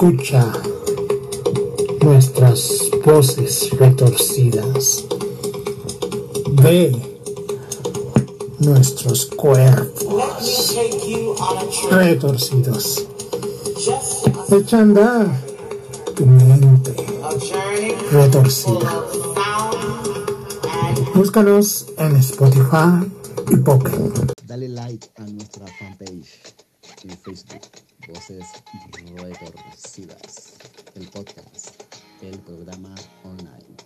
Escucha 0.00 0.50
nuestras 2.00 2.90
voces 3.04 3.68
retorcidas. 3.78 5.04
Ve 6.52 6.90
nuestros 8.60 9.26
cuerpos 9.26 10.74
retorcidos. 11.90 13.06
Echa 14.50 14.78
a 14.78 14.80
andar 14.80 15.38
tu 16.16 16.24
mente 16.24 16.96
retorcida. 18.10 19.04
Búscanos 21.14 21.88
en 21.98 22.16
Spotify 22.16 23.04
y 23.50 23.56
Pocket. 23.56 24.32
Dale 24.46 24.70
like 24.70 25.10
a 25.18 25.24
nuestra 25.24 25.66
fanpage 25.78 26.40
en 27.04 27.18
Facebook, 27.18 27.89
Voces 28.12 28.44
Retorcidas, 29.16 30.58
el 30.96 31.06
podcast, 31.08 31.82
el 32.22 32.38
programa 32.40 32.94
online. 33.22 33.76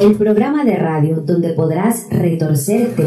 El 0.00 0.16
programa 0.16 0.64
de 0.64 0.76
radio 0.76 1.16
donde 1.16 1.54
podrás 1.54 2.08
retorcerte 2.10 3.06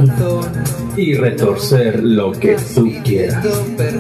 y 0.96 1.14
retorcer 1.14 2.04
lo 2.04 2.32
que 2.32 2.58
tú 2.74 2.92
quieras. 3.04 3.46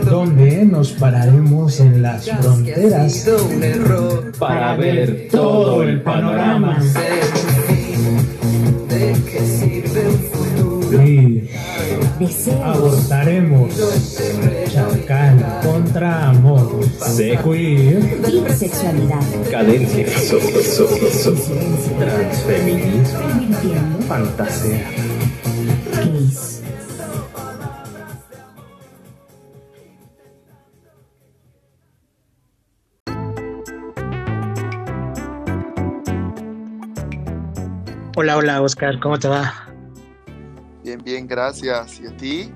Donde 0.05 0.65
nos 0.65 0.93
pararemos 0.93 1.79
en 1.79 2.01
las 2.01 2.27
fronteras 2.27 3.29
Para 4.39 4.75
ver 4.77 5.27
todo 5.29 5.83
el 5.83 6.01
panorama. 6.01 6.79
Deseos, 12.73 13.11
abortaremos 13.11 13.75
chacal 14.71 15.59
contra 15.63 16.29
amor, 16.29 16.79
y 17.19 18.53
sexualidad. 18.53 19.21
Cadencia. 19.51 20.07
So, 20.19 20.39
so, 20.39 20.87
so. 20.87 21.35
Transfeminismo. 21.99 23.19
Fantasía. 24.07 24.89
Cris. 25.93 26.57
Hola, 38.19 38.35
hola 38.35 38.61
Oscar, 38.63 38.99
¿cómo 38.99 39.19
te 39.19 39.27
va? 39.27 39.53
Bien, 40.83 40.99
bien, 41.03 41.27
gracias. 41.27 41.99
¿Y 41.99 42.07
a 42.07 42.17
ti? 42.17 42.51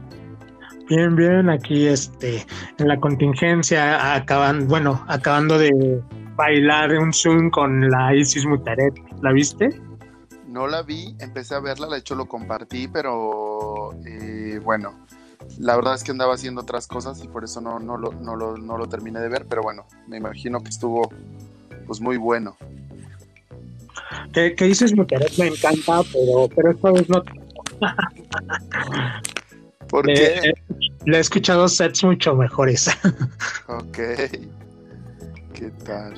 Bien, 0.90 1.16
bien, 1.16 1.50
aquí 1.50 1.88
este, 1.88 2.46
en 2.78 2.88
la 2.88 3.00
contingencia, 3.00 4.14
acaban, 4.16 4.68
bueno, 4.68 5.04
acabando 5.08 5.58
de 5.58 6.02
bailar 6.36 6.98
un 6.98 7.14
Zoom 7.14 7.50
con 7.50 7.90
la 7.90 8.16
Isis 8.16 8.46
Mutaret, 8.46 8.94
¿la 9.22 9.32
viste? 9.32 9.70
No 10.48 10.68
la 10.68 10.84
vi, 10.84 11.16
empecé 11.20 11.56
a 11.56 11.60
verla, 11.60 11.88
de 11.88 12.00
hecho 12.00 12.16
lo 12.16 12.26
compartí, 12.26 12.88
pero 12.88 13.94
eh, 14.06 14.60
bueno, 14.64 14.94
la 15.60 15.76
verdad 15.76 15.96
es 15.96 16.04
que 16.04 16.12
andaba 16.12 16.34
haciendo 16.34 16.62
otras 16.62 16.88
cosas 16.88 17.24
y 17.24 17.28
por 17.28 17.44
eso 17.44 17.62
no, 17.62 17.80
no, 17.80 17.98
lo, 17.98 18.12
no, 18.12 18.36
lo, 18.36 18.58
no 18.58 18.78
lo 18.78 18.88
terminé 18.88 19.20
de 19.20 19.30
ver, 19.30 19.46
pero 19.48 19.62
bueno, 19.62 19.86
me 20.08 20.18
imagino 20.18 20.62
que 20.62 20.70
estuvo 20.70 21.10
pues 21.88 22.02
muy 22.02 22.18
bueno. 22.18 22.58
Que, 24.34 24.56
que 24.56 24.68
Isis 24.68 24.96
Mutaret 24.96 25.38
me 25.38 25.48
encanta, 25.48 26.02
pero, 26.12 26.50
pero 26.54 26.72
esta 26.72 26.92
vez 26.92 27.10
no. 27.10 27.24
¿Por 29.92 30.10
Eh, 30.10 30.14
qué? 30.42 30.50
eh, 30.50 30.54
le 31.06 31.18
he 31.18 31.20
escuchado 31.20 31.68
sets 31.68 32.04
mucho 32.04 32.34
mejores. 32.36 32.90
Ok. 33.68 33.98
¿Qué 35.54 35.70
tal? 35.86 36.14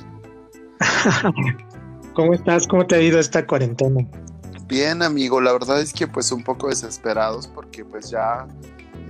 ¿Cómo 2.14 2.32
estás? 2.34 2.66
¿Cómo 2.66 2.86
te 2.86 2.94
ha 2.94 3.00
ido 3.00 3.18
esta 3.18 3.46
cuarentena? 3.46 4.06
Bien, 4.66 5.02
amigo, 5.02 5.40
la 5.40 5.52
verdad 5.52 5.80
es 5.80 5.92
que 5.92 6.06
pues 6.06 6.32
un 6.32 6.42
poco 6.42 6.68
desesperados 6.68 7.46
porque 7.48 7.84
pues 7.84 8.10
ya 8.10 8.46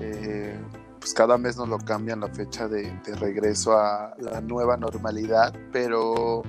eh, 0.00 0.58
pues 0.98 1.14
cada 1.14 1.38
mes 1.38 1.56
nos 1.56 1.68
lo 1.68 1.78
cambian 1.78 2.20
la 2.20 2.28
fecha 2.28 2.66
de, 2.66 2.90
de 3.06 3.14
regreso 3.16 3.78
a 3.78 4.14
la 4.18 4.40
nueva 4.40 4.76
normalidad, 4.76 5.54
pero 5.72 6.42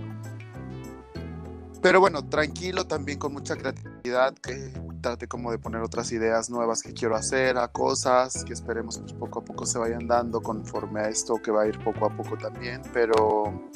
pero 1.85 1.99
bueno, 1.99 2.27
tranquilo 2.27 2.87
también 2.87 3.19
con 3.19 3.31
mucha 3.31 3.55
creatividad, 3.55 4.33
que 4.39 4.71
trate 5.01 5.27
como 5.27 5.51
de 5.51 5.59
poner 5.59 5.83
otras 5.83 6.11
ideas 6.11 6.49
nuevas 6.49 6.81
que 6.81 6.93
quiero 6.93 7.15
hacer, 7.15 7.59
a 7.59 7.67
cosas 7.67 8.43
que 8.43 8.53
esperemos 8.53 8.97
pues 8.97 9.13
poco 9.13 9.41
a 9.41 9.45
poco 9.45 9.67
se 9.67 9.77
vayan 9.77 10.07
dando 10.07 10.41
conforme 10.41 11.01
a 11.01 11.09
esto 11.09 11.35
que 11.35 11.51
va 11.51 11.61
a 11.61 11.67
ir 11.67 11.77
poco 11.77 12.07
a 12.07 12.09
poco 12.09 12.39
también, 12.39 12.81
pero 12.91 13.69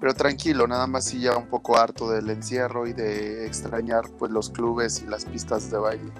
pero 0.00 0.14
tranquilo, 0.14 0.66
nada 0.66 0.86
más 0.86 1.04
sí 1.04 1.20
ya 1.20 1.36
un 1.36 1.46
poco 1.46 1.76
harto 1.76 2.10
del 2.10 2.30
encierro 2.30 2.86
y 2.86 2.94
de 2.94 3.44
extrañar 3.44 4.04
pues 4.18 4.32
los 4.32 4.48
clubes 4.48 5.02
y 5.02 5.06
las 5.06 5.26
pistas 5.26 5.70
de 5.70 5.76
baile. 5.76 6.12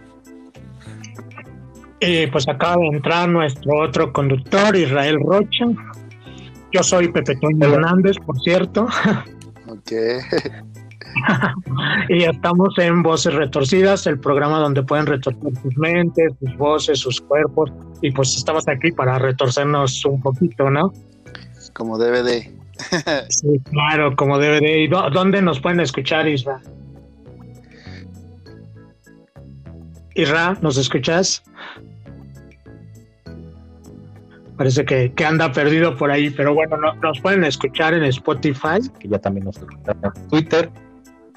Eh, 2.01 2.29
pues 2.31 2.47
acaba 2.47 2.77
de 2.77 2.89
entrar 2.89 3.27
nuestro 3.27 3.81
otro 3.81 4.13
conductor, 4.13 4.77
Israel 4.77 5.17
Rocha. 5.25 5.65
Yo 6.73 6.83
soy 6.83 7.11
Pepe 7.11 7.37
Toño 7.37 7.73
Hernández, 7.73 8.17
por 8.19 8.39
cierto, 8.41 8.87
Ok, 9.69 9.93
y 12.09 12.25
estamos 12.25 12.77
en 12.79 13.03
Voces 13.03 13.35
Retorcidas, 13.35 14.07
el 14.07 14.19
programa 14.21 14.59
donde 14.59 14.83
pueden 14.83 15.07
retorcer 15.07 15.53
sus 15.63 15.77
mentes, 15.79 16.33
sus 16.41 16.57
voces, 16.57 16.99
sus 17.01 17.21
cuerpos, 17.21 17.71
y 18.03 18.11
pues 18.13 18.37
estamos 18.37 18.67
aquí 18.69 18.93
para 18.93 19.19
retorcernos 19.19 20.05
un 20.05 20.21
poquito, 20.21 20.71
¿no? 20.71 20.93
como 21.73 21.99
debe 21.99 22.23
de. 22.23 22.55
Sí, 23.29 23.49
claro, 23.71 24.17
como 24.17 24.39
debe 24.39 24.61
de. 24.61 24.79
¿Y 24.83 24.89
dó- 24.89 25.11
dónde 25.11 25.43
nos 25.43 25.61
pueden 25.61 25.81
escuchar, 25.81 26.27
Isra? 26.29 26.61
Isra, 30.15 30.57
¿nos 30.63 30.79
escuchas? 30.79 31.43
Parece 34.57 34.87
que, 34.87 35.13
que 35.13 35.25
anda 35.27 35.53
perdido 35.53 35.97
por 35.97 36.11
ahí, 36.11 36.31
pero 36.31 36.55
bueno, 36.55 36.79
no- 36.79 36.95
nos 36.95 37.21
pueden 37.21 37.45
escuchar 37.45 37.93
en 37.93 38.05
Spotify. 38.05 38.79
que 38.99 39.09
ya 39.09 39.19
también 39.19 39.45
nos 39.45 39.59
escuchan 39.59 39.97
en 40.03 40.29
Twitter. 40.29 40.71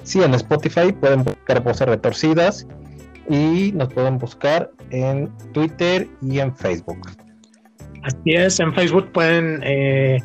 Sí, 0.02 0.22
en 0.22 0.34
Spotify 0.34 0.92
pueden 0.92 1.24
buscar 1.24 1.62
voces 1.62 1.88
retorcidas 1.88 2.66
y 3.28 3.72
nos 3.72 3.92
pueden 3.92 4.18
buscar 4.18 4.70
en 4.90 5.30
Twitter 5.52 6.08
y 6.22 6.40
en 6.40 6.54
Facebook. 6.56 7.00
Así 8.02 8.32
es, 8.32 8.58
en 8.60 8.74
Facebook 8.74 9.12
pueden 9.12 9.60
eh, 9.62 10.18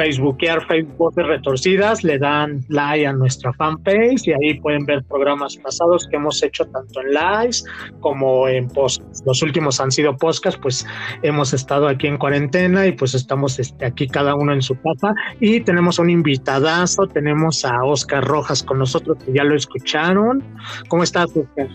facebookear 0.00 0.66
Facebook 0.66 0.96
Voces 0.96 1.26
Retorcidas, 1.26 2.02
le 2.02 2.18
dan 2.18 2.64
like 2.68 3.06
a 3.06 3.12
nuestra 3.12 3.52
fanpage 3.52 4.26
y 4.26 4.32
ahí 4.32 4.58
pueden 4.60 4.86
ver 4.86 5.04
programas 5.04 5.58
pasados 5.58 6.08
que 6.08 6.16
hemos 6.16 6.42
hecho 6.42 6.64
tanto 6.66 7.02
en 7.02 7.12
lives 7.12 7.64
como 8.00 8.48
en 8.48 8.66
podcasts. 8.68 9.22
Los 9.26 9.42
últimos 9.42 9.78
han 9.78 9.90
sido 9.90 10.16
podcasts, 10.16 10.58
pues 10.62 10.86
hemos 11.22 11.52
estado 11.52 11.86
aquí 11.86 12.06
en 12.06 12.16
cuarentena 12.16 12.86
y 12.86 12.92
pues 12.92 13.14
estamos 13.14 13.58
este, 13.58 13.84
aquí 13.84 14.08
cada 14.08 14.34
uno 14.34 14.54
en 14.54 14.62
su 14.62 14.74
casa 14.80 15.14
y 15.38 15.60
tenemos 15.60 15.98
un 15.98 16.08
invitadazo, 16.08 17.06
tenemos 17.06 17.62
a 17.66 17.84
Oscar 17.84 18.24
Rojas 18.24 18.62
con 18.62 18.78
nosotros 18.78 19.18
que 19.22 19.34
ya 19.34 19.44
lo 19.44 19.54
escucharon. 19.54 20.42
¿Cómo 20.88 21.02
estás, 21.02 21.26
Oscar? 21.36 21.68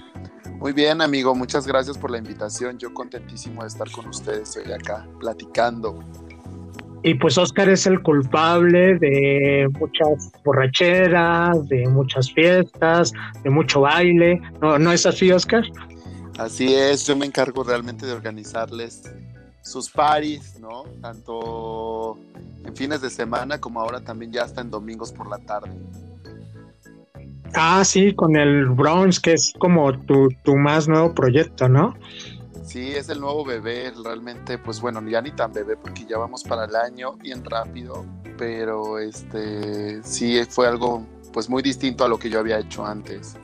Muy 0.58 0.74
bien, 0.74 1.02
amigo, 1.02 1.36
muchas 1.36 1.68
gracias 1.68 1.96
por 1.96 2.10
la 2.10 2.18
invitación. 2.18 2.80
Yo 2.80 2.92
contentísimo 2.92 3.62
de 3.62 3.68
estar 3.68 3.92
con 3.92 4.08
ustedes 4.08 4.58
hoy 4.58 4.72
acá 4.72 5.06
platicando. 5.20 6.00
Y 7.06 7.14
pues 7.14 7.38
Oscar 7.38 7.70
es 7.70 7.86
el 7.86 8.02
culpable 8.02 8.98
de 8.98 9.70
muchas 9.80 10.32
borracheras, 10.44 11.70
de 11.70 11.88
muchas 11.88 12.34
fiestas, 12.34 13.14
de 13.44 13.50
mucho 13.52 13.82
baile. 13.82 14.42
¿No, 14.60 14.80
¿no 14.80 14.92
es 14.92 15.06
así, 15.06 15.32
Oscar? 15.32 15.64
Así 16.40 16.74
es, 16.74 17.06
yo 17.06 17.16
me 17.16 17.28
encargo 17.28 17.64
realmente 17.64 18.08
de 18.08 18.12
organizarles 18.12 19.04
sus 19.62 19.88
paris, 19.88 20.58
¿no? 20.60 20.86
Tanto 21.00 22.18
en 22.66 22.76
fines 22.76 23.02
de 23.02 23.12
semana 23.12 23.62
como 23.62 23.82
ahora 23.82 24.00
también 24.00 24.32
ya 24.32 24.42
hasta 24.42 24.62
en 24.62 24.72
domingos 24.72 25.12
por 25.12 25.30
la 25.30 25.38
tarde. 25.38 25.70
Ah, 27.54 27.86
sí, 27.86 28.16
con 28.16 28.36
el 28.36 28.66
Browns, 28.66 29.20
que 29.20 29.34
es 29.34 29.54
como 29.60 29.96
tu, 30.08 30.30
tu 30.44 30.56
más 30.56 30.88
nuevo 30.88 31.14
proyecto, 31.14 31.70
¿no? 31.70 31.94
Sí, 32.66 32.92
es 32.94 33.10
el 33.10 33.20
nuevo 33.22 33.46
bebé, 33.46 33.92
realmente, 34.04 34.58
pues 34.58 34.82
bueno, 34.82 35.02
ya 35.08 35.22
ni 35.22 35.32
tan 35.32 35.54
bebé 35.54 35.78
porque 35.78 36.04
ya 36.06 36.18
vamos 36.18 36.44
para 36.44 36.66
el 36.66 36.76
año 36.76 37.14
bien 37.14 37.44
rápido, 37.46 38.06
pero 38.38 38.98
este 39.00 40.02
sí 40.04 40.42
fue 40.50 40.68
algo 40.68 41.06
pues 41.32 41.48
muy 41.50 41.62
distinto 41.62 42.04
a 42.04 42.08
lo 42.08 42.18
que 42.18 42.30
yo 42.30 42.40
había 42.40 42.60
hecho 42.60 42.86
antes. 42.86 43.38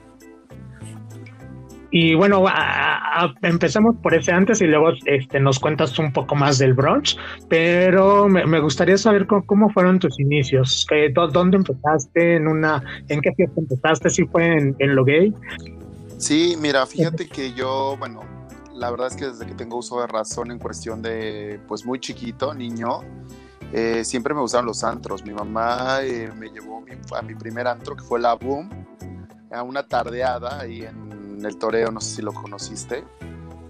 Y 1.93 2.15
bueno, 2.15 2.47
a- 2.47 3.23
a- 3.25 3.33
empecemos 3.41 3.95
por 4.01 4.13
ese 4.13 4.31
antes 4.31 4.61
y 4.61 4.65
luego 4.65 4.91
este, 5.05 5.39
nos 5.41 5.59
cuentas 5.59 5.99
un 5.99 6.13
poco 6.13 6.35
más 6.35 6.57
del 6.57 6.73
brunch, 6.73 7.17
pero 7.49 8.29
me, 8.29 8.45
me 8.45 8.59
gustaría 8.61 8.97
saber 8.97 9.27
cómo, 9.27 9.45
cómo 9.45 9.69
fueron 9.71 9.99
tus 9.99 10.17
inicios, 10.19 10.87
dónde 11.33 11.57
empezaste, 11.57 12.37
en 12.37 12.47
una, 12.47 12.81
en 13.09 13.19
qué 13.21 13.33
fiesta 13.35 13.59
empezaste, 13.59 14.09
si 14.09 14.25
fue 14.25 14.45
en, 14.47 14.75
en 14.79 14.95
lo 14.95 15.03
gay. 15.03 15.33
Sí, 16.17 16.55
mira, 16.59 16.85
fíjate 16.85 17.27
que 17.27 17.51
yo, 17.53 17.97
bueno, 17.99 18.21
la 18.81 18.89
verdad 18.91 19.07
es 19.07 19.15
que 19.15 19.27
desde 19.27 19.45
que 19.45 19.53
tengo 19.53 19.77
uso 19.77 20.01
de 20.01 20.07
razón 20.07 20.49
en 20.51 20.57
cuestión 20.59 21.01
de, 21.03 21.59
pues 21.67 21.85
muy 21.85 21.99
chiquito, 21.99 22.53
niño, 22.53 23.01
eh, 23.71 24.03
siempre 24.03 24.33
me 24.33 24.41
gustaron 24.41 24.65
los 24.65 24.83
antros. 24.83 25.23
Mi 25.23 25.33
mamá 25.33 25.99
eh, 26.01 26.29
me 26.35 26.49
llevó 26.49 26.81
mi- 26.81 26.93
a 27.15 27.21
mi 27.21 27.35
primer 27.35 27.67
antro, 27.67 27.95
que 27.95 28.03
fue 28.03 28.19
la 28.19 28.33
Boom, 28.33 28.69
a 29.51 29.61
una 29.63 29.83
tardeada 29.83 30.59
ahí 30.59 30.81
en 30.83 31.45
el 31.45 31.57
Toreo, 31.57 31.91
no 31.91 32.01
sé 32.01 32.15
si 32.17 32.21
lo 32.23 32.33
conociste, 32.33 33.03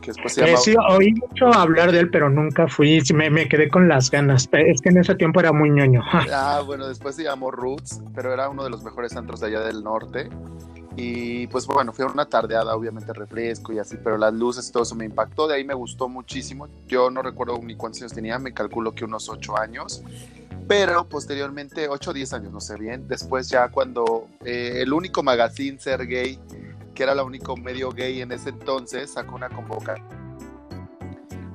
que 0.01 0.11
después 0.11 0.33
se 0.33 0.41
Eh, 0.41 0.45
llamaba... 0.45 0.63
sí, 0.63 0.75
oí 0.89 1.13
mucho 1.13 1.53
hablar 1.53 1.91
de 1.91 1.99
él, 1.99 2.09
pero 2.09 2.29
nunca 2.29 2.67
fui. 2.67 3.01
Me, 3.13 3.29
me 3.29 3.47
quedé 3.49 3.69
con 3.69 3.87
las 3.89 4.09
ganas. 4.09 4.47
Es 4.53 4.81
que 4.81 4.89
en 4.89 4.97
ese 4.97 5.15
tiempo 5.15 5.39
era 5.41 5.51
muy 5.51 5.69
ñoño. 5.69 6.01
Ah, 6.33 6.63
bueno, 6.65 6.87
después 6.87 7.15
se 7.15 7.23
llamó 7.23 7.51
Roots, 7.51 8.01
pero 8.15 8.33
era 8.33 8.47
uno 8.49 8.63
de 8.63 8.69
los 8.69 8.81
mejores 8.83 9.15
antros 9.17 9.41
de 9.41 9.47
allá 9.47 9.59
del 9.61 9.83
norte. 9.83 10.29
Y 10.95 11.47
pues 11.47 11.65
bueno, 11.67 11.93
fue 11.93 12.05
una 12.05 12.25
tardeada, 12.25 12.75
obviamente 12.75 13.13
refresco 13.13 13.71
y 13.71 13.79
así, 13.79 13.97
pero 14.03 14.17
las 14.17 14.33
luces 14.33 14.67
y 14.67 14.71
todo 14.71 14.83
eso 14.83 14.95
me 14.95 15.05
impactó. 15.05 15.47
De 15.47 15.55
ahí 15.55 15.63
me 15.63 15.73
gustó 15.73 16.09
muchísimo. 16.09 16.67
Yo 16.87 17.09
no 17.09 17.21
recuerdo 17.21 17.59
ni 17.63 17.75
cuántos 17.75 18.01
años 18.01 18.13
tenía, 18.13 18.39
me 18.39 18.53
calculo 18.53 18.93
que 18.93 19.05
unos 19.05 19.29
8 19.29 19.57
años. 19.57 20.03
Pero 20.67 21.07
posteriormente, 21.07 21.87
8 21.87 22.11
o 22.11 22.13
10 22.13 22.33
años, 22.33 22.51
no 22.51 22.59
sé 22.59 22.77
bien. 22.77 23.07
Después, 23.07 23.49
ya 23.49 23.69
cuando 23.69 24.27
eh, 24.43 24.81
el 24.81 24.93
único 24.93 25.23
magazine 25.23 25.79
ser 25.79 26.05
gay, 26.07 26.39
que 26.93 27.03
era 27.03 27.13
el 27.13 27.19
único 27.19 27.55
medio 27.57 27.89
gay 27.91 28.21
en 28.21 28.31
ese 28.31 28.49
entonces, 28.49 29.11
sacó 29.13 29.35
una 29.35 29.49
convocatoria 29.49 30.21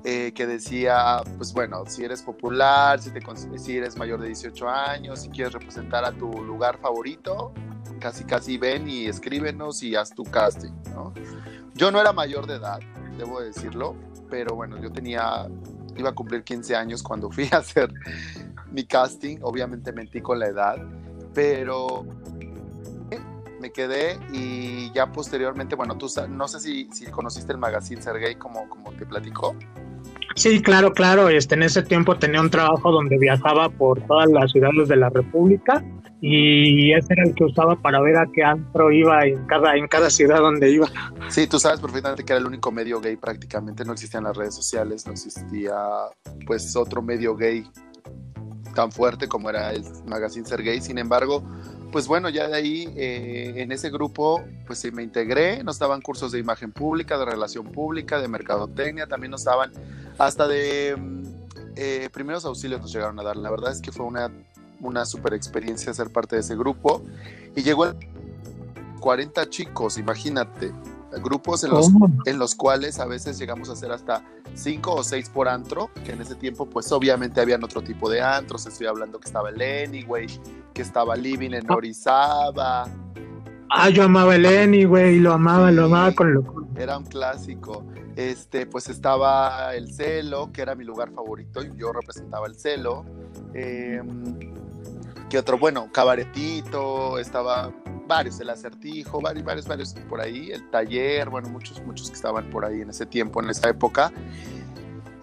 eh, 0.08 0.32
que 0.36 0.46
decía, 0.46 1.20
pues 1.36 1.52
bueno, 1.52 1.82
si 1.88 2.04
eres 2.04 2.22
popular, 2.22 3.02
si, 3.02 3.10
te, 3.10 3.20
si 3.58 3.76
eres 3.76 3.96
mayor 3.96 4.20
de 4.20 4.28
18 4.28 4.68
años, 4.68 5.22
si 5.22 5.30
quieres 5.30 5.52
representar 5.52 6.04
a 6.04 6.12
tu 6.12 6.30
lugar 6.44 6.78
favorito, 6.78 7.52
casi 7.98 8.24
casi 8.24 8.58
ven 8.58 8.88
y 8.88 9.06
escríbenos 9.06 9.82
y 9.82 9.96
haz 9.96 10.10
tu 10.14 10.24
casting, 10.24 10.72
¿no? 10.94 11.12
Yo 11.74 11.90
no 11.90 12.00
era 12.00 12.12
mayor 12.12 12.46
de 12.46 12.54
edad, 12.54 12.80
debo 13.18 13.40
decirlo, 13.40 13.94
pero 14.30 14.54
bueno, 14.54 14.80
yo 14.80 14.90
tenía, 14.90 15.48
iba 15.96 16.10
a 16.10 16.14
cumplir 16.14 16.42
15 16.42 16.74
años 16.74 17.02
cuando 17.02 17.30
fui 17.32 17.48
a 17.52 17.58
hacer 17.58 17.92
mi 18.70 18.84
casting, 18.84 19.38
obviamente 19.42 19.92
mentí 19.92 20.20
con 20.20 20.38
la 20.38 20.46
edad, 20.46 20.76
pero 21.34 22.06
me 23.60 23.72
quedé 23.72 24.18
y 24.32 24.92
ya 24.92 25.12
posteriormente, 25.12 25.76
bueno, 25.76 25.96
tú 25.96 26.08
no 26.28 26.48
sé 26.48 26.60
si, 26.60 26.88
si 26.92 27.06
conociste 27.06 27.52
el 27.52 27.58
magazine 27.58 28.02
Sergey 28.02 28.34
como, 28.36 28.68
como 28.68 28.92
te 28.92 29.06
platicó. 29.06 29.56
Sí, 30.34 30.60
claro, 30.60 30.92
claro. 30.92 31.28
Este, 31.30 31.54
en 31.54 31.62
ese 31.62 31.82
tiempo 31.82 32.16
tenía 32.18 32.40
un 32.40 32.50
trabajo 32.50 32.92
donde 32.92 33.16
viajaba 33.18 33.70
por 33.70 34.00
todas 34.02 34.28
las 34.30 34.52
ciudades 34.52 34.88
de 34.88 34.96
la 34.96 35.08
República 35.08 35.82
y 36.20 36.92
ese 36.94 37.12
era 37.12 37.24
el 37.24 37.34
que 37.34 37.44
usaba 37.44 37.76
para 37.76 38.00
ver 38.00 38.16
a 38.16 38.26
qué 38.32 38.42
antro 38.42 38.90
iba 38.90 39.24
en 39.24 39.46
cada, 39.46 39.76
en 39.76 39.86
cada 39.86 40.08
ciudad 40.08 40.38
donde 40.38 40.70
iba. 40.70 40.88
Sí, 41.28 41.46
tú 41.46 41.58
sabes 41.58 41.80
perfectamente 41.80 42.24
que 42.24 42.32
era 42.32 42.40
el 42.40 42.46
único 42.46 42.72
medio 42.72 43.00
gay 43.00 43.16
prácticamente, 43.16 43.84
no 43.84 43.92
existían 43.92 44.24
las 44.24 44.36
redes 44.36 44.54
sociales, 44.54 45.06
no 45.06 45.12
existía 45.12 45.74
pues 46.46 46.74
otro 46.74 47.02
medio 47.02 47.36
gay 47.36 47.64
tan 48.74 48.92
fuerte 48.92 49.26
como 49.26 49.50
era 49.50 49.72
el 49.72 49.82
magazine 50.06 50.46
Ser 50.46 50.62
Gay, 50.62 50.80
sin 50.80 50.98
embargo, 50.98 51.42
pues 51.90 52.06
bueno, 52.06 52.28
ya 52.28 52.46
de 52.46 52.56
ahí 52.56 52.88
eh, 52.94 53.54
en 53.56 53.72
ese 53.72 53.90
grupo 53.90 54.44
pues 54.66 54.78
sí 54.78 54.90
me 54.90 55.02
integré, 55.02 55.64
nos 55.64 55.78
daban 55.78 56.02
cursos 56.02 56.32
de 56.32 56.38
imagen 56.38 56.72
pública, 56.72 57.18
de 57.18 57.24
relación 57.24 57.66
pública, 57.66 58.20
de 58.20 58.28
mercadotecnia, 58.28 59.06
también 59.06 59.30
nos 59.30 59.44
daban 59.44 59.72
hasta 60.18 60.46
de 60.46 60.94
mm, 60.96 61.22
eh, 61.76 62.08
primeros 62.12 62.44
auxilios 62.44 62.80
nos 62.80 62.92
llegaron 62.92 63.18
a 63.18 63.22
dar, 63.22 63.36
la 63.36 63.50
verdad 63.50 63.72
es 63.72 63.80
que 63.80 63.92
fue 63.92 64.04
una, 64.04 64.30
una 64.80 65.04
super 65.04 65.34
experiencia 65.34 65.92
ser 65.94 66.10
parte 66.10 66.36
de 66.36 66.40
ese 66.40 66.56
grupo 66.56 67.02
y 67.54 67.62
llegó 67.62 67.86
el 67.86 67.96
40 69.00 69.48
chicos, 69.50 69.98
imagínate, 69.98 70.72
grupos 71.22 71.64
en 71.64 71.70
los, 71.70 71.90
en 72.24 72.38
los 72.38 72.54
cuales 72.54 72.98
a 72.98 73.06
veces 73.06 73.38
llegamos 73.38 73.70
a 73.70 73.72
hacer 73.74 73.92
hasta 73.92 74.22
5 74.54 74.94
o 74.94 75.02
6 75.02 75.30
por 75.30 75.48
antro, 75.48 75.90
que 76.04 76.12
en 76.12 76.20
ese 76.20 76.34
tiempo 76.34 76.66
pues 76.66 76.90
obviamente 76.92 77.40
habían 77.40 77.62
otro 77.64 77.82
tipo 77.82 78.10
de 78.10 78.20
antros, 78.20 78.66
estoy 78.66 78.86
hablando 78.86 79.18
que 79.20 79.26
estaba 79.26 79.50
el 79.50 79.60
Anyway, 79.60 80.26
que 80.74 80.82
estaba 80.82 81.16
Living 81.16 81.52
en 81.52 81.70
Orizaba, 81.70 82.88
Ah, 83.68 83.90
yo 83.90 84.04
amaba 84.04 84.36
el 84.36 84.46
Anyway, 84.46 85.18
lo 85.18 85.32
amaba, 85.32 85.70
lo 85.70 85.86
amaba 85.86 86.12
con 86.12 86.32
locura. 86.32 86.66
era 86.76 86.98
un 86.98 87.04
clásico. 87.04 87.84
Este, 88.14 88.64
pues 88.66 88.88
estaba 88.88 89.74
el 89.74 89.92
Celo, 89.92 90.50
que 90.52 90.62
era 90.62 90.74
mi 90.74 90.84
lugar 90.84 91.10
favorito, 91.10 91.62
y 91.62 91.72
yo 91.76 91.92
representaba 91.92 92.46
el 92.46 92.54
Celo. 92.54 93.04
Eh, 93.54 94.00
¿Qué 95.28 95.38
otro? 95.38 95.58
Bueno, 95.58 95.90
Cabaretito, 95.92 97.18
estaba 97.18 97.72
varios, 98.06 98.38
el 98.38 98.48
Acertijo, 98.50 99.20
varios, 99.20 99.44
varios, 99.44 99.66
varios 99.66 99.92
por 100.08 100.20
ahí, 100.20 100.52
el 100.52 100.70
Taller, 100.70 101.28
bueno, 101.28 101.48
muchos, 101.48 101.82
muchos 101.84 102.08
que 102.08 102.14
estaban 102.14 102.48
por 102.50 102.64
ahí 102.64 102.80
en 102.80 102.90
ese 102.90 103.06
tiempo, 103.06 103.42
en 103.42 103.50
esa 103.50 103.68
época. 103.68 104.12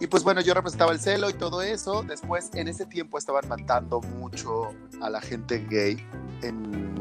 Y 0.01 0.07
pues 0.07 0.23
bueno, 0.23 0.41
yo 0.41 0.53
representaba 0.53 0.91
el 0.91 0.99
Celo 0.99 1.29
y 1.29 1.33
todo 1.33 1.61
eso. 1.61 2.03
Después, 2.03 2.51
en 2.55 2.67
ese 2.67 2.85
tiempo 2.85 3.17
estaban 3.17 3.47
matando 3.47 4.01
mucho 4.01 4.73
a 5.01 5.09
la 5.09 5.21
gente 5.21 5.65
gay 5.69 6.05
en, 6.41 6.99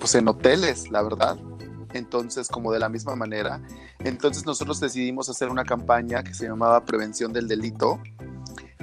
pues 0.00 0.16
en 0.16 0.26
hoteles, 0.26 0.90
la 0.90 1.02
verdad. 1.02 1.38
Entonces, 1.92 2.48
como 2.48 2.72
de 2.72 2.80
la 2.80 2.88
misma 2.88 3.14
manera, 3.14 3.60
entonces 4.00 4.44
nosotros 4.44 4.80
decidimos 4.80 5.28
hacer 5.28 5.48
una 5.48 5.64
campaña 5.64 6.24
que 6.24 6.34
se 6.34 6.48
llamaba 6.48 6.84
Prevención 6.84 7.32
del 7.32 7.46
Delito, 7.46 8.00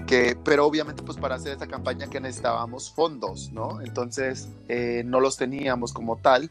que, 0.08 0.38
pero 0.44 0.66
obviamente 0.66 1.04
pues 1.04 1.18
para 1.18 1.36
hacer 1.36 1.52
esta 1.52 1.68
campaña 1.68 2.08
que 2.08 2.20
necesitábamos 2.20 2.92
fondos, 2.92 3.52
¿no? 3.52 3.82
Entonces 3.82 4.50
eh, 4.70 5.04
no 5.06 5.20
los 5.20 5.38
teníamos 5.38 5.94
como 5.94 6.16
tal 6.16 6.50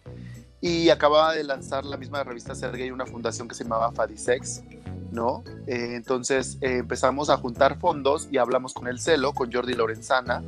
y 0.60 0.90
acababa 0.90 1.34
de 1.34 1.42
lanzar 1.42 1.84
la 1.84 1.96
misma 1.96 2.22
revista 2.22 2.54
Sergey 2.54 2.90
una 2.90 3.06
fundación 3.06 3.48
que 3.48 3.54
se 3.54 3.64
llamaba 3.64 3.90
Fadisex, 3.90 4.62
¿no? 5.10 5.42
Eh, 5.66 5.94
entonces 5.94 6.58
eh, 6.60 6.78
empezamos 6.78 7.30
a 7.30 7.38
juntar 7.38 7.80
fondos 7.80 8.28
y 8.30 8.38
hablamos 8.38 8.74
con 8.74 8.86
el 8.86 9.00
Celo, 9.00 9.32
con 9.32 9.52
Jordi 9.52 9.74
Lorenzana, 9.74 10.44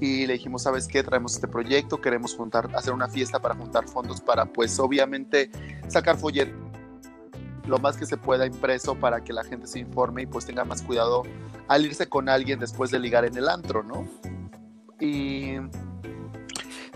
y 0.00 0.26
le 0.26 0.34
dijimos, 0.34 0.62
¿sabes 0.62 0.88
qué? 0.88 1.02
Traemos 1.02 1.34
este 1.34 1.48
proyecto, 1.48 2.00
queremos 2.00 2.34
juntar, 2.34 2.68
hacer 2.74 2.92
una 2.92 3.08
fiesta 3.08 3.38
para 3.38 3.54
juntar 3.54 3.88
fondos 3.88 4.20
para, 4.20 4.44
pues, 4.44 4.78
obviamente, 4.78 5.50
sacar 5.88 6.18
folletos 6.18 6.63
lo 7.66 7.78
más 7.78 7.96
que 7.96 8.06
se 8.06 8.16
pueda 8.16 8.46
impreso 8.46 8.94
para 8.94 9.22
que 9.22 9.32
la 9.32 9.44
gente 9.44 9.66
se 9.66 9.78
informe 9.78 10.22
y 10.22 10.26
pues 10.26 10.44
tenga 10.44 10.64
más 10.64 10.82
cuidado 10.82 11.22
al 11.68 11.86
irse 11.86 12.08
con 12.08 12.28
alguien 12.28 12.58
después 12.58 12.90
de 12.90 12.98
ligar 12.98 13.24
en 13.24 13.36
el 13.36 13.48
antro, 13.48 13.82
¿no? 13.82 14.06
Y 15.00 15.56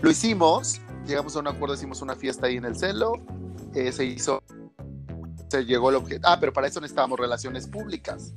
lo 0.01 0.09
hicimos, 0.09 0.81
llegamos 1.05 1.35
a 1.35 1.39
un 1.39 1.47
acuerdo, 1.47 1.75
hicimos 1.75 2.01
una 2.01 2.15
fiesta 2.15 2.47
ahí 2.47 2.57
en 2.57 2.65
el 2.65 2.75
celo, 2.75 3.13
eh, 3.73 3.91
se 3.91 4.05
hizo, 4.05 4.43
se 5.49 5.65
llegó 5.65 5.91
lo 5.91 6.03
que... 6.03 6.19
Ah, 6.23 6.37
pero 6.39 6.53
para 6.53 6.67
eso 6.67 6.79
necesitábamos 6.79 7.19
relaciones 7.19 7.67
públicas 7.67 8.33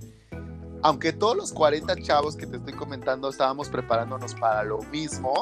aunque 0.82 1.12
todos 1.12 1.36
los 1.36 1.52
40 1.52 1.96
chavos 2.02 2.36
que 2.36 2.46
te 2.46 2.56
estoy 2.56 2.74
comentando 2.74 3.28
estábamos 3.28 3.68
preparándonos 3.68 4.34
para 4.34 4.64
lo 4.64 4.78
mismo, 4.90 5.32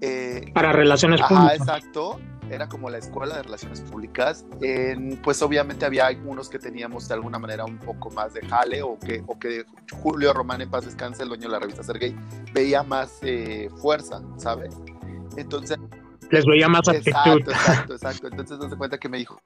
eh, 0.00 0.50
Para 0.52 0.72
relaciones 0.72 1.20
ajá, 1.20 1.28
públicas. 1.28 1.58
exacto, 1.58 2.20
era 2.52 2.68
como 2.68 2.90
la 2.90 2.98
escuela 2.98 3.36
de 3.36 3.42
relaciones 3.44 3.80
públicas, 3.80 4.44
en- 4.60 5.16
pues 5.22 5.40
obviamente 5.42 5.84
había 5.86 6.06
algunos 6.06 6.48
que 6.48 6.58
teníamos 6.58 7.08
de 7.08 7.14
alguna 7.14 7.38
manera 7.38 7.64
un 7.64 7.78
poco 7.78 8.10
más 8.10 8.34
de 8.34 8.46
jale 8.46 8.82
o 8.82 8.98
que, 8.98 9.22
o 9.26 9.38
que 9.38 9.64
Julio 10.02 10.32
Román 10.32 10.60
en 10.60 10.70
paz 10.70 10.84
descanse, 10.84 11.22
el 11.22 11.28
dueño 11.28 11.44
de 11.44 11.52
la 11.52 11.58
revista 11.60 11.82
Sergey, 11.82 12.14
veía 12.52 12.82
más 12.82 13.18
eh, 13.22 13.68
fuerza, 13.80 14.20
¿sabes? 14.36 14.74
Entonces, 15.36 15.78
Les 16.30 16.44
veía 16.44 16.68
más 16.68 16.86
actitud. 16.88 17.08
Exacto, 17.10 17.50
exacto, 17.50 17.94
exacto. 17.94 18.26
Entonces, 18.28 18.58
das 18.58 18.74
cuenta 18.76 18.98
que 18.98 19.08
me 19.08 19.18
dijo, 19.18 19.40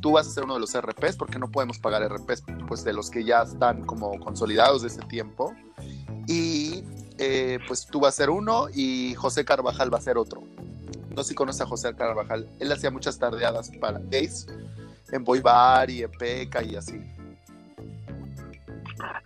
tú 0.00 0.12
vas 0.12 0.26
a 0.26 0.30
ser 0.30 0.44
uno 0.44 0.54
de 0.54 0.60
los 0.60 0.76
RPs 0.80 1.16
porque 1.16 1.38
no 1.38 1.50
podemos 1.50 1.78
pagar 1.78 2.02
RPs 2.02 2.44
pues 2.66 2.84
de 2.84 2.92
los 2.92 3.10
que 3.10 3.24
ya 3.24 3.42
están 3.42 3.84
como 3.84 4.18
consolidados 4.20 4.82
de 4.82 4.88
ese 4.88 5.00
tiempo. 5.02 5.54
Y 6.26 6.84
eh, 7.18 7.58
pues 7.66 7.86
tú 7.86 8.00
vas 8.00 8.14
a 8.14 8.16
ser 8.18 8.30
uno 8.30 8.66
y 8.72 9.14
José 9.14 9.44
Carvajal 9.44 9.92
va 9.92 9.98
a 9.98 10.02
ser 10.02 10.18
otro. 10.18 10.42
No 11.18 11.24
sé 11.24 11.30
si 11.30 11.34
conoces 11.34 11.62
a 11.62 11.66
José 11.66 11.92
Carvajal. 11.96 12.48
Él 12.60 12.70
hacía 12.70 12.92
muchas 12.92 13.18
tardeadas 13.18 13.72
para 13.80 13.98
gays 14.08 14.46
en 15.10 15.24
Boy 15.24 15.40
Bar 15.40 15.90
y 15.90 16.04
en 16.04 16.12
Peca 16.12 16.62
y 16.62 16.76
así. 16.76 17.02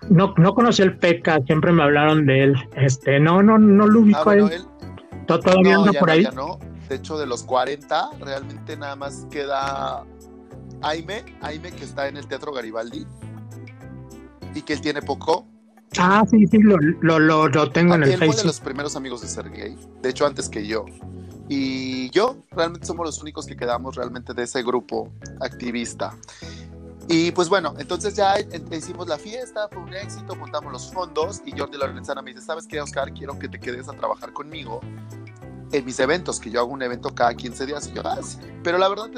No, 0.09 0.33
no 0.39 0.55
conocí 0.55 0.81
el 0.81 0.97
PECA, 0.97 1.41
siempre 1.45 1.71
me 1.71 1.83
hablaron 1.83 2.25
de 2.25 2.45
él. 2.45 2.55
Este, 2.77 3.21
no, 3.21 3.43
no, 3.43 3.59
no 3.59 3.87
lo 3.87 4.01
ubico 4.01 4.21
Ah, 4.21 4.25
bueno, 4.25 4.47
él. 4.49 4.55
él 4.55 5.27
To- 5.27 5.39
Todavía 5.39 5.75
no, 5.75 5.85
anda 5.85 6.01
por 6.01 6.11
ahí. 6.11 6.27
no. 6.35 6.59
De 6.89 6.95
hecho, 6.97 7.19
de 7.19 7.27
los 7.27 7.43
40, 7.43 8.09
realmente 8.21 8.75
nada 8.79 8.97
más 8.97 9.27
queda 9.31 10.05
Aime, 10.81 11.25
Aime 11.43 11.73
que 11.73 11.85
está 11.85 12.09
en 12.09 12.17
el 12.17 12.27
Teatro 12.27 12.53
Garibaldi 12.55 13.07
y 14.55 14.63
que 14.63 14.73
él 14.73 14.81
tiene 14.81 15.03
poco. 15.03 15.47
Ah, 15.99 16.25
sí, 16.31 16.47
sí, 16.47 16.57
lo, 16.59 16.79
lo, 16.79 17.19
lo, 17.19 17.49
lo 17.49 17.71
tengo 17.71 17.95
en 17.97 18.05
él 18.05 18.13
el 18.13 18.17
fue 18.17 18.27
de 18.29 18.33
Facebook. 18.33 18.47
los 18.47 18.61
primeros 18.61 18.97
amigos 18.97 19.21
de 19.21 19.29
Sergey, 19.29 19.77
de 20.01 20.09
hecho 20.09 20.25
antes 20.27 20.49
que 20.49 20.67
yo. 20.67 20.87
Y 21.55 22.09
yo, 22.09 22.39
realmente 22.53 22.87
somos 22.87 23.05
los 23.05 23.21
únicos 23.21 23.45
que 23.45 23.55
quedamos 23.55 23.95
realmente 23.95 24.33
de 24.33 24.45
ese 24.45 24.63
grupo 24.63 25.13
activista. 25.39 26.17
Y 27.09 27.31
pues 27.33 27.51
bueno, 27.51 27.75
entonces 27.79 28.17
ya 28.17 28.37
hicimos 28.71 29.07
la 29.07 29.19
fiesta, 29.19 29.69
fue 29.71 29.83
un 29.83 29.93
éxito, 29.93 30.35
juntamos 30.35 30.73
los 30.73 30.91
fondos 30.91 31.43
y 31.45 31.51
Jordi 31.51 31.77
Lorenzana 31.77 32.23
me 32.23 32.33
dice, 32.33 32.47
¿sabes 32.47 32.67
qué, 32.67 32.81
Oscar? 32.81 33.13
Quiero 33.13 33.39
que 33.39 33.51
te 33.51 33.61
quedes 33.61 33.87
a 33.91 33.93
trabajar 33.93 34.33
conmigo 34.33 34.81
en 35.73 35.85
mis 35.85 36.01
eventos, 36.01 36.41
que 36.41 36.51
yo 36.51 36.61
hago 36.61 36.73
un 36.73 36.81
evento 36.81 37.15
cada 37.15 37.35
15 37.35 37.67
días. 37.67 37.87
Y 37.87 37.93
yo, 37.93 38.01
ah, 38.03 38.19
sí. 38.23 38.39
Pero 38.65 38.79
la 38.79 38.89
verdad, 38.89 39.11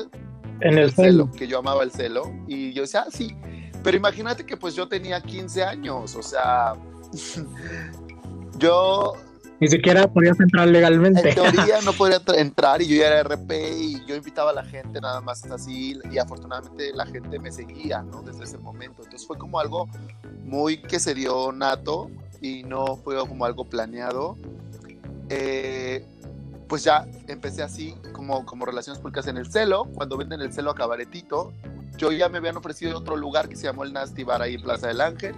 En 0.60 0.76
el 0.76 0.92
celo, 0.92 1.26
Facebook. 1.26 1.38
que 1.38 1.46
yo 1.46 1.60
amaba 1.60 1.84
el 1.84 1.92
celo. 1.92 2.34
Y 2.48 2.72
yo 2.72 2.82
decía, 2.82 3.04
ah, 3.06 3.10
sí. 3.12 3.36
Pero 3.84 3.96
imagínate 3.96 4.44
que 4.44 4.56
pues 4.56 4.74
yo 4.74 4.88
tenía 4.88 5.20
15 5.20 5.62
años, 5.62 6.16
o 6.16 6.22
sea, 6.22 6.72
yo 8.58 9.14
Ni 9.60 9.68
siquiera 9.68 10.06
podías 10.12 10.38
entrar 10.40 10.66
legalmente. 10.68 11.28
en 11.28 11.34
teoría 11.34 11.80
no 11.84 11.92
podría 11.92 12.20
tra- 12.20 12.38
entrar 12.38 12.82
y 12.82 12.88
yo 12.88 12.96
ya 12.96 13.06
era 13.08 13.22
RP 13.22 13.52
y 13.78 14.04
yo 14.04 14.16
invitaba 14.16 14.50
a 14.50 14.54
la 14.54 14.64
gente 14.64 15.00
nada 15.00 15.20
más 15.20 15.44
así 15.50 15.98
y 16.10 16.18
afortunadamente 16.18 16.92
la 16.92 17.06
gente 17.06 17.38
me 17.38 17.50
seguía, 17.52 18.02
¿no? 18.02 18.22
Desde 18.22 18.44
ese 18.44 18.58
momento. 18.58 19.02
Entonces 19.04 19.26
fue 19.26 19.38
como 19.38 19.58
algo 19.60 19.88
muy 20.42 20.78
que 20.82 20.98
se 20.98 21.14
dio 21.14 21.52
nato 21.52 22.10
y 22.40 22.62
no 22.64 22.96
fue 22.96 23.16
como 23.26 23.44
algo 23.44 23.64
planeado. 23.64 24.36
Eh, 25.30 26.04
pues 26.68 26.84
ya 26.84 27.06
empecé 27.28 27.62
así 27.62 27.94
como, 28.12 28.44
como 28.44 28.64
relaciones 28.66 29.00
públicas 29.00 29.26
en 29.28 29.36
el 29.36 29.50
celo, 29.50 29.84
cuando 29.94 30.16
venden 30.16 30.40
el 30.40 30.52
celo 30.52 30.70
a 30.70 30.74
Cabaretito, 30.74 31.52
yo 31.96 32.10
ya 32.10 32.28
me 32.28 32.38
habían 32.38 32.56
ofrecido 32.56 32.98
otro 32.98 33.16
lugar 33.16 33.48
que 33.48 33.56
se 33.56 33.64
llamó 33.64 33.84
el 33.84 33.92
Nasty 33.92 34.24
Bar 34.24 34.42
ahí 34.42 34.54
en 34.54 34.62
Plaza 34.62 34.88
del 34.88 35.00
Ángel 35.00 35.34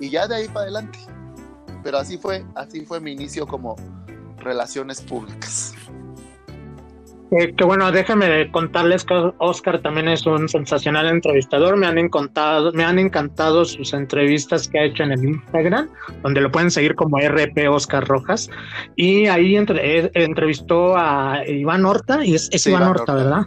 y 0.00 0.10
ya 0.10 0.28
de 0.28 0.36
ahí 0.36 0.46
para 0.48 0.60
adelante. 0.62 0.98
Pero 1.82 1.98
así 1.98 2.18
fue, 2.18 2.44
así 2.54 2.80
fue 2.82 3.00
mi 3.00 3.12
inicio 3.12 3.46
como 3.46 3.76
relaciones 4.38 5.00
públicas. 5.00 5.74
Eh, 7.30 7.52
que 7.54 7.62
bueno, 7.62 7.92
déjame 7.92 8.50
contarles 8.50 9.04
que 9.04 9.14
Oscar 9.36 9.82
también 9.82 10.08
es 10.08 10.24
un 10.24 10.48
sensacional 10.48 11.08
entrevistador. 11.08 11.76
Me 11.76 11.86
han 11.86 11.98
encantado, 11.98 12.72
me 12.72 12.84
han 12.84 12.98
encantado 12.98 13.66
sus 13.66 13.92
entrevistas 13.92 14.66
que 14.66 14.78
ha 14.78 14.84
hecho 14.84 15.02
en 15.02 15.12
el 15.12 15.22
Instagram, 15.24 15.90
donde 16.22 16.40
lo 16.40 16.50
pueden 16.50 16.70
seguir 16.70 16.94
como 16.94 17.18
RP 17.18 17.68
Oscar 17.68 18.06
Rojas. 18.08 18.48
Y 18.96 19.26
ahí 19.26 19.56
entre- 19.56 19.98
eh, 20.06 20.10
entrevistó 20.14 20.96
a 20.96 21.42
Iván 21.46 21.84
Horta, 21.84 22.24
y 22.24 22.34
es, 22.34 22.48
es 22.50 22.62
Sí, 22.62 22.70
Iván, 22.70 22.82
Iván 22.84 22.90
Horta, 22.92 23.12
Horta. 23.12 23.14
¿verdad? 23.24 23.46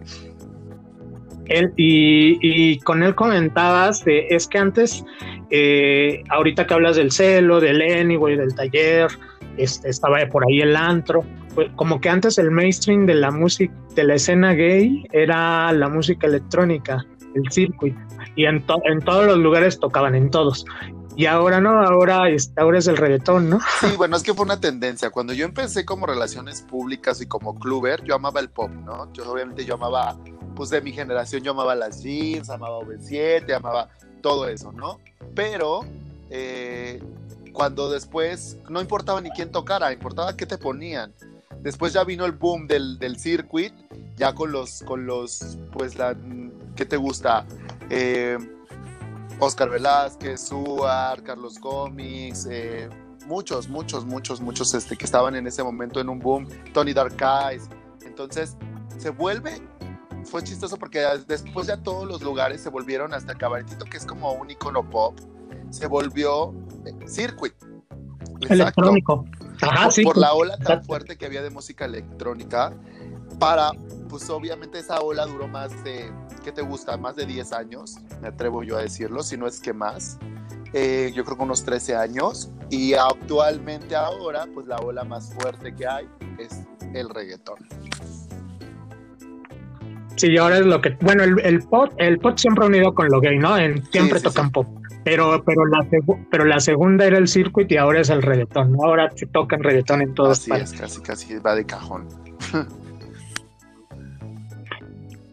Él, 1.52 1.74
y, 1.78 2.38
y 2.42 2.80
con 2.80 3.04
él 3.04 3.14
comentabas 3.16 4.04
de, 4.06 4.28
es 4.30 4.48
que 4.48 4.58
antes, 4.58 5.04
eh, 5.50 6.24
ahorita 6.30 6.66
que 6.66 6.74
hablas 6.74 6.96
del 6.96 7.12
celo, 7.12 7.60
del 7.60 7.82
Anyway, 7.82 8.38
del 8.38 8.54
taller, 8.56 9.08
este, 9.58 9.90
estaba 9.90 10.18
por 10.32 10.44
ahí 10.48 10.62
el 10.62 10.76
antro, 10.76 11.24
pues, 11.56 11.70
como 11.76 12.00
que 12.00 12.10
antes 12.10 12.38
el 12.38 12.52
mainstream 12.52 13.06
de 13.06 13.16
la 13.16 13.32
música, 13.32 13.74
de 13.96 14.04
la 14.06 14.16
escena 14.16 14.54
gay, 14.54 15.04
era 15.12 15.72
la 15.74 15.90
música 15.90 16.28
electrónica, 16.28 17.06
el 17.36 17.44
circuit, 17.52 17.96
y 18.36 18.46
en, 18.46 18.62
to- 18.66 18.82
en 18.86 19.00
todos 19.02 19.26
los 19.26 19.38
lugares 19.38 19.80
tocaban, 19.80 20.16
en 20.16 20.30
todos. 20.32 20.66
Y 21.22 21.28
ahora 21.28 21.62
no, 21.62 21.80
ahora, 21.80 22.30
este, 22.30 22.60
ahora 22.60 22.80
es 22.80 22.88
el 22.88 22.98
reggaetón, 22.98 23.48
¿no? 23.48 23.60
Sí, 23.80 23.96
bueno, 23.96 24.18
es 24.18 24.24
que 24.24 24.34
fue 24.34 24.44
una 24.44 24.60
tendencia. 24.60 25.12
Cuando 25.12 25.34
yo 25.34 25.46
empecé 25.46 25.86
como 25.86 26.08
relaciones 26.08 26.64
públicas 26.64 27.22
y 27.22 27.28
como 27.28 27.60
cluber, 27.60 28.04
yo 28.04 28.16
amaba 28.16 28.40
el 28.40 28.50
pop, 28.50 28.72
¿no? 28.72 29.14
Yo 29.14 29.32
obviamente 29.32 29.64
yo 29.64 29.76
amaba, 29.76 30.18
pues 30.56 30.72
de 30.72 30.82
mi 30.82 30.92
generación 30.92 31.44
yo 31.44 31.52
amaba 31.52 31.76
las 31.76 32.02
jeans, 32.02 32.50
amaba 32.50 32.80
V7, 32.80 33.54
amaba 33.54 33.90
todo 34.24 34.48
eso, 34.48 34.72
¿no? 34.72 35.00
Pero 35.36 35.82
eh, 36.32 37.00
cuando 37.54 37.92
después 37.92 38.58
no 38.68 38.82
importaba 38.82 39.22
ni 39.22 39.30
quién 39.30 39.52
tocara, 39.52 39.94
importaba 39.94 40.36
qué 40.36 40.48
te 40.48 40.58
ponían. 40.58 41.14
Después 41.62 41.94
ya 41.94 42.04
vino 42.04 42.26
el 42.26 42.32
boom 42.32 42.66
del, 42.66 42.98
del 42.98 43.20
circuit, 43.20 43.76
ya 44.16 44.34
con 44.34 44.52
los, 44.52 44.82
con 44.82 45.06
los, 45.06 45.60
pues 45.72 46.00
la, 46.00 46.16
¿qué 46.76 46.88
te 46.88 46.98
gusta? 46.98 47.46
Eh, 47.92 48.40
Oscar 49.42 49.72
Velázquez, 49.72 50.40
Suar, 50.40 51.24
Carlos 51.24 51.60
Gómez, 51.60 52.48
eh, 52.50 52.88
muchos, 53.26 53.68
muchos, 53.68 54.06
muchos, 54.06 54.40
muchos 54.40 54.72
este, 54.76 54.96
que 54.96 55.06
estaban 55.06 55.36
en 55.36 55.48
ese 55.48 55.64
momento 55.64 56.00
en 56.00 56.10
un 56.10 56.20
boom, 56.20 56.48
Tony 56.74 56.94
Dark 56.94 57.18
Eyes. 57.20 57.68
Entonces, 58.06 58.56
se 59.00 59.10
vuelve, 59.10 59.60
fue 60.26 60.44
chistoso 60.44 60.78
porque 60.78 61.04
después 61.28 61.66
ya 61.66 61.78
todos 61.78 62.08
los 62.08 62.22
lugares 62.22 62.62
se 62.62 62.70
volvieron 62.70 63.16
hasta 63.16 63.34
Cabaretito, 63.34 63.86
que 63.86 63.98
es 63.98 64.06
como 64.06 64.32
un 64.34 64.52
icono 64.52 64.88
pop, 64.88 65.18
se 65.72 65.88
volvió 65.88 66.54
eh, 66.86 67.08
circuit. 67.08 67.56
Exacto. 68.42 68.54
Electrónico. 68.54 69.26
Ajá, 69.60 69.86
por, 69.86 69.94
sí. 69.94 70.04
por 70.04 70.18
la 70.18 70.34
ola 70.34 70.54
tan 70.58 70.62
exacto. 70.62 70.86
fuerte 70.86 71.18
que 71.18 71.26
había 71.26 71.42
de 71.42 71.50
música 71.50 71.86
electrónica, 71.86 72.74
para, 73.42 73.72
pues 74.08 74.30
obviamente 74.30 74.78
esa 74.78 75.00
ola 75.00 75.26
duró 75.26 75.48
más 75.48 75.84
de, 75.84 76.12
¿qué 76.44 76.52
te 76.52 76.62
gusta? 76.62 76.96
Más 76.96 77.16
de 77.16 77.26
10 77.26 77.52
años, 77.54 77.96
me 78.22 78.28
atrevo 78.28 78.62
yo 78.62 78.78
a 78.78 78.82
decirlo, 78.84 79.24
si 79.24 79.36
no 79.36 79.48
es 79.48 79.60
que 79.60 79.74
más. 79.74 80.20
Eh, 80.74 81.12
yo 81.16 81.26
creo 81.26 81.38
que 81.38 81.44
unos 81.44 81.66
13 81.66 81.96
años. 81.96 82.52
Y 82.70 82.94
actualmente 82.94 83.96
ahora, 83.96 84.46
pues 84.54 84.68
la 84.68 84.76
ola 84.78 85.04
más 85.04 85.34
fuerte 85.34 85.74
que 85.74 85.88
hay 85.88 86.08
es 86.38 86.62
el 86.94 87.10
reggaetón. 87.10 87.56
Sí, 90.18 90.38
ahora 90.38 90.60
es 90.60 90.66
lo 90.68 90.80
que, 90.82 90.96
bueno, 91.02 91.24
el, 91.24 91.40
el 91.44 91.64
pop, 91.64 91.92
el 91.98 92.20
pop 92.20 92.38
siempre 92.38 92.68
unido 92.68 92.94
con 92.94 93.10
lo 93.10 93.20
gay, 93.20 93.40
¿no? 93.40 93.58
En- 93.58 93.84
siempre 93.88 94.20
sí, 94.20 94.26
tocan 94.26 94.46
sí. 94.46 94.52
pop. 94.52 94.68
Pero, 95.04 95.44
pero 95.44 95.66
la 95.66 95.80
segu- 95.90 96.28
pero 96.30 96.46
la 96.46 96.60
segunda 96.60 97.06
era 97.06 97.18
el 97.18 97.28
circuit 97.28 97.72
y 97.72 97.78
ahora 97.78 98.02
es 98.02 98.10
el 98.12 98.22
reggaetón, 98.22 98.74
¿no? 98.74 98.84
Ahora 98.86 99.10
se 99.16 99.26
tocan 99.26 99.64
reggaetón 99.64 100.02
en 100.04 100.14
todas 100.14 100.38
Así 100.40 100.52
partes. 100.52 100.74
es, 100.74 100.80
casi, 100.80 101.02
casi 101.02 101.40
va 101.40 101.56
de 101.56 101.66
cajón. 101.66 102.08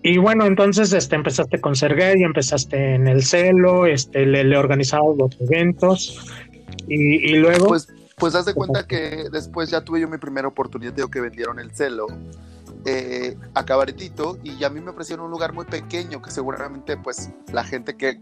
Y 0.08 0.16
bueno, 0.18 0.46
entonces 0.46 0.92
este, 0.94 1.16
empezaste 1.16 1.60
con 1.60 1.76
ser 1.76 1.94
gay, 1.94 2.22
empezaste 2.22 2.94
en 2.94 3.08
el 3.08 3.22
celo, 3.22 3.84
este, 3.84 4.24
le, 4.24 4.42
le 4.44 4.56
organizabas 4.56 5.16
los 5.18 5.38
eventos 5.40 6.18
y, 6.88 7.32
y 7.32 7.36
luego... 7.36 7.66
Pues, 7.66 7.88
pues 8.16 8.34
haz 8.34 8.46
de 8.46 8.54
cuenta 8.54 8.86
que 8.86 9.26
después 9.30 9.70
ya 9.70 9.82
tuve 9.82 10.00
yo 10.00 10.08
mi 10.08 10.16
primera 10.18 10.48
oportunidad, 10.48 10.92
digo 10.94 11.08
que 11.08 11.20
vendieron 11.20 11.58
el 11.60 11.70
celo 11.72 12.06
eh, 12.86 13.36
a 13.54 13.64
Cabaretito 13.66 14.38
y 14.42 14.64
a 14.64 14.70
mí 14.70 14.80
me 14.80 14.90
ofrecieron 14.90 15.26
un 15.26 15.30
lugar 15.30 15.52
muy 15.52 15.66
pequeño 15.66 16.22
que 16.22 16.30
seguramente 16.30 16.96
pues 16.96 17.30
la 17.52 17.62
gente 17.62 17.94
que... 17.96 18.18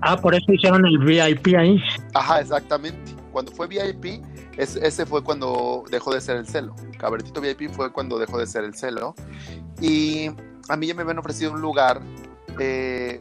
ah, 0.00 0.16
por 0.16 0.34
eso 0.34 0.50
hicieron 0.50 0.84
el 0.86 0.98
VIP 0.98 1.54
ahí. 1.58 1.78
Ajá, 2.14 2.40
exactamente. 2.40 3.12
Cuando 3.32 3.52
fue 3.52 3.66
VIP, 3.68 4.24
es- 4.56 4.76
ese 4.76 5.04
fue 5.04 5.22
cuando 5.22 5.84
dejó 5.90 6.14
de 6.14 6.20
ser 6.22 6.38
el 6.38 6.46
celo. 6.46 6.74
Cabaretito 6.98 7.40
VIP 7.42 7.70
fue 7.70 7.92
cuando 7.92 8.18
dejó 8.18 8.38
de 8.38 8.46
ser 8.46 8.64
el 8.64 8.74
celo. 8.74 9.14
Y 9.80 10.30
a 10.68 10.76
mí 10.76 10.86
ya 10.86 10.94
me 10.94 11.02
habían 11.02 11.18
ofrecido 11.18 11.52
un 11.52 11.60
lugar, 11.60 12.00
eh, 12.58 13.20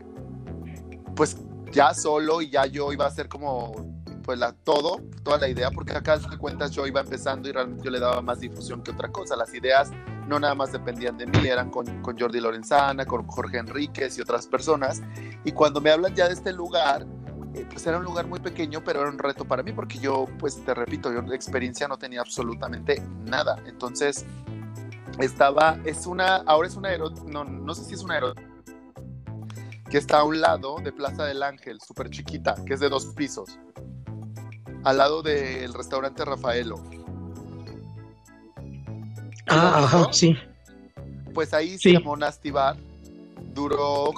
pues 1.16 1.38
ya 1.72 1.94
solo 1.94 2.42
y 2.42 2.50
ya 2.50 2.66
yo 2.66 2.92
iba 2.94 3.06
a 3.06 3.08
hacer 3.08 3.28
como 3.28 3.88
pues 4.24 4.38
la, 4.40 4.52
todo, 4.52 5.02
toda 5.24 5.38
la 5.38 5.48
idea, 5.48 5.72
porque 5.72 5.94
acá 5.94 6.18
de 6.18 6.38
cuentas 6.38 6.72
yo 6.72 6.86
iba 6.86 7.00
empezando 7.00 7.48
y 7.48 7.54
realmente 7.54 7.86
yo 7.86 7.92
le 7.92 8.00
daba 8.00 8.22
más 8.22 8.42
difusión 8.42 8.84
que 8.84 8.92
otra 8.92 9.08
cosa. 9.08 9.38
Las 9.38 9.54
ideas 9.54 9.90
no 10.28 10.38
nada 10.38 10.54
más 10.54 10.74
dependían 10.74 11.18
de 11.18 11.28
mí, 11.28 11.48
eran 11.48 11.70
con, 11.70 12.02
con 12.02 12.20
Jordi 12.20 12.42
Lorenzana, 12.42 13.06
con 13.06 13.26
Jorge 13.26 13.58
Enríquez 13.58 14.18
y 14.18 14.22
otras 14.22 14.46
personas. 14.46 15.02
Y 15.46 15.54
cuando 15.54 15.80
me 15.80 15.92
hablan 15.92 16.14
ya 16.14 16.28
de 16.28 16.34
este 16.34 16.52
lugar, 16.52 17.08
eh, 17.54 17.66
pues 17.70 17.88
era 17.88 18.00
un 18.00 18.04
lugar 18.04 18.28
muy 18.28 18.42
pequeño, 18.42 18.84
pero 18.84 19.00
era 19.00 19.10
un 19.10 19.18
reto 19.18 19.46
para 19.46 19.64
mí, 19.64 19.72
porque 19.72 19.98
yo, 19.98 20.26
pues 20.38 20.64
te 20.66 20.74
repito, 20.74 21.12
yo 21.14 21.22
de 21.22 21.34
experiencia 21.34 21.88
no 21.88 21.98
tenía 21.98 22.20
absolutamente 22.20 23.02
nada. 23.26 23.64
Entonces, 23.66 24.26
estaba, 25.20 25.78
es 25.86 26.06
una, 26.08 26.38
ahora 26.38 26.68
es 26.68 26.76
una 26.76 26.90
aero, 26.90 27.10
no, 27.28 27.44
no 27.44 27.74
sé 27.76 27.84
si 27.86 27.94
es 27.96 28.04
una 28.04 28.16
aero, 28.16 28.34
que 29.90 29.98
está 29.98 30.20
a 30.20 30.24
un 30.24 30.42
lado 30.42 30.78
de 30.84 30.92
Plaza 30.92 31.26
del 31.26 31.42
Ángel, 31.44 31.80
súper 31.86 32.10
chiquita, 32.10 32.56
que 32.66 32.74
es 32.74 32.80
de 32.80 32.90
dos 32.90 33.06
pisos, 33.08 33.58
al 34.84 34.98
lado 34.98 35.22
del 35.24 35.74
restaurante 35.74 36.24
Rafaelo. 36.26 36.82
Ah, 39.50 39.84
ajá, 39.86 39.98
¿no? 40.00 40.14
sí. 40.14 40.36
Pues 41.34 41.54
ahí 41.54 41.78
Sí. 41.78 41.78
se 41.78 41.92
llamó 41.94 42.18
Nasty 42.18 42.52
Bar, 42.52 42.76
duró, 43.54 44.12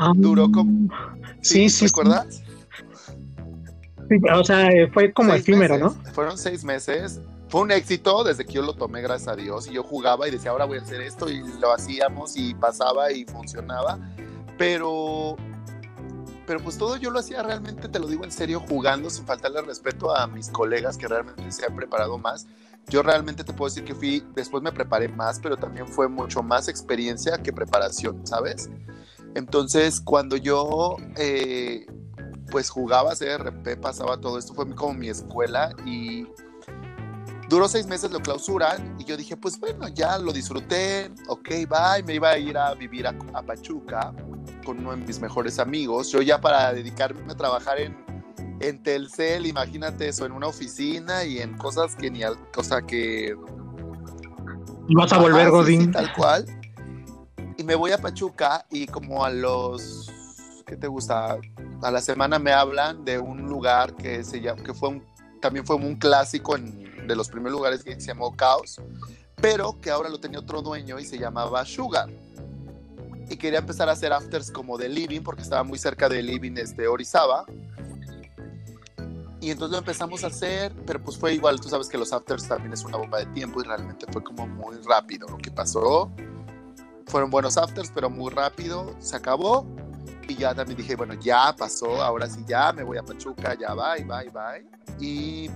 Ah, 0.00 0.12
Duró 0.14 0.48
como- 0.52 0.88
Sí, 1.42 1.68
sí. 1.68 1.86
¿recuerdas? 1.86 2.40
Sí, 4.08 4.16
o 4.32 4.44
sea, 4.44 4.68
fue 4.92 5.12
como 5.12 5.34
efímero. 5.34 5.76
¿no? 5.76 5.90
Fueron 6.12 6.38
seis 6.38 6.62
meses. 6.62 7.20
Fue 7.48 7.62
un 7.62 7.70
éxito 7.70 8.24
desde 8.24 8.44
que 8.44 8.52
yo 8.52 8.62
lo 8.62 8.74
tomé, 8.74 9.00
gracias 9.00 9.28
a 9.28 9.36
Dios. 9.36 9.66
Y 9.68 9.72
yo 9.72 9.82
jugaba 9.82 10.28
y 10.28 10.30
decía, 10.30 10.50
ahora 10.50 10.66
voy 10.66 10.78
a 10.78 10.82
hacer 10.82 11.00
esto. 11.00 11.30
Y 11.30 11.42
lo 11.58 11.72
hacíamos 11.72 12.36
y 12.36 12.54
pasaba 12.54 13.10
y 13.10 13.24
funcionaba. 13.24 13.98
Pero, 14.58 15.36
pero 16.46 16.60
pues 16.60 16.76
todo 16.76 16.96
yo 16.96 17.10
lo 17.10 17.20
hacía 17.20 17.42
realmente, 17.42 17.88
te 17.88 17.98
lo 17.98 18.06
digo 18.06 18.24
en 18.24 18.32
serio, 18.32 18.60
jugando 18.68 19.08
sin 19.08 19.24
faltarle 19.24 19.62
respeto 19.62 20.14
a 20.14 20.26
mis 20.26 20.50
colegas 20.50 20.98
que 20.98 21.08
realmente 21.08 21.50
se 21.50 21.64
han 21.64 21.74
preparado 21.74 22.18
más. 22.18 22.46
Yo 22.88 23.02
realmente 23.02 23.44
te 23.44 23.52
puedo 23.52 23.68
decir 23.68 23.84
que 23.84 23.94
fui, 23.94 24.24
después 24.34 24.62
me 24.62 24.72
preparé 24.72 25.08
más, 25.08 25.38
pero 25.40 25.56
también 25.56 25.86
fue 25.86 26.08
mucho 26.08 26.42
más 26.42 26.68
experiencia 26.68 27.38
que 27.38 27.52
preparación, 27.52 28.26
¿sabes? 28.26 28.70
Entonces, 29.34 30.00
cuando 30.00 30.36
yo 30.36 30.96
eh, 31.16 31.86
pues 32.50 32.70
jugaba 32.70 33.14
CRP, 33.14 33.78
pasaba 33.80 34.18
todo 34.18 34.38
esto, 34.38 34.54
fue 34.54 34.74
como 34.74 34.94
mi 34.94 35.08
escuela 35.08 35.74
y 35.84 36.26
duró 37.48 37.68
seis 37.68 37.86
meses, 37.86 38.10
lo 38.10 38.20
clausuran 38.20 38.96
y 38.98 39.04
yo 39.04 39.16
dije, 39.16 39.36
pues 39.36 39.58
bueno, 39.58 39.88
ya 39.88 40.18
lo 40.18 40.32
disfruté, 40.32 41.10
ok, 41.28 41.48
bye, 41.68 42.02
me 42.04 42.14
iba 42.14 42.30
a 42.30 42.38
ir 42.38 42.56
a 42.56 42.74
vivir 42.74 43.06
a, 43.06 43.14
a 43.32 43.42
Pachuca 43.42 44.12
con 44.64 44.78
uno 44.80 44.90
de 44.90 44.98
mis 44.98 45.20
mejores 45.20 45.58
amigos, 45.58 46.10
yo 46.10 46.20
ya 46.20 46.40
para 46.40 46.72
dedicarme 46.72 47.32
a 47.32 47.36
trabajar 47.36 47.78
en, 47.80 47.96
en 48.60 48.82
Telcel, 48.82 49.46
imagínate 49.46 50.08
eso, 50.08 50.26
en 50.26 50.32
una 50.32 50.48
oficina 50.48 51.24
y 51.24 51.38
en 51.38 51.56
cosas 51.56 51.94
que 51.96 52.10
ni 52.10 52.22
al, 52.22 52.36
cosa 52.50 52.82
que 52.82 53.34
Y 54.88 54.94
vas 54.94 55.12
a 55.12 55.18
volver 55.18 55.50
Godín. 55.50 55.86
sí, 55.86 55.90
tal 55.90 56.12
cual. 56.14 56.44
Y 57.56 57.64
me 57.64 57.74
voy 57.74 57.92
a 57.92 57.98
Pachuca 57.98 58.66
y 58.70 58.86
como 58.86 59.24
a 59.24 59.30
los, 59.30 60.10
¿qué 60.66 60.76
te 60.76 60.86
gusta? 60.86 61.38
a 61.82 61.90
la 61.90 62.00
semana 62.00 62.38
me 62.38 62.52
hablan 62.52 63.04
de 63.04 63.18
un 63.18 63.42
lugar 63.48 63.94
que 63.94 64.24
se 64.24 64.40
llama, 64.40 64.62
que 64.62 64.74
fue 64.74 64.88
un, 64.90 65.04
también 65.40 65.64
fue 65.64 65.76
un 65.76 65.96
clásico 65.96 66.56
en, 66.56 66.88
de 67.08 67.16
los 67.16 67.28
primeros 67.28 67.58
lugares 67.58 67.82
que 67.82 67.98
se 68.00 68.08
llamó 68.08 68.36
Caos, 68.36 68.80
pero 69.40 69.80
que 69.80 69.90
ahora 69.90 70.08
lo 70.08 70.20
tenía 70.20 70.38
otro 70.38 70.62
dueño 70.62 70.98
y 70.98 71.04
se 71.04 71.18
llamaba 71.18 71.64
Sugar. 71.64 72.08
Y 73.30 73.36
quería 73.36 73.58
empezar 73.58 73.88
a 73.88 73.92
hacer 73.92 74.12
afters 74.12 74.50
como 74.50 74.78
de 74.78 74.88
Living, 74.88 75.20
porque 75.20 75.42
estaba 75.42 75.62
muy 75.62 75.78
cerca 75.78 76.08
de 76.08 76.22
Living 76.22 76.56
este, 76.56 76.86
Orizaba. 76.88 77.44
Y 79.40 79.50
entonces 79.50 79.72
lo 79.72 79.78
empezamos 79.78 80.24
a 80.24 80.28
hacer, 80.28 80.72
pero 80.86 81.00
pues 81.00 81.16
fue 81.16 81.34
igual, 81.34 81.60
tú 81.60 81.68
sabes 81.68 81.88
que 81.88 81.96
los 81.96 82.12
afters 82.12 82.48
también 82.48 82.72
es 82.72 82.84
una 82.84 82.96
bomba 82.96 83.18
de 83.18 83.26
tiempo 83.26 83.60
y 83.60 83.64
realmente 83.64 84.06
fue 84.10 84.22
como 84.22 84.46
muy 84.46 84.76
rápido 84.86 85.28
lo 85.28 85.38
que 85.38 85.50
pasó. 85.50 86.10
Fueron 87.06 87.30
buenos 87.30 87.56
afters, 87.56 87.90
pero 87.94 88.10
muy 88.10 88.30
rápido, 88.30 88.94
se 88.98 89.16
acabó. 89.16 89.66
Y 90.26 90.34
ya 90.34 90.54
también 90.54 90.76
dije, 90.76 90.96
bueno, 90.96 91.14
ya 91.14 91.54
pasó, 91.56 92.02
ahora 92.02 92.28
sí 92.28 92.44
ya, 92.46 92.72
me 92.72 92.82
voy 92.82 92.98
a 92.98 93.02
Pachuca, 93.02 93.56
ya 93.58 93.74
bye, 93.74 94.04
bye, 94.04 94.30
bye. 94.30 94.66
Y 95.00 95.50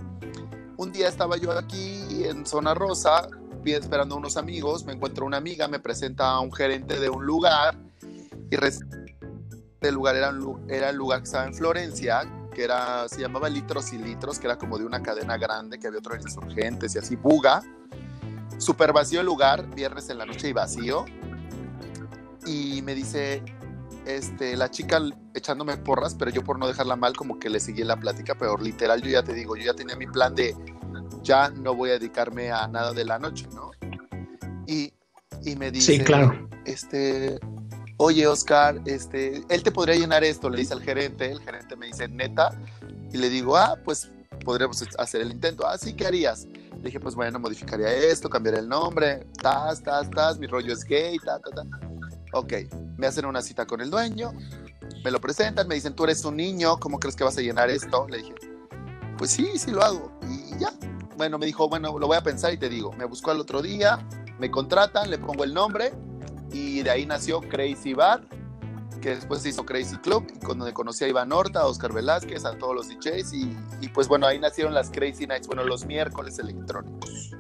un 0.83 0.91
día 0.91 1.09
estaba 1.09 1.37
yo 1.37 1.53
aquí 1.53 2.25
en 2.25 2.45
Zona 2.45 2.75
Rosa, 2.75 3.29
esperando 3.65 4.17
a 4.17 4.19
unos 4.19 4.37
amigos, 4.37 4.85
me 4.85 4.93
encuentro 4.93 5.25
una 5.25 5.37
amiga, 5.37 5.69
me 5.69 5.79
presenta 5.79 6.31
a 6.31 6.41
un 6.41 6.53
gerente 6.53 6.99
de 6.99 7.09
un 7.09 7.25
lugar 7.25 7.77
y 8.51 8.57
el 9.81 9.95
lugar 9.95 10.17
era, 10.17 10.31
el 10.31 10.97
lugar 10.97 11.21
que 11.21 11.25
estaba 11.25 11.47
en 11.47 11.55
Florencia, 11.55 12.23
que 12.53 12.65
era, 12.65 13.09
se 13.09 13.21
llamaba 13.21 13.49
Litros 13.49 13.93
y 13.93 13.99
Litros, 13.99 14.41
que 14.41 14.47
era 14.47 14.59
como 14.59 14.77
de 14.77 14.85
una 14.85 15.03
cadena 15.03 15.37
grande, 15.39 15.79
que 15.79 15.87
había 15.87 16.01
otros 16.01 16.21
insurgentes 16.21 16.95
y 16.97 16.99
así, 16.99 17.17
Buga. 17.17 17.63
Super 18.59 18.93
vacío 18.93 19.21
el 19.21 19.27
lugar, 19.27 19.73
viernes 19.75 20.09
en 20.11 20.19
la 20.19 20.27
noche 20.27 20.49
y 20.49 20.53
vacío. 20.53 21.05
Y 22.45 22.83
me 22.83 22.95
dice, 22.95 23.43
este, 24.07 24.57
la 24.57 24.71
chica 24.71 25.01
echándome 25.35 25.77
porras, 25.77 26.15
pero 26.15 26.31
yo 26.31 26.43
por 26.43 26.59
no 26.59 26.67
dejarla 26.67 26.97
mal, 26.97 27.17
como 27.17 27.39
que 27.39 27.51
le 27.51 27.61
seguí 27.61 27.85
la 27.85 27.97
plática, 27.97 28.35
pero 28.37 28.57
literal 28.57 29.01
yo 29.03 29.11
ya 29.11 29.23
te 29.23 29.33
digo, 29.33 29.57
yo 29.57 29.65
ya 29.65 29.75
tenía 29.75 29.97
mi 29.97 30.07
plan 30.07 30.35
de 30.35 30.55
ya 31.23 31.51
no 31.51 31.75
voy 31.75 31.91
a 31.91 31.93
dedicarme 31.95 32.51
a 32.51 32.67
nada 32.67 32.93
de 32.93 33.05
la 33.05 33.19
noche, 33.19 33.47
¿no? 33.55 33.71
Y, 34.67 34.93
y 35.45 35.57
me 35.57 35.71
dice, 35.71 35.99
sí, 35.99 36.05
claro. 36.05 36.49
este, 36.65 37.39
oye 37.97 38.27
Oscar, 38.27 38.81
este, 38.87 39.43
él 39.49 39.63
te 39.63 39.71
podría 39.71 39.97
llenar 39.97 40.25
esto, 40.25 40.51
le 40.51 40.59
dice 40.59 40.75
al 40.75 40.83
gerente, 40.83 41.31
el 41.31 41.41
gerente 41.41 41.77
me 41.77 41.87
dice, 41.87 42.09
neta, 42.09 42.59
y 43.13 43.19
le 43.19 43.29
digo, 43.29 43.57
ah, 43.57 43.77
pues 43.85 44.11
podríamos 44.45 44.83
hacer 44.99 45.21
el 45.21 45.31
intento, 45.31 45.67
ah, 45.67 45.79
sí, 45.79 45.95
¿qué 45.95 46.07
harías? 46.07 46.47
Le 46.77 46.87
dije, 46.87 46.99
pues 46.99 47.15
bueno, 47.15 47.39
modificaría 47.39 47.93
esto, 47.93 48.29
cambiaría 48.29 48.61
el 48.61 48.69
nombre, 48.69 49.27
tas, 49.41 49.83
tas, 49.83 50.11
tas, 50.11 50.39
mi 50.39 50.47
rollo 50.47 50.73
es 50.73 50.85
gay, 50.85 51.17
ta, 51.19 51.39
ta, 51.39 51.51
ta. 51.51 51.63
Ok, 52.33 52.55
me 52.97 53.07
hacen 53.07 53.27
una 53.27 53.43
cita 53.43 53.67
con 53.67 53.81
el 53.81 53.91
dueño, 53.91 54.33
me 55.05 55.11
lo 55.11 55.21
presentan, 55.21 55.69
me 55.69 55.75
dicen, 55.75 55.95
tú 55.95 56.05
eres 56.05 56.25
un 56.25 56.37
niño, 56.37 56.79
¿cómo 56.79 56.99
crees 56.99 57.15
que 57.15 57.25
vas 57.25 57.37
a 57.37 57.43
llenar 57.43 57.69
esto? 57.69 58.07
Le 58.09 58.19
dije, 58.19 58.35
pues 59.19 59.31
sí, 59.31 59.59
sí 59.59 59.71
lo 59.71 59.83
hago. 59.83 60.11
Y 60.29 60.59
ya, 60.59 60.73
bueno, 61.17 61.39
me 61.39 61.45
dijo, 61.45 61.69
bueno, 61.69 61.99
lo 61.99 62.07
voy 62.07 62.17
a 62.17 62.23
pensar 62.23 62.53
y 62.55 62.59
te 62.59 62.71
digo, 62.71 62.93
me 62.95 63.05
buscó 63.05 63.33
al 63.33 63.41
otro 63.41 63.61
día, 63.61 63.99
me 64.39 64.51
contratan, 64.51 65.11
le 65.11 65.19
pongo 65.19 65.45
el 65.45 65.53
nombre 65.53 65.93
y 66.53 66.83
de 66.83 66.91
ahí 66.91 67.05
nació 67.05 67.41
Crazy 67.41 67.93
Bar, 67.93 68.27
que 69.03 69.17
después 69.17 69.43
se 69.43 69.51
hizo 69.51 69.67
Crazy 69.67 69.97
Club, 69.99 70.27
y 70.35 70.39
cuando 70.39 70.73
conocí 70.73 71.05
a 71.05 71.09
Iván 71.09 71.33
Horta, 71.33 71.61
a 71.61 71.67
Oscar 71.67 71.93
Velázquez, 71.93 72.45
a 72.45 72.57
todos 72.57 72.75
los 72.75 72.89
DJs, 72.89 73.33
y, 73.35 73.57
y 73.81 73.89
pues 73.89 74.09
bueno, 74.09 74.27
ahí 74.27 74.39
nacieron 74.39 74.73
las 74.73 74.91
Crazy 74.91 75.27
Nights, 75.27 75.49
bueno, 75.49 75.65
los 75.65 75.85
miércoles 75.85 76.39
electrónicos. 76.39 77.33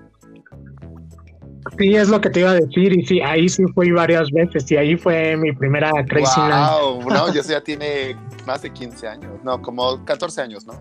Sí, 1.78 1.95
es 1.95 2.09
lo 2.09 2.21
que 2.21 2.28
te 2.31 2.40
iba 2.40 2.50
a 2.50 2.54
decir, 2.54 2.92
y 2.92 3.04
sí, 3.07 3.21
ahí 3.21 3.49
sí 3.49 3.62
fui 3.75 3.92
varias 3.92 4.31
veces, 4.31 4.71
y 4.71 4.76
ahí 4.76 4.97
fue 4.97 5.37
mi 5.37 5.52
primera 5.52 5.90
Crazy 6.09 6.40
wow, 6.40 6.49
Night. 6.49 7.09
no, 7.09 7.33
yo 7.35 7.42
ya 7.42 7.61
tiene 7.61 8.16
más 8.47 8.62
de 8.62 8.71
15 8.71 9.09
años, 9.09 9.31
no, 9.45 9.61
como 9.62 10.04
14 10.04 10.42
años, 10.42 10.66
¿no? 10.66 10.75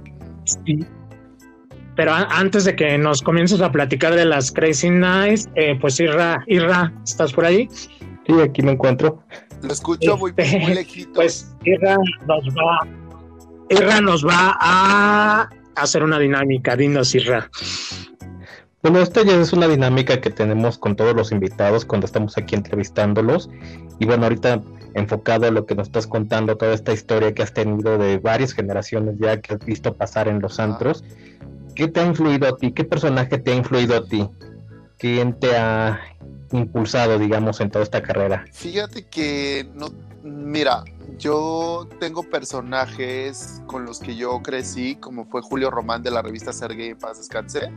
Sí. 0.45 0.85
Pero 1.95 2.13
antes 2.13 2.63
de 2.65 2.75
que 2.75 2.97
nos 2.97 3.21
comiences 3.21 3.61
a 3.61 3.71
platicar 3.71 4.15
de 4.15 4.25
las 4.25 4.51
Crazy 4.51 4.89
Nights, 4.89 5.49
eh, 5.55 5.77
pues 5.79 5.99
Irra, 5.99 6.43
Irra, 6.47 6.91
¿estás 7.03 7.33
por 7.33 7.45
ahí? 7.45 7.69
Sí, 8.25 8.39
aquí 8.41 8.61
me 8.61 8.71
encuentro. 8.71 9.21
Lo 9.61 9.73
escucho 9.73 10.17
muy, 10.17 10.33
Este, 10.35 10.59
muy 10.59 10.73
lejito. 10.73 11.13
Pues 11.13 11.53
Irra 11.63 11.97
nos 12.25 12.45
va, 12.55 12.87
Irra 13.69 14.01
nos 14.01 14.25
va 14.25 14.57
a 14.59 15.49
hacer 15.75 16.03
una 16.03 16.17
dinámica, 16.17 16.75
dinos 16.75 17.13
Irra. 17.13 17.49
Bueno, 18.81 18.99
esta 18.99 19.23
ya 19.23 19.39
es 19.39 19.53
una 19.53 19.67
dinámica 19.67 20.21
que 20.21 20.31
tenemos 20.31 20.79
con 20.79 20.95
todos 20.95 21.15
los 21.15 21.31
invitados 21.31 21.85
cuando 21.85 22.05
estamos 22.05 22.37
aquí 22.37 22.55
entrevistándolos. 22.55 23.49
Y 23.99 24.05
bueno, 24.05 24.23
ahorita 24.23 24.61
enfocado 24.95 25.45
a 25.45 25.51
lo 25.51 25.65
que 25.65 25.75
nos 25.75 25.87
estás 25.87 26.07
contando, 26.07 26.57
toda 26.57 26.73
esta 26.73 26.91
historia 26.91 27.33
que 27.33 27.43
has 27.43 27.53
tenido 27.53 27.97
de 27.97 28.17
varias 28.17 28.53
generaciones 28.53 29.15
ya 29.19 29.39
que 29.39 29.53
has 29.53 29.63
visto 29.63 29.93
pasar 29.95 30.27
en 30.27 30.39
los 30.41 30.59
antros. 30.59 31.03
¿Qué 31.75 31.87
te 31.87 31.99
ha 31.99 32.05
influido 32.05 32.47
a 32.47 32.57
ti? 32.57 32.71
¿Qué 32.71 32.83
personaje 32.83 33.37
te 33.37 33.51
ha 33.51 33.55
influido 33.55 33.95
a 33.95 34.05
ti? 34.05 34.27
¿Quién 34.97 35.39
te 35.39 35.55
ha 35.55 35.99
impulsado, 36.51 37.17
digamos, 37.17 37.61
en 37.61 37.69
toda 37.69 37.83
esta 37.83 38.01
carrera? 38.01 38.45
Fíjate 38.51 39.05
que 39.05 39.69
no, 39.73 39.87
mira, 40.23 40.83
yo 41.17 41.87
tengo 41.99 42.23
personajes 42.23 43.61
con 43.67 43.85
los 43.85 43.99
que 43.99 44.15
yo 44.15 44.41
crecí, 44.41 44.95
como 44.95 45.25
fue 45.25 45.41
Julio 45.41 45.71
Román 45.71 46.03
de 46.03 46.11
la 46.11 46.21
revista 46.21 46.51
Sergei 46.51 46.93
Paz 46.93 47.19
Descanse, 47.19 47.71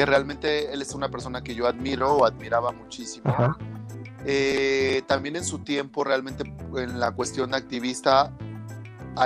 que 0.00 0.06
realmente 0.06 0.72
él 0.72 0.80
es 0.80 0.94
una 0.94 1.10
persona 1.10 1.42
que 1.42 1.54
yo 1.54 1.66
admiro 1.66 2.14
o 2.14 2.24
admiraba 2.24 2.72
muchísimo. 2.72 3.28
Ajá. 3.28 3.58
Eh, 4.24 5.02
también 5.06 5.36
en 5.36 5.44
su 5.44 5.58
tiempo, 5.58 6.04
realmente 6.04 6.42
en 6.74 6.98
la 6.98 7.12
cuestión 7.12 7.52
activista, 7.52 8.34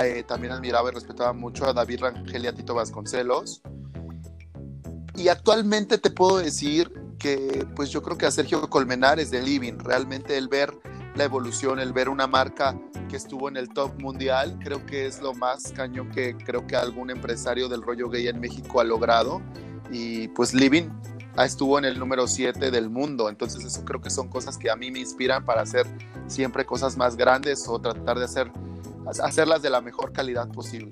eh, 0.03 0.25
también 0.27 0.51
admiraba 0.51 0.89
y 0.89 0.93
respetaba 0.93 1.31
mucho 1.31 1.65
a 1.65 1.71
David 1.71 2.01
Rangel 2.01 2.43
y 2.43 2.47
a 2.47 2.53
Tito 2.53 2.75
Vasconcelos. 2.75 3.61
Y 5.15 5.29
actualmente 5.29 5.97
te 5.97 6.09
puedo 6.09 6.39
decir 6.39 6.91
que, 7.19 7.65
pues 7.73 7.89
yo 7.91 8.03
creo 8.03 8.17
que 8.17 8.25
a 8.25 8.31
Sergio 8.31 8.69
Colmenares 8.69 9.31
de 9.31 9.43
Living, 9.43 9.79
realmente 9.79 10.35
el 10.35 10.49
ver 10.49 10.73
la 11.15 11.23
evolución, 11.23 11.79
el 11.79 11.93
ver 11.93 12.09
una 12.09 12.27
marca 12.27 12.77
que 13.07 13.15
estuvo 13.15 13.47
en 13.47 13.55
el 13.55 13.69
top 13.69 13.97
mundial, 14.01 14.59
creo 14.61 14.85
que 14.85 15.05
es 15.05 15.21
lo 15.21 15.33
más 15.33 15.71
cañón 15.71 16.09
que 16.09 16.35
creo 16.35 16.67
que 16.67 16.75
algún 16.75 17.11
empresario 17.11 17.69
del 17.69 17.81
rollo 17.81 18.09
gay 18.09 18.27
en 18.27 18.41
México 18.41 18.81
ha 18.81 18.83
logrado. 18.83 19.41
Y 19.91 20.27
pues 20.29 20.53
Living 20.53 20.89
ah, 21.35 21.45
estuvo 21.45 21.77
en 21.77 21.85
el 21.85 21.99
número 21.99 22.27
7 22.27 22.71
del 22.71 22.89
mundo, 22.89 23.29
entonces 23.29 23.63
eso 23.63 23.83
creo 23.85 24.01
que 24.01 24.09
son 24.09 24.29
cosas 24.29 24.57
que 24.57 24.69
a 24.69 24.75
mí 24.75 24.91
me 24.91 24.99
inspiran 24.99 25.45
para 25.45 25.61
hacer 25.61 25.85
siempre 26.27 26.65
cosas 26.65 26.97
más 26.97 27.15
grandes 27.15 27.67
o 27.67 27.79
tratar 27.79 28.17
de 28.17 28.25
hacer, 28.25 28.51
hacerlas 29.23 29.61
de 29.61 29.69
la 29.69 29.81
mejor 29.81 30.11
calidad 30.11 30.47
posible. 30.49 30.91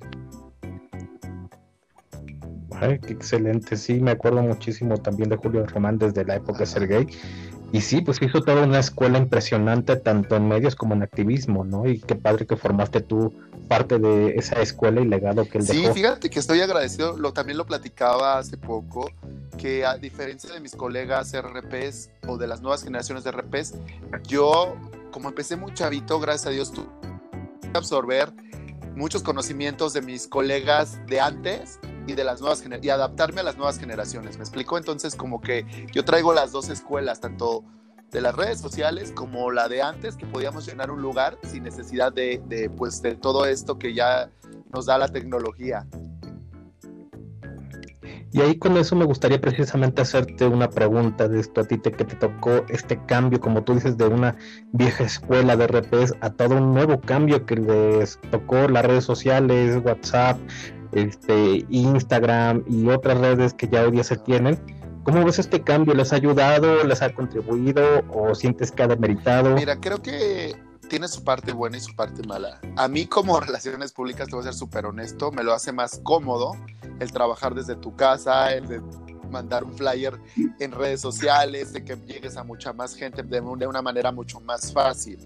Ay, 2.79 2.99
qué 2.99 3.13
excelente. 3.13 3.77
Sí, 3.77 3.99
me 3.99 4.11
acuerdo 4.11 4.41
muchísimo 4.41 4.97
también 4.97 5.29
de 5.29 5.37
Julio 5.37 5.65
Román 5.65 5.97
desde 5.97 6.25
la 6.25 6.35
época 6.35 6.59
de 6.59 6.65
Sergei. 6.65 7.07
Y 7.71 7.81
sí, 7.81 8.01
pues 8.01 8.21
hizo 8.21 8.41
toda 8.41 8.63
una 8.63 8.79
escuela 8.79 9.17
impresionante, 9.17 9.95
tanto 9.95 10.35
en 10.35 10.47
medios 10.47 10.75
como 10.75 10.93
en 10.93 11.01
activismo, 11.01 11.63
¿no? 11.63 11.87
Y 11.87 11.99
qué 11.99 12.15
padre 12.15 12.45
que 12.45 12.55
formaste 12.55 13.01
tú 13.01 13.33
parte 13.67 13.97
de 13.99 14.35
esa 14.35 14.61
escuela 14.61 15.01
y 15.01 15.05
legado 15.07 15.45
que 15.47 15.57
él 15.59 15.65
Sí, 15.65 15.81
dejó. 15.81 15.93
fíjate 15.93 16.29
que 16.29 16.39
estoy 16.39 16.61
agradecido, 16.61 17.17
lo, 17.17 17.33
también 17.33 17.57
lo 17.57 17.65
platicaba 17.65 18.37
hace 18.37 18.57
poco, 18.57 19.09
que 19.57 19.85
a 19.85 19.97
diferencia 19.97 20.51
de 20.53 20.59
mis 20.59 20.75
colegas 20.75 21.33
RPs 21.39 22.09
o 22.27 22.37
de 22.37 22.47
las 22.47 22.61
nuevas 22.61 22.83
generaciones 22.83 23.23
de 23.23 23.31
RPs, 23.31 23.75
yo, 24.27 24.75
como 25.11 25.29
empecé 25.29 25.55
muy 25.55 25.73
chavito, 25.73 26.19
gracias 26.19 26.47
a 26.47 26.49
Dios, 26.49 26.71
tuve 26.71 26.87
que 27.61 27.77
absorber 27.77 28.31
muchos 28.95 29.23
conocimientos 29.23 29.93
de 29.93 30.01
mis 30.01 30.27
colegas 30.27 30.99
de 31.07 31.19
antes 31.19 31.79
y 32.05 32.13
de 32.13 32.23
las 32.23 32.41
nuevas 32.41 32.63
y 32.81 32.89
adaptarme 32.89 33.41
a 33.41 33.43
las 33.43 33.57
nuevas 33.57 33.79
generaciones. 33.79 34.37
¿Me 34.37 34.43
explico? 34.43 34.77
Entonces, 34.77 35.15
como 35.15 35.41
que 35.41 35.65
yo 35.91 36.03
traigo 36.05 36.33
las 36.33 36.51
dos 36.51 36.69
escuelas, 36.69 37.19
tanto 37.21 37.63
de 38.13 38.21
las 38.21 38.35
redes 38.35 38.59
sociales 38.59 39.11
como 39.11 39.51
la 39.51 39.67
de 39.67 39.81
antes, 39.81 40.15
que 40.15 40.25
podíamos 40.27 40.65
llenar 40.67 40.91
un 40.91 41.01
lugar 41.01 41.37
sin 41.43 41.63
necesidad 41.63 42.13
de, 42.13 42.41
de, 42.45 42.69
pues, 42.69 43.01
de 43.01 43.15
todo 43.15 43.45
esto 43.45 43.79
que 43.79 43.93
ya 43.93 44.29
nos 44.71 44.85
da 44.85 44.99
la 44.99 45.07
tecnología. 45.07 45.85
Y 48.31 48.41
ahí 48.41 48.57
con 48.57 48.77
eso 48.77 48.95
me 48.95 49.05
gustaría 49.05 49.39
precisamente 49.39 50.01
hacerte 50.01 50.47
una 50.47 50.69
pregunta 50.69 51.27
de 51.27 51.39
esto 51.39 51.61
a 51.61 51.63
ti 51.65 51.77
te, 51.77 51.91
que 51.91 52.03
te 52.03 52.15
tocó 52.15 52.65
este 52.69 52.99
cambio, 53.05 53.39
como 53.39 53.63
tú 53.63 53.75
dices, 53.75 53.97
de 53.97 54.07
una 54.07 54.35
vieja 54.71 55.03
escuela 55.03 55.55
de 55.55 55.67
RPs 55.67 56.15
a 56.21 56.31
todo 56.31 56.57
un 56.57 56.73
nuevo 56.73 56.99
cambio 56.99 57.45
que 57.45 57.55
les 57.55 58.19
tocó 58.31 58.67
las 58.67 58.85
redes 58.85 59.03
sociales, 59.03 59.79
WhatsApp, 59.83 60.39
este, 60.93 61.65
Instagram 61.69 62.63
y 62.67 62.89
otras 62.89 63.19
redes 63.19 63.53
que 63.53 63.67
ya 63.67 63.83
hoy 63.83 63.91
día 63.91 64.03
se 64.03 64.17
tienen. 64.17 64.59
¿Cómo 65.03 65.23
ves 65.25 65.39
este 65.39 65.61
cambio? 65.61 65.93
¿Les 65.93 66.13
ha 66.13 66.15
ayudado? 66.15 66.83
¿Les 66.83 67.01
ha 67.01 67.13
contribuido? 67.13 67.83
¿O 68.09 68.33
sientes 68.35 68.71
que 68.71 68.83
ha 68.83 68.87
demeritado? 68.87 69.53
Mira, 69.55 69.75
creo 69.79 70.01
que 70.01 70.55
tiene 70.89 71.07
su 71.07 71.23
parte 71.23 71.51
buena 71.51 71.77
y 71.77 71.81
su 71.81 71.93
parte 71.95 72.25
mala. 72.27 72.59
A 72.77 72.87
mí 72.87 73.05
como 73.05 73.39
relaciones 73.41 73.91
públicas, 73.91 74.27
te 74.29 74.35
voy 74.35 74.41
a 74.41 74.45
ser 74.45 74.53
súper 74.53 74.85
honesto, 74.85 75.31
me 75.31 75.43
lo 75.43 75.53
hace 75.53 75.71
más 75.71 75.99
cómodo 76.03 76.53
el 76.99 77.11
trabajar 77.11 77.53
desde 77.53 77.75
tu 77.75 77.95
casa, 77.95 78.53
el 78.53 78.67
de 78.67 78.81
mandar 79.29 79.63
un 79.63 79.73
flyer 79.75 80.17
en 80.59 80.71
redes 80.71 81.01
sociales, 81.01 81.73
de 81.73 81.83
que 81.83 81.95
llegues 81.97 82.37
a 82.37 82.43
mucha 82.43 82.71
más 82.71 82.95
gente 82.95 83.23
de, 83.23 83.41
un- 83.41 83.57
de 83.59 83.67
una 83.67 83.81
manera 83.81 84.11
mucho 84.11 84.39
más 84.39 84.71
fácil. 84.71 85.17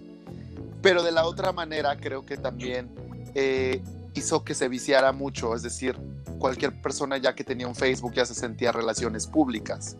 Pero 0.81 1.03
de 1.03 1.11
la 1.11 1.25
otra 1.25 1.51
manera, 1.51 1.97
creo 1.97 2.25
que 2.25 2.37
también 2.37 2.89
eh, 3.35 3.83
hizo 4.13 4.43
que 4.43 4.55
se 4.55 4.69
viciara 4.69 5.11
mucho, 5.11 5.53
es 5.55 5.61
decir, 5.61 5.99
cualquier 6.37 6.81
persona 6.81 7.17
ya 7.17 7.33
que 7.33 7.43
tenía 7.43 7.67
un 7.67 7.75
Facebook 7.75 8.13
ya 8.13 8.25
se 8.25 8.33
sentía 8.33 8.71
relaciones 8.71 9.27
públicas. 9.27 9.97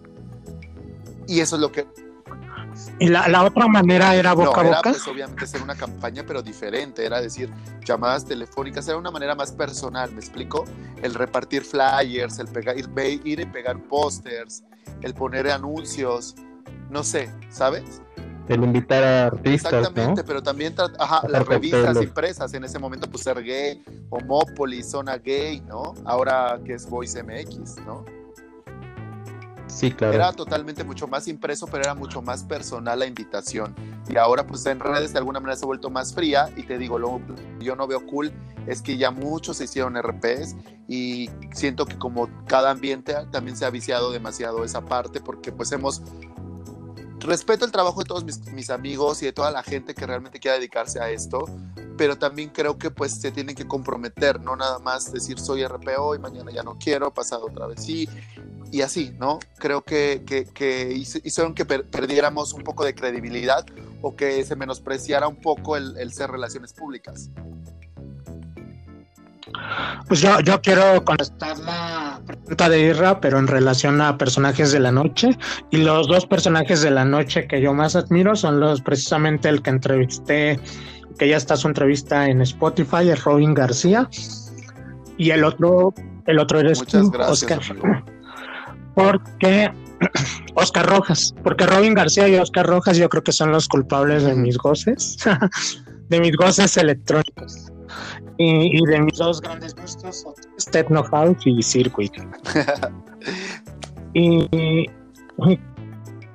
Y 1.28 1.40
eso 1.40 1.56
es 1.56 1.62
lo 1.62 1.72
que... 1.72 1.88
Y 3.00 3.08
la, 3.08 3.28
la 3.28 3.44
otra 3.44 3.68
manera 3.68 4.16
era 4.16 4.34
boca 4.34 4.62
no, 4.62 4.62
a 4.62 4.68
era 4.68 4.78
boca. 4.78 4.92
pues 4.92 5.08
obviamente 5.08 5.46
hacer 5.46 5.64
una 5.64 5.76
campaña 5.76 6.24
pero 6.28 6.44
diferente, 6.44 7.04
era 7.06 7.20
decir, 7.20 7.52
llamadas 7.84 8.26
telefónicas, 8.26 8.88
era 8.88 8.98
una 8.98 9.10
manera 9.10 9.34
más 9.34 9.52
personal, 9.52 10.12
¿me 10.12 10.20
explico? 10.20 10.64
El 11.02 11.16
repartir 11.16 11.64
flyers, 11.64 12.38
el 12.38 12.48
pegar, 12.48 12.78
ir, 12.78 12.88
ir 13.24 13.40
y 13.40 13.46
pegar 13.46 13.82
pósters, 13.88 14.64
el 15.02 15.16
poner 15.16 15.50
anuncios, 15.50 16.36
no 16.90 17.04
sé, 17.04 17.32
¿sabes? 17.50 18.02
El 18.48 18.64
invitar 18.64 19.04
a 19.04 19.26
artistas, 19.28 19.72
¿no? 19.72 19.80
Exactamente, 19.80 20.24
pero 20.24 20.42
también 20.42 20.74
ajá, 21.00 21.28
las 21.28 21.46
revistas 21.46 22.02
impresas 22.02 22.54
en 22.54 22.64
ese 22.64 22.80
momento, 22.80 23.10
pues 23.10 23.24
ser 23.24 23.44
gay, 23.44 23.84
Homópolis, 24.10 24.90
Zona 24.90 25.18
Gay, 25.18 25.62
¿no? 25.62 25.94
Ahora 26.06 26.60
que 26.66 26.74
es 26.74 26.90
Voice 26.90 27.22
MX, 27.22 27.78
¿no? 27.86 28.06
Sí, 29.68 29.92
claro. 29.92 30.14
Era 30.14 30.32
totalmente 30.32 30.84
mucho 30.84 31.08
más 31.08 31.28
impreso, 31.28 31.68
pero 31.68 31.84
era 31.84 31.94
mucho 31.94 32.22
más 32.22 32.44
personal 32.44 33.00
la 33.00 33.06
invitación. 33.06 33.76
Y 34.10 34.18
ahora, 34.18 34.48
pues 34.48 34.66
en 34.66 34.80
redes 34.80 35.12
de 35.12 35.20
alguna 35.20 35.40
manera 35.40 35.58
se 35.58 35.66
ha 35.66 35.68
vuelto 35.68 35.90
más 35.90 36.14
fría. 36.14 36.50
Y 36.56 36.64
te 36.64 36.78
digo, 36.78 36.98
lo 36.98 37.20
yo 37.60 37.76
no 37.76 37.86
veo 37.86 38.06
cool 38.08 38.32
es 38.66 38.82
que 38.82 38.98
ya 38.98 39.12
muchos 39.12 39.58
se 39.58 39.66
hicieron 39.66 39.96
RPs 40.02 40.56
y 40.88 41.30
siento 41.54 41.86
que 41.86 41.98
como 41.98 42.30
cada 42.48 42.72
ambiente 42.72 43.16
también 43.32 43.56
se 43.56 43.66
ha 43.66 43.70
viciado 43.70 44.12
demasiado 44.12 44.64
esa 44.64 44.82
parte 44.82 45.22
porque 45.22 45.52
pues 45.52 45.72
hemos 45.72 46.02
respeto 47.20 47.66
el 47.66 47.72
trabajo 47.72 48.00
de 48.02 48.06
todos 48.06 48.24
mis, 48.24 48.40
mis 48.52 48.70
amigos 48.70 49.22
y 49.22 49.26
de 49.26 49.34
toda 49.34 49.52
la 49.52 49.64
gente 49.64 49.94
que 49.96 50.06
realmente 50.06 50.40
quiera 50.40 50.58
dedicarse 50.58 51.00
a 51.00 51.10
esto, 51.10 51.46
pero 51.98 52.18
también 52.18 52.50
creo 52.50 52.78
que 52.78 52.92
pues 52.92 53.12
se 53.14 53.32
tienen 53.32 53.56
que 53.56 53.68
comprometer, 53.68 54.40
no 54.40 54.56
nada 54.56 54.80
más 54.80 55.12
decir 55.12 55.40
soy 55.40 55.66
RPO 55.66 56.16
y 56.16 56.20
mañana 56.20 56.52
ya 56.52 56.64
no 56.64 56.78
quiero, 56.78 57.14
pasado 57.14 57.48
otra 57.48 57.68
vez 57.68 57.84
sí, 57.84 58.08
y 58.72 58.82
así, 58.82 59.16
¿no? 59.18 59.40
Creo 59.58 59.82
que, 59.82 60.24
que, 60.28 60.46
que 60.46 60.92
hicieron 60.94 61.54
que 61.56 61.66
per- 61.66 61.90
perdiéramos 61.90 62.54
un 62.54 62.64
poco 62.64 62.84
de 62.84 62.94
credibilidad 62.94 63.66
o 64.02 64.16
que 64.16 64.44
se 64.46 64.56
menospreciara 64.56 65.28
un 65.28 65.42
poco 65.42 65.76
el, 65.78 65.98
el 65.98 66.12
ser 66.14 66.30
relaciones 66.30 66.74
públicas. 66.74 67.30
Pues 70.08 70.22
yo, 70.22 70.40
yo 70.42 70.62
quiero 70.62 71.04
contestar 71.04 71.58
la 71.60 72.22
pregunta 72.26 72.70
de 72.70 72.82
Irra, 72.82 73.20
pero 73.20 73.40
en 73.40 73.48
relación 73.48 74.02
a 74.02 74.18
personajes 74.18 74.72
de 74.72 74.80
la 74.80 74.92
noche. 74.92 75.38
Y 75.72 75.78
los 75.78 76.08
dos 76.08 76.26
personajes 76.26 76.82
de 76.82 76.92
la 76.92 77.06
noche 77.06 77.48
que 77.48 77.62
yo 77.62 77.74
más 77.74 77.96
admiro 77.96 78.36
son 78.36 78.60
los 78.60 78.82
precisamente 78.82 79.50
el 79.50 79.62
que 79.62 79.70
entrevisté, 79.72 80.60
que 81.18 81.30
ya 81.30 81.38
está 81.38 81.56
su 81.56 81.68
entrevista 81.68 82.28
en 82.28 82.42
Spotify, 82.42 83.10
es 83.10 83.24
Robin 83.24 83.54
García. 83.54 84.10
Y 85.18 85.32
el 85.32 85.44
otro, 85.44 85.94
el 86.26 86.40
otro 86.40 86.60
eres 86.60 86.80
Muchas 86.80 87.02
tú, 87.02 87.12
gracias, 87.12 87.44
Oscar. 87.44 87.62
amigo. 87.70 87.88
Porque 88.96 89.72
Oscar 90.56 90.88
Rojas, 90.88 91.34
porque 91.44 91.66
Robin 91.66 91.94
García 91.94 92.28
y 92.28 92.36
Oscar 92.36 92.66
Rojas 92.66 92.98
yo 92.98 93.10
creo 93.10 93.24
que 93.24 93.32
son 93.32 93.52
los 93.52 93.68
culpables 93.68 94.24
de 94.24 94.36
mis 94.36 94.58
goces, 94.58 95.18
de 96.10 96.20
mis 96.20 96.36
goces 96.36 96.78
electrónicos. 96.78 97.72
Y, 98.38 98.78
y 98.78 98.86
de 98.86 99.02
mis 99.02 99.18
dos 99.18 99.42
grandes 99.42 99.74
gustos, 99.76 100.26
Techno 100.72 101.04
House 101.04 101.38
y 101.46 101.62
Circuit. 101.64 102.14
y, 104.14 104.48
y 104.52 105.60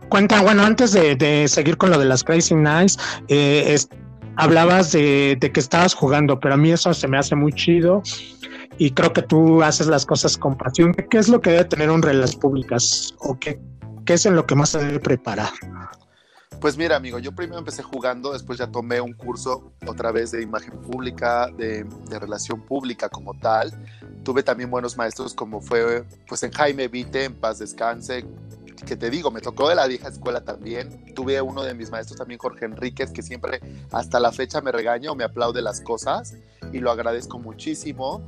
cuenta, 0.08 0.42
bueno, 0.42 0.62
antes 0.62 0.92
de, 0.92 1.14
de 1.16 1.46
seguir 1.48 1.76
con 1.76 1.90
lo 1.90 1.98
de 1.98 2.04
las 2.06 2.22
Crazy 2.24 2.54
Nights, 2.54 2.98
eh, 3.28 3.64
es- 3.68 3.88
hablabas 4.36 4.92
de, 4.92 5.36
de 5.38 5.52
que 5.52 5.60
estabas 5.60 5.94
jugando, 5.94 6.40
pero 6.40 6.54
a 6.54 6.56
mí 6.56 6.70
eso 6.72 6.92
se 6.94 7.06
me 7.06 7.18
hace 7.18 7.36
muy 7.36 7.52
chido 7.52 8.02
y 8.78 8.90
creo 8.90 9.12
que 9.12 9.22
tú 9.22 9.62
haces 9.62 9.86
las 9.86 10.06
cosas 10.06 10.36
con 10.38 10.56
pasión. 10.56 10.94
¿Qué 10.94 11.18
es 11.18 11.28
lo 11.28 11.40
que 11.40 11.50
debe 11.50 11.64
tener 11.66 11.90
un 11.90 12.02
relaciones 12.02 12.36
públicas 12.36 13.14
o 13.20 13.38
qué, 13.38 13.60
qué 14.06 14.14
es 14.14 14.24
en 14.26 14.34
lo 14.34 14.46
que 14.46 14.54
más 14.54 14.70
se 14.70 14.78
debe 14.78 14.98
preparar? 15.00 15.50
Pues 16.62 16.76
mira, 16.76 16.94
amigo, 16.94 17.18
yo 17.18 17.32
primero 17.32 17.58
empecé 17.58 17.82
jugando, 17.82 18.32
después 18.32 18.56
ya 18.56 18.68
tomé 18.68 19.00
un 19.00 19.14
curso 19.14 19.72
otra 19.84 20.12
vez 20.12 20.30
de 20.30 20.42
imagen 20.42 20.80
pública, 20.80 21.48
de, 21.48 21.84
relación 22.08 22.60
pública 22.60 23.08
como 23.08 23.34
tal. 23.34 23.72
Tuve 24.22 24.44
también 24.44 24.70
buenos 24.70 24.96
maestros 24.96 25.34
como 25.34 25.60
fue 25.60 26.04
pues 26.28 26.40
en 26.44 26.52
Jaime 26.52 26.86
Vite, 26.86 27.24
en 27.24 27.34
paz 27.34 27.58
descanse, 27.58 28.24
que 28.86 28.94
te 28.94 29.10
digo, 29.10 29.32
me 29.32 29.40
tocó 29.40 29.70
de 29.70 29.74
la 29.74 29.88
vieja 29.88 30.06
escuela 30.06 30.44
también. 30.44 31.12
Tuve 31.16 31.42
uno 31.42 31.64
de 31.64 31.74
mis 31.74 31.90
maestros 31.90 32.16
también, 32.16 32.38
Jorge 32.38 32.66
Enríquez, 32.66 33.10
que 33.10 33.22
siempre 33.22 33.58
hasta 33.90 34.20
la 34.20 34.30
fecha 34.30 34.60
me 34.60 34.70
regaña 34.70 35.10
o 35.10 35.16
me 35.16 35.24
aplaude 35.24 35.62
las 35.62 35.80
cosas 35.80 36.36
y 36.72 36.78
lo 36.78 36.92
agradezco 36.92 37.40
muchísimo. 37.40 38.24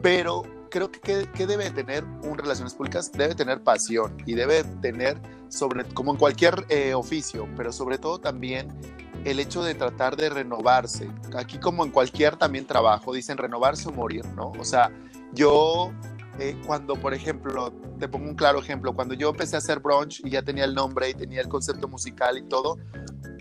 Pero 0.00 0.44
creo 0.74 0.90
que 0.90 0.98
¿qué, 0.98 1.28
qué 1.32 1.46
debe 1.46 1.70
tener 1.70 2.02
un 2.24 2.36
relaciones 2.36 2.74
públicas? 2.74 3.12
Debe 3.12 3.36
tener 3.36 3.62
pasión 3.62 4.16
y 4.26 4.34
debe 4.34 4.64
tener 4.82 5.20
sobre, 5.48 5.84
como 5.84 6.10
en 6.10 6.18
cualquier 6.18 6.66
eh, 6.68 6.94
oficio, 6.94 7.48
pero 7.56 7.70
sobre 7.70 7.96
todo 7.96 8.18
también 8.18 8.76
el 9.24 9.38
hecho 9.38 9.62
de 9.62 9.76
tratar 9.76 10.16
de 10.16 10.30
renovarse. 10.30 11.08
Aquí 11.36 11.58
como 11.58 11.84
en 11.84 11.92
cualquier 11.92 12.34
también 12.34 12.66
trabajo, 12.66 13.14
dicen 13.14 13.38
renovarse 13.38 13.88
o 13.88 13.92
morir, 13.92 14.26
¿no? 14.34 14.50
O 14.58 14.64
sea, 14.64 14.90
yo 15.32 15.92
eh, 16.40 16.60
cuando, 16.66 16.96
por 16.96 17.14
ejemplo, 17.14 17.72
te 18.00 18.08
pongo 18.08 18.28
un 18.28 18.34
claro 18.34 18.58
ejemplo, 18.58 18.96
cuando 18.96 19.14
yo 19.14 19.30
empecé 19.30 19.54
a 19.54 19.60
hacer 19.60 19.78
brunch 19.78 20.22
y 20.24 20.30
ya 20.30 20.42
tenía 20.42 20.64
el 20.64 20.74
nombre 20.74 21.08
y 21.08 21.14
tenía 21.14 21.40
el 21.40 21.48
concepto 21.48 21.86
musical 21.86 22.36
y 22.36 22.42
todo, 22.48 22.78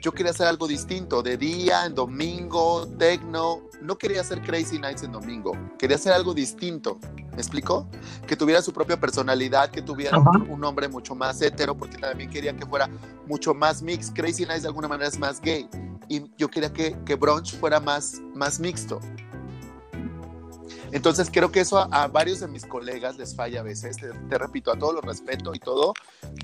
yo 0.04 0.12
quería 0.12 0.32
hacer 0.32 0.48
algo 0.48 0.68
distinto, 0.68 1.24
de 1.24 1.38
día, 1.38 1.86
en 1.86 1.96
domingo, 1.96 2.86
techno, 3.00 3.62
no 3.82 3.98
quería 3.98 4.20
hacer 4.20 4.42
Crazy 4.42 4.78
Nights 4.78 5.04
en 5.04 5.14
domingo, 5.14 5.54
quería 5.80 5.96
hacer 5.96 6.12
algo 6.12 6.34
distinto, 6.34 7.00
¿me 7.32 7.38
explico? 7.38 7.88
Que 8.28 8.36
tuviera 8.36 8.62
su 8.62 8.74
propia 8.74 9.00
personalidad, 9.00 9.72
que 9.72 9.82
tuviera 9.82 10.18
Ajá. 10.18 10.32
un, 10.32 10.50
un 10.50 10.60
nombre 10.60 10.90
mucho 10.90 11.16
más 11.16 11.42
hetero, 11.42 11.78
porque 11.78 11.98
también 11.98 12.30
quería 12.30 12.54
que 12.54 12.66
fuera 12.66 12.90
mucho 13.26 13.54
más 13.54 13.82
mix, 13.82 14.12
Crazy 14.14 14.46
Nights 14.46 14.64
de 14.64 14.68
alguna 14.68 14.90
manera 14.90 15.08
es 15.08 15.18
más 15.18 15.40
gay, 15.40 15.70
y 16.10 16.30
yo 16.38 16.50
quería 16.50 16.74
que, 16.74 16.98
que 17.06 17.16
brunch 17.16 17.58
fuera 17.58 17.80
más, 17.80 18.20
más 18.36 18.60
mixto. 18.60 19.00
Entonces 20.92 21.30
creo 21.32 21.50
que 21.50 21.62
eso 21.62 21.80
a, 21.80 21.86
a 21.86 22.08
varios 22.08 22.42
de 22.42 22.48
mis 22.50 22.66
colegas 22.66 23.18
les 23.18 23.34
falla 23.34 23.62
a 23.62 23.64
veces, 23.64 23.96
te, 23.96 24.10
te 24.10 24.38
repito, 24.38 24.70
a 24.70 24.78
todos 24.78 24.94
los 24.96 25.04
respeto 25.06 25.56
y 25.56 25.60
todo, 25.60 25.94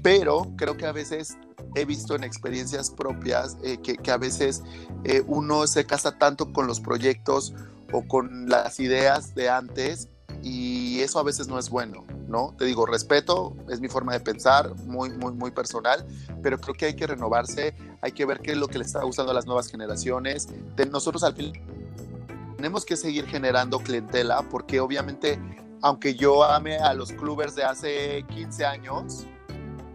pero 0.02 0.54
creo 0.56 0.78
que 0.78 0.86
a 0.86 0.94
veces 0.94 1.38
he 1.76 1.86
visto 1.86 2.16
en 2.16 2.24
experiencias 2.24 2.90
propias 2.90 3.58
eh, 3.64 3.78
que, 3.82 3.96
que 3.98 4.12
a 4.12 4.18
veces 4.18 4.64
eh, 5.04 5.24
uno 5.28 5.68
se 5.68 5.86
casa 5.86 6.18
tanto 6.18 6.52
con 6.52 6.68
los 6.68 6.80
proyectos 6.80 7.54
o 7.92 8.08
con 8.08 8.50
las 8.50 8.80
ideas 8.80 9.36
de 9.36 9.50
antes 9.50 10.10
y 10.42 11.00
eso 11.02 11.20
a 11.20 11.24
veces 11.24 11.48
no 11.48 11.60
es 11.60 11.70
bueno, 11.70 12.06
¿no? 12.28 12.56
Te 12.58 12.66
digo, 12.66 12.86
respeto, 12.86 13.56
es 13.70 13.82
mi 13.82 13.90
forma 13.90 14.14
de 14.14 14.20
pensar, 14.20 14.74
muy, 14.86 15.10
muy, 15.10 15.34
muy 15.34 15.52
personal, 15.52 16.06
pero 16.42 16.58
creo 16.60 16.76
que 16.76 16.86
hay 16.86 16.96
que 16.96 17.08
renovarse, 17.08 17.76
hay 18.02 18.12
que 18.12 18.26
ver 18.26 18.40
qué 18.40 18.52
es 18.52 18.58
lo 18.58 18.68
que 18.68 18.78
le 18.78 18.86
está 18.86 19.04
gustando 19.04 19.32
a 19.32 19.36
las 19.36 19.46
nuevas 19.46 19.68
generaciones. 19.68 20.48
De 20.76 20.86
nosotros 20.86 21.24
al 21.24 21.36
fin 21.36 21.54
tenemos 22.60 22.84
que 22.84 22.98
seguir 22.98 23.26
generando 23.26 23.80
clientela 23.80 24.42
porque 24.50 24.82
obviamente, 24.82 25.40
aunque 25.82 26.16
yo 26.16 26.44
ame 26.44 26.78
a 26.78 26.94
los 26.94 27.14
clubers 27.14 27.56
de 27.56 27.64
hace 27.64 28.26
15 28.28 28.66
años, 28.66 29.26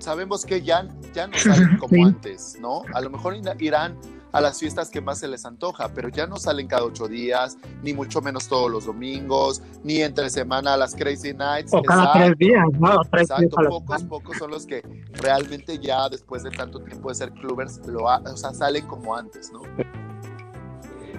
sabemos 0.05 0.45
que 0.45 0.63
ya, 0.63 0.87
ya 1.15 1.27
no 1.27 1.35
salen 1.39 1.79
como 1.79 1.95
Sí. 1.95 2.03
antes, 2.03 2.57
¿no? 2.61 2.83
A 2.93 3.01
lo 3.01 3.11
mejor 3.11 3.37
irán 3.59 3.97
a 4.33 4.41
las 4.41 4.59
fiestas 4.59 4.91
que 4.91 5.01
más 5.01 5.19
se 5.21 5.29
les 5.29 5.45
antoja, 5.45 5.91
pero 5.95 6.09
ya 6.09 6.27
no 6.27 6.39
salen 6.39 6.67
cada 6.67 6.83
ocho 6.85 7.07
días, 7.07 7.57
ni 7.85 7.93
mucho 7.95 8.21
menos 8.21 8.49
todos 8.49 8.69
los 8.69 8.85
domingos, 8.87 9.63
ni 9.85 10.01
entre 10.03 10.29
semana 10.29 10.75
a 10.75 10.77
las 10.77 10.95
Crazy 10.97 11.33
Nights. 11.33 11.73
O 11.73 11.81
cada 11.83 12.03
Exacto. 12.03 12.19
tres 12.25 12.39
días, 12.39 12.65
¿no? 12.81 12.95
O 12.97 13.01
tres 13.11 13.29
días 13.29 13.41
Exacto, 13.43 13.63
la 13.63 13.69
pocos, 13.71 14.03
pocos 14.05 14.37
son 14.39 14.51
los 14.51 14.67
que 14.67 14.83
realmente 15.13 15.79
ya 15.79 16.09
después 16.09 16.43
de 16.43 16.51
tanto 16.51 16.81
tiempo 16.81 17.11
de 17.11 17.15
ser 17.15 17.31
clubers, 17.33 17.81
lo 17.87 18.09
ha- 18.11 18.19
o 18.27 18.37
sea, 18.37 18.53
salen 18.53 18.85
como 18.89 19.15
antes, 19.15 19.53
¿no? 19.53 19.63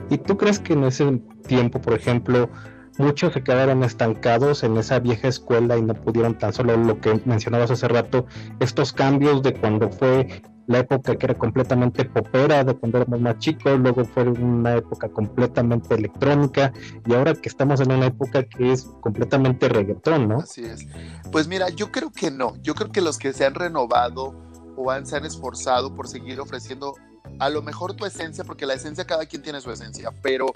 ¿Y 0.10 0.17
tú 0.17 0.38
crees 0.38 0.60
que 0.60 0.74
en 0.74 0.84
ese 0.84 1.19
tiempo, 1.48 1.80
por 1.82 1.93
ejemplo, 1.93 2.50
muchos 2.97 3.34
se 3.34 3.43
quedaron 3.43 3.84
estancados 3.84 4.63
en 4.63 4.77
esa 4.77 4.99
vieja 4.99 5.27
escuela 5.27 5.77
y 5.77 5.81
no 5.81 5.93
pudieron 5.93 6.38
tan 6.38 6.53
solo 6.53 6.77
lo 6.77 6.99
que 6.99 7.21
mencionabas 7.25 7.71
hace 7.71 7.88
rato, 7.88 8.25
estos 8.60 8.93
cambios 8.93 9.41
de 9.43 9.53
cuando 9.53 9.89
fue 9.89 10.41
la 10.67 10.79
época 10.79 11.15
que 11.15 11.25
era 11.27 11.36
completamente 11.36 12.05
popera, 12.05 12.63
de 12.63 12.73
cuando 12.73 12.99
éramos 12.99 13.21
más 13.21 13.38
chicos, 13.38 13.79
luego 13.79 14.03
fue 14.05 14.23
una 14.23 14.75
época 14.75 15.10
completamente 15.10 15.93
electrónica 15.93 16.73
y 17.05 17.13
ahora 17.13 17.36
que 17.36 17.49
estamos 17.49 17.79
en 17.81 17.91
una 17.91 18.08
época 18.08 18.43
que 18.43 18.71
es 18.71 18.84
completamente 19.01 19.69
reggaetón, 19.69 20.27
¿no? 20.27 20.39
Así 20.39 20.65
es. 20.65 20.88
Pues 21.31 21.47
mira, 21.47 21.69
yo 21.69 21.91
creo 21.91 22.12
que 22.12 22.31
no. 22.31 22.55
Yo 22.62 22.73
creo 22.73 22.91
que 22.91 23.01
los 23.01 23.17
que 23.17 23.34
se 23.34 23.45
han 23.45 23.53
renovado 23.53 24.34
o 24.75 24.91
han, 24.91 25.05
se 25.05 25.15
han 25.15 25.25
esforzado 25.25 25.93
por 25.93 26.08
seguir 26.08 26.39
ofreciendo 26.39 26.95
a 27.39 27.49
lo 27.49 27.62
mejor 27.62 27.93
tu 27.93 28.05
esencia, 28.05 28.43
porque 28.43 28.65
la 28.65 28.73
esencia 28.73 29.05
cada 29.05 29.25
quien 29.25 29.41
tiene 29.41 29.62
su 29.62 29.71
esencia, 29.71 30.12
pero 30.21 30.47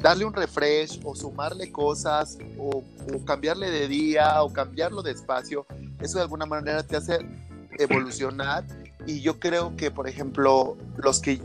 darle 0.00 0.24
un 0.24 0.32
refresh 0.32 1.00
o 1.04 1.14
sumarle 1.14 1.70
cosas 1.70 2.38
o, 2.58 2.82
cambiarle 3.24 3.70
de 3.70 3.88
día 3.88 4.42
o 4.42 4.52
cambiarlo 4.52 5.02
de 5.02 5.12
espacio, 5.12 5.66
eso 6.00 6.16
de 6.18 6.22
alguna 6.22 6.46
manera 6.46 6.82
te 6.82 6.96
hace 6.96 7.18
evolucionar 7.78 8.64
y 9.06 9.20
yo 9.20 9.38
creo 9.38 9.76
que, 9.76 9.90
por 9.90 10.08
ejemplo, 10.08 10.76
los 10.96 11.20
que 11.20 11.40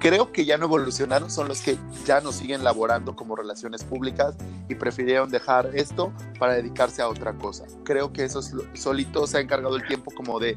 creo 0.00 0.32
que 0.32 0.44
ya 0.44 0.56
no 0.56 0.64
evolucionaron 0.64 1.30
son 1.30 1.46
los 1.48 1.60
que 1.60 1.78
ya 2.06 2.20
no 2.20 2.32
siguen 2.32 2.64
laborando 2.64 3.14
como 3.14 3.36
relaciones 3.36 3.84
públicas 3.84 4.34
y 4.68 4.74
prefirieron 4.74 5.30
dejar 5.30 5.70
esto 5.74 6.12
para 6.38 6.54
dedicarse 6.54 7.02
a 7.02 7.08
otra 7.08 7.34
cosa. 7.34 7.64
Creo 7.84 8.12
que 8.12 8.24
eso 8.24 8.40
es 8.40 8.52
lo- 8.52 8.64
solito 8.74 9.26
se 9.26 9.38
ha 9.38 9.40
encargado 9.40 9.76
el 9.76 9.86
tiempo 9.86 10.10
como 10.10 10.38
de, 10.40 10.56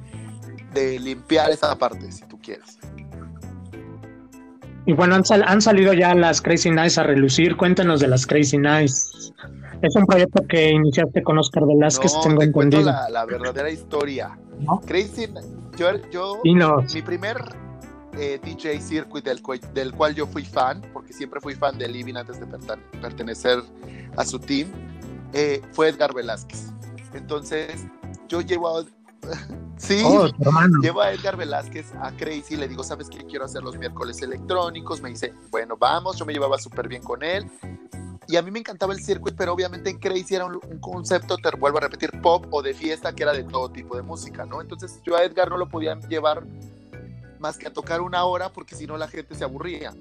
de 0.73 0.97
limpiar 0.99 1.51
esa 1.51 1.75
parte, 1.77 2.11
si 2.11 2.25
tú 2.25 2.39
quieres. 2.39 2.77
Y 4.85 4.93
bueno, 4.93 5.15
han, 5.15 5.23
sal- 5.25 5.43
han 5.47 5.61
salido 5.61 5.93
ya 5.93 6.13
las 6.13 6.41
Crazy 6.41 6.69
Nights 6.69 6.97
a 6.97 7.03
relucir. 7.03 7.55
Cuéntanos 7.55 7.99
de 8.01 8.07
las 8.07 8.25
Crazy 8.27 8.57
Nights. 8.57 9.31
Es 9.81 9.95
un 9.95 10.05
proyecto 10.05 10.45
que 10.47 10.71
iniciaste 10.71 11.23
con 11.23 11.37
Oscar 11.37 11.65
Velázquez, 11.65 12.13
no, 12.13 12.21
tengo 12.21 12.39
te 12.39 12.45
entendido. 12.45 12.83
la, 12.83 13.09
la 13.09 13.25
verdadera 13.25 13.69
historia. 13.69 14.37
¿No? 14.59 14.79
Crazy, 14.85 15.27
yo, 15.77 15.87
yo 16.11 16.39
Dinos. 16.43 16.93
mi 16.93 17.01
primer 17.01 17.37
eh, 18.17 18.39
DJ 18.43 18.79
circuit 18.79 19.25
del, 19.25 19.41
del 19.73 19.91
cual 19.93 20.15
yo 20.15 20.27
fui 20.27 20.43
fan, 20.43 20.81
porque 20.93 21.11
siempre 21.13 21.39
fui 21.41 21.55
fan 21.55 21.77
de 21.77 21.87
Living 21.87 22.15
antes 22.15 22.39
de 22.39 22.45
perten- 22.45 22.79
pertenecer 23.01 23.59
a 24.15 24.23
su 24.25 24.37
team, 24.39 24.67
eh, 25.33 25.61
fue 25.71 25.89
Edgar 25.89 26.13
Velázquez. 26.13 26.71
Entonces, 27.13 27.85
yo 28.29 28.41
llevo 28.41 28.79
a... 28.79 28.83
sí, 29.77 30.01
Oh, 30.05 30.27
llevo 30.81 31.01
a 31.01 31.11
Edgar 31.11 31.37
Velázquez 31.37 31.93
a 32.01 32.11
Crazy, 32.11 32.55
le 32.55 32.67
digo, 32.67 32.83
¿sabes 32.83 33.09
qué? 33.09 33.25
Quiero 33.25 33.45
hacer 33.45 33.63
los 33.63 33.77
miércoles 33.77 34.21
electrónicos. 34.21 35.01
Me 35.01 35.09
dice, 35.09 35.33
bueno, 35.51 35.77
vamos, 35.77 36.17
yo 36.17 36.25
me 36.25 36.33
llevaba 36.33 36.57
súper 36.57 36.87
bien 36.87 37.03
con 37.03 37.23
él. 37.23 37.49
Y 38.27 38.37
a 38.37 38.41
mí 38.41 38.51
me 38.51 38.59
encantaba 38.59 38.93
el 38.93 39.03
circuit, 39.03 39.35
pero 39.37 39.53
obviamente 39.53 39.89
en 39.89 39.99
Crazy 39.99 40.35
era 40.35 40.45
un, 40.45 40.55
un 40.55 40.79
concepto, 40.79 41.37
te 41.37 41.49
vuelvo 41.57 41.79
a 41.79 41.81
repetir, 41.81 42.09
pop 42.21 42.45
o 42.51 42.61
de 42.61 42.73
fiesta, 42.73 43.13
que 43.13 43.23
era 43.23 43.33
de 43.33 43.43
todo 43.43 43.69
tipo 43.69 43.97
de 43.97 44.01
música, 44.01 44.45
¿no? 44.45 44.61
Entonces 44.61 45.01
yo 45.03 45.17
a 45.17 45.23
Edgar 45.23 45.49
no 45.49 45.57
lo 45.57 45.67
podía 45.67 45.99
llevar 46.07 46.43
más 47.39 47.57
que 47.57 47.67
a 47.67 47.73
tocar 47.73 47.99
una 47.99 48.23
hora, 48.23 48.49
porque 48.49 48.75
si 48.75 48.87
no 48.87 48.97
la 48.97 49.09
gente 49.09 49.35
se 49.35 49.43
aburría. 49.43 49.93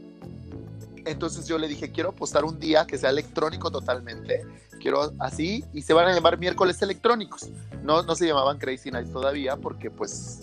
Entonces 1.05 1.47
yo 1.47 1.59
le 1.59 1.69
dije, 1.69 1.91
quiero 1.91 2.11
apostar 2.11 2.45
un 2.45 2.59
día 2.59 2.87
que 2.87 2.99
sea 2.99 3.11
electrónico 3.11 3.71
totalmente, 3.71 4.47
quiero 4.81 5.13
así, 5.19 5.65
y 5.73 5.83
se 5.83 5.93
van 5.93 6.09
a 6.09 6.15
llamar 6.15 6.39
miércoles 6.39 6.81
electrónicos. 6.83 7.49
No, 7.83 8.03
no 8.03 8.15
se 8.15 8.27
llamaban 8.27 8.59
Crazy 8.59 8.91
Nights 8.91 9.13
todavía, 9.13 9.57
porque 9.57 9.91
pues 9.91 10.43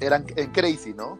eran 0.00 0.26
en 0.36 0.50
Crazy, 0.50 0.94
¿no? 0.94 1.18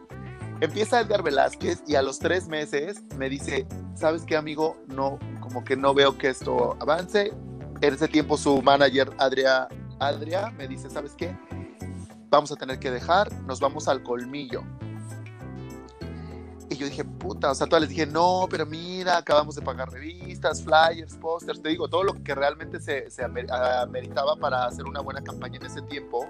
Empieza 0.59 0.99
Edgar 0.99 1.23
Velázquez 1.23 1.83
y 1.87 1.95
a 1.95 2.03
los 2.03 2.19
tres 2.19 2.47
meses 2.47 3.01
me 3.17 3.29
dice, 3.29 3.65
¿sabes 3.95 4.23
qué, 4.23 4.35
amigo? 4.35 4.77
No, 4.87 5.17
como 5.39 5.63
que 5.63 5.75
no 5.75 5.93
veo 5.93 6.17
que 6.17 6.29
esto 6.29 6.77
avance. 6.79 7.33
En 7.81 7.93
ese 7.93 8.07
tiempo 8.07 8.37
su 8.37 8.61
manager, 8.61 9.09
Adria, 9.17 9.67
Adria, 9.99 10.51
me 10.51 10.67
dice, 10.67 10.89
¿sabes 10.89 11.13
qué? 11.17 11.35
Vamos 12.29 12.51
a 12.51 12.55
tener 12.55 12.79
que 12.79 12.91
dejar, 12.91 13.31
nos 13.43 13.59
vamos 13.59 13.87
al 13.87 14.03
colmillo. 14.03 14.63
Yo 16.81 16.87
dije, 16.87 17.05
puta, 17.05 17.51
o 17.51 17.53
sea, 17.53 17.67
todas 17.67 17.81
les 17.81 17.91
dije, 17.91 18.07
no, 18.07 18.47
pero 18.49 18.65
mira, 18.65 19.17
acabamos 19.17 19.53
de 19.53 19.61
pagar 19.61 19.91
revistas, 19.91 20.63
flyers, 20.63 21.13
pósters, 21.15 21.61
te 21.61 21.69
digo, 21.69 21.87
todo 21.87 22.03
lo 22.03 22.23
que 22.23 22.33
realmente 22.33 22.79
se, 22.79 23.07
se 23.11 23.23
amer- 23.23 23.51
ameritaba 23.83 24.35
para 24.35 24.65
hacer 24.65 24.85
una 24.85 24.99
buena 24.99 25.21
campaña 25.21 25.57
en 25.57 25.65
ese 25.67 25.83
tiempo. 25.83 26.27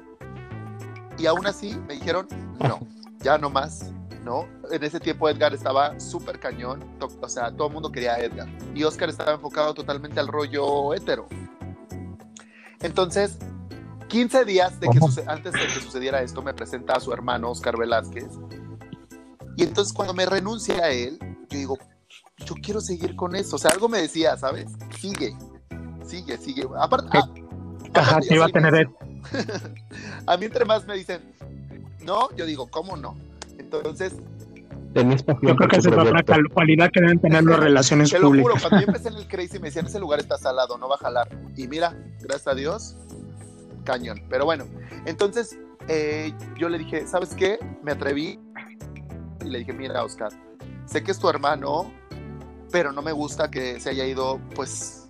Y 1.18 1.26
aún 1.26 1.48
así 1.48 1.74
me 1.88 1.94
dijeron, 1.94 2.28
no, 2.60 2.80
ya 3.22 3.38
no 3.38 3.50
más, 3.50 3.94
¿no? 4.26 4.46
En 4.70 4.84
ese 4.84 5.00
tiempo 5.00 5.30
Edgar 5.30 5.54
estaba 5.54 5.98
súper 6.02 6.38
cañón, 6.38 6.84
o 7.00 7.30
sea, 7.30 7.50
todo 7.50 7.68
el 7.68 7.74
mundo 7.74 7.90
quería 7.90 8.16
a 8.16 8.20
Edgar. 8.20 8.50
Y 8.76 8.84
Oscar 8.84 9.08
estaba 9.08 9.32
enfocado 9.32 9.74
totalmente 9.74 10.20
al 10.20 10.28
rollo 10.28 10.94
hétero. 10.94 11.28
Entonces, 12.82 13.38
15 14.10 14.44
días 14.44 14.78
de 14.82 14.90
que 14.90 15.00
antes 15.28 15.54
de 15.54 15.60
que 15.60 15.80
sucediera 15.80 16.22
esto, 16.22 16.42
me 16.42 16.54
presenta 16.54 16.96
a 16.96 17.00
su 17.00 17.14
hermano 17.14 17.52
Oscar 17.52 17.78
Velázquez. 17.78 18.28
Y 19.58 19.64
entonces 19.64 19.94
cuando 19.94 20.14
me 20.14 20.26
renuncia 20.26 20.76
a 20.84 20.90
él, 20.90 21.18
yo 21.50 21.58
digo, 21.58 21.78
yo 22.46 22.56
quiero 22.56 22.82
seguir 22.82 23.16
con 23.16 23.36
eso. 23.36 23.56
O 23.56 23.60
sea, 23.60 23.72
algo 23.72 23.88
me 23.90 24.00
decía, 24.02 24.38
¿sabes? 24.38 24.72
Sigue, 25.00 25.36
sigue, 26.06 26.38
sigue. 26.38 26.66
Aparte, 26.80 27.10
ah, 27.18 27.30
Ajá, 27.94 28.12
aparte 28.12 28.34
iba 28.36 28.46
a 28.46 28.50
tener 28.50 28.74
necio. 28.74 28.98
a 30.28 30.38
mí 30.38 30.46
entre 30.46 30.66
más 30.66 30.86
me 30.88 30.96
dicen, 30.96 31.22
no, 32.06 32.34
yo 32.36 32.46
digo, 32.46 32.68
¿cómo 32.68 32.96
no? 32.98 33.16
Entonces, 33.60 34.14
Yo 34.94 35.56
creo 35.56 35.70
que 35.70 35.78
esa 35.78 35.90
es 35.90 36.24
cal- 36.26 36.50
cualidad 36.54 36.90
que 36.92 37.02
deben 37.02 37.20
tener 37.20 37.44
las 37.44 37.60
relaciones 37.60 38.10
te 38.12 38.20
lo 38.20 38.28
juro, 38.30 38.42
públicas. 38.44 38.62
cuando 38.64 38.80
yo 38.86 38.88
empecé 38.88 39.10
en 39.10 39.16
el 39.16 39.28
Crazy 39.28 39.60
me 39.60 39.68
decían, 39.68 39.86
ese 39.86 40.00
lugar 40.00 40.20
está 40.20 40.38
salado, 40.38 40.78
no 40.78 40.90
va 40.90 40.96
a 40.96 41.00
jalar. 41.00 41.30
Y 41.56 41.68
mira, 41.68 41.96
gracias 42.22 42.48
a 42.48 42.56
Dios, 42.56 42.96
cañón. 43.84 44.24
Pero 44.30 44.46
bueno, 44.46 44.66
entonces 45.06 45.58
eh, 45.88 46.34
yo 46.58 46.70
le 46.70 46.80
dije, 46.80 47.06
¿sabes 47.08 47.36
qué? 47.36 47.60
Me 47.84 47.92
atreví 47.92 48.40
y 49.41 49.49
le 49.49 49.60
dije, 49.60 49.73
mira, 49.73 50.04
Oscar, 50.04 50.32
sé 50.86 51.04
que 51.04 51.12
es 51.12 51.19
tu 51.19 51.30
hermano, 51.30 51.91
pero 52.71 52.91
no 52.91 53.01
me 53.01 53.12
gusta 53.12 53.51
que 53.51 53.80
se 53.80 53.89
haya 53.89 54.06
ido, 54.06 54.39
pues, 54.56 55.08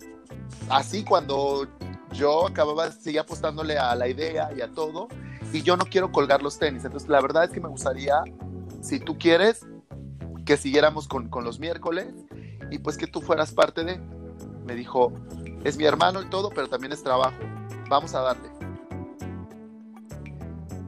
así 0.69 1.03
cuando 1.03 1.67
yo 2.13 2.47
acababa, 2.47 2.91
seguía 2.91 3.21
apostándole 3.21 3.77
a 3.77 3.95
la 3.95 4.07
idea 4.07 4.51
y 4.55 4.61
a 4.61 4.71
todo, 4.71 5.07
y 5.53 5.61
yo 5.61 5.77
no 5.77 5.85
quiero 5.85 6.11
colgar 6.11 6.41
los 6.41 6.57
tenis. 6.57 6.85
Entonces, 6.85 7.09
la 7.09 7.21
verdad 7.21 7.45
es 7.45 7.51
que 7.51 7.59
me 7.59 7.69
gustaría, 7.69 8.23
si 8.81 8.99
tú 8.99 9.17
quieres, 9.17 9.65
que 10.45 10.57
siguiéramos 10.57 11.07
con, 11.07 11.29
con 11.29 11.43
los 11.43 11.59
miércoles 11.59 12.07
y 12.69 12.79
pues 12.79 12.97
que 12.97 13.07
tú 13.07 13.21
fueras 13.21 13.51
parte 13.51 13.83
de. 13.83 13.99
Me 14.65 14.75
dijo, 14.75 15.11
es 15.63 15.77
mi 15.77 15.85
hermano 15.85 16.21
y 16.21 16.25
todo, 16.29 16.49
pero 16.49 16.67
también 16.67 16.93
es 16.93 17.03
trabajo. 17.03 17.37
Vamos 17.89 18.13
a 18.15 18.21
darle. 18.21 18.50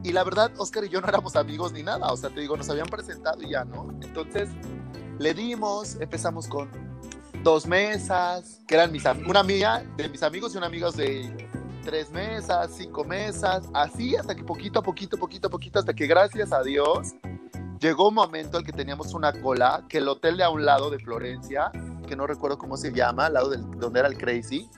Y 0.04 0.12
la 0.12 0.22
verdad, 0.22 0.52
Oscar 0.58 0.84
y 0.84 0.90
yo 0.90 1.00
no 1.00 1.08
éramos 1.08 1.34
amigos 1.34 1.72
ni 1.72 1.82
nada. 1.82 2.12
O 2.12 2.16
sea, 2.16 2.28
te 2.28 2.42
digo, 2.42 2.56
nos 2.56 2.68
habían 2.68 2.86
presentado 2.86 3.42
y 3.42 3.50
ya, 3.50 3.64
¿no? 3.64 3.88
Entonces, 4.02 4.50
le 5.18 5.32
dimos, 5.32 5.96
empezamos 5.98 6.46
con 6.46 6.68
dos 7.42 7.66
mesas, 7.66 8.60
que 8.68 8.74
eran 8.74 8.92
mis, 8.92 9.04
una 9.26 9.40
amiga 9.40 9.82
de 9.96 10.08
mis 10.10 10.22
amigos 10.22 10.54
y 10.54 10.58
una 10.58 10.66
amiga 10.66 10.90
de 10.90 11.48
tres 11.84 12.10
mesas, 12.10 12.70
cinco 12.76 13.04
mesas, 13.04 13.68
así 13.72 14.14
hasta 14.14 14.34
que 14.34 14.44
poquito 14.44 14.78
a 14.78 14.82
poquito, 14.82 15.16
poquito 15.16 15.48
a 15.48 15.50
poquito, 15.50 15.78
hasta 15.78 15.94
que 15.94 16.06
gracias 16.06 16.52
a 16.52 16.62
Dios 16.62 17.14
llegó 17.80 18.08
un 18.08 18.14
momento 18.14 18.58
en 18.58 18.64
que 18.64 18.72
teníamos 18.72 19.14
una 19.14 19.32
cola, 19.32 19.84
que 19.88 19.98
el 19.98 20.08
hotel 20.08 20.36
de 20.36 20.44
a 20.44 20.50
un 20.50 20.64
lado 20.64 20.90
de 20.90 20.98
Florencia, 20.98 21.70
que 22.06 22.14
no 22.14 22.26
recuerdo 22.26 22.58
cómo 22.58 22.76
se 22.76 22.92
llama, 22.92 23.26
al 23.26 23.34
lado 23.34 23.50
del, 23.50 23.70
donde 23.78 24.00
era 24.00 24.08
el 24.08 24.18
Crazy, 24.18 24.68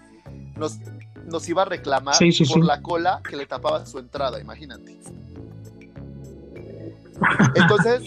nos, 0.57 0.79
nos 1.27 1.49
iba 1.49 1.62
a 1.62 1.65
reclamar 1.65 2.15
Sí, 2.15 2.33
sí, 2.33 2.45
por 2.45 2.61
sí. 2.61 2.67
la 2.67 2.81
cola 2.83 3.21
que 3.29 3.37
le 3.37 3.47
tapaba 3.47 3.85
su 3.87 3.99
entrada, 3.99 4.41
imagínate. 4.41 4.97
Entonces, 7.55 8.03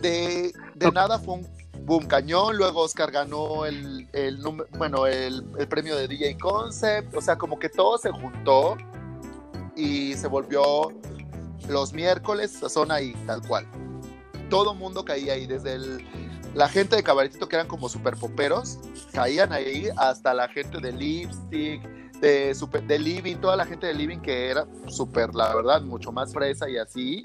de, 0.00 0.52
de 0.74 0.92
nada 0.92 1.18
fue 1.18 1.34
un 1.34 1.46
boom 1.84 2.06
cañón, 2.06 2.56
luego 2.56 2.80
Oscar 2.82 3.10
ganó 3.10 3.66
el, 3.66 4.08
el, 4.12 4.38
bueno, 4.78 5.06
el, 5.06 5.44
el 5.58 5.68
premio 5.68 5.96
de 5.96 6.08
DJ 6.08 6.38
Concept, 6.38 7.14
o 7.16 7.20
sea, 7.20 7.36
como 7.36 7.58
que 7.58 7.68
todo 7.68 7.98
se 7.98 8.10
juntó 8.10 8.76
y 9.76 10.14
se 10.14 10.28
volvió 10.28 10.92
los 11.68 11.92
miércoles, 11.92 12.58
son 12.68 12.90
ahí, 12.92 13.12
tal 13.26 13.42
cual. 13.46 13.66
Todo 14.48 14.74
mundo 14.74 15.04
caía 15.04 15.32
ahí, 15.34 15.46
desde 15.46 15.74
el- 15.74 16.06
la 16.54 16.68
gente 16.68 16.94
de 16.94 17.02
cabaretito 17.02 17.48
que 17.48 17.56
eran 17.56 17.66
como 17.66 17.88
super 17.88 18.14
poperos, 18.16 18.78
caían 19.12 19.52
ahí, 19.52 19.88
hasta 19.96 20.32
la 20.32 20.46
gente 20.48 20.78
de 20.80 20.92
Lipstick, 20.92 21.82
de, 22.24 22.98
Living, 22.98 23.36
toda 23.36 23.56
la 23.56 23.66
gente 23.66 23.86
de 23.86 23.94
Living 23.94 24.18
que 24.18 24.50
era 24.50 24.66
súper, 24.86 25.34
la 25.34 25.54
verdad, 25.54 25.82
mucho 25.82 26.12
más 26.12 26.32
fresa 26.32 26.68
y 26.68 26.76
así. 26.76 27.24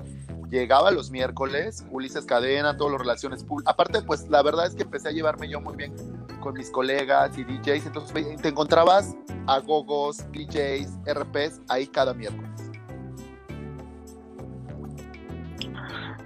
Llegaba 0.50 0.92
los 0.92 1.12
miércoles, 1.12 1.86
Ulises 1.92 2.26
Cadena, 2.26 2.76
todas 2.76 2.94
las 2.94 3.02
relaciones 3.02 3.44
públicas. 3.44 3.72
Aparte, 3.72 4.02
pues 4.02 4.28
la 4.30 4.42
verdad 4.42 4.66
es 4.66 4.76
que 4.76 4.84
empecé 4.84 5.10
a 5.10 5.12
llevarme 5.12 5.48
yo 5.48 5.62
muy 5.62 5.76
bien 5.76 5.94
con 6.40 6.54
mis 6.56 6.72
colegas 6.72 7.38
y 7.38 7.44
DJs, 7.44 7.88
entonces 7.88 8.42
te 8.42 8.48
encontrabas 8.50 9.16
a 9.48 9.60
gogos, 9.60 10.18
DJs, 10.32 11.00
RPs 11.06 11.62
ahí 11.68 11.88
cada 11.88 12.14
miércoles. 12.14 12.50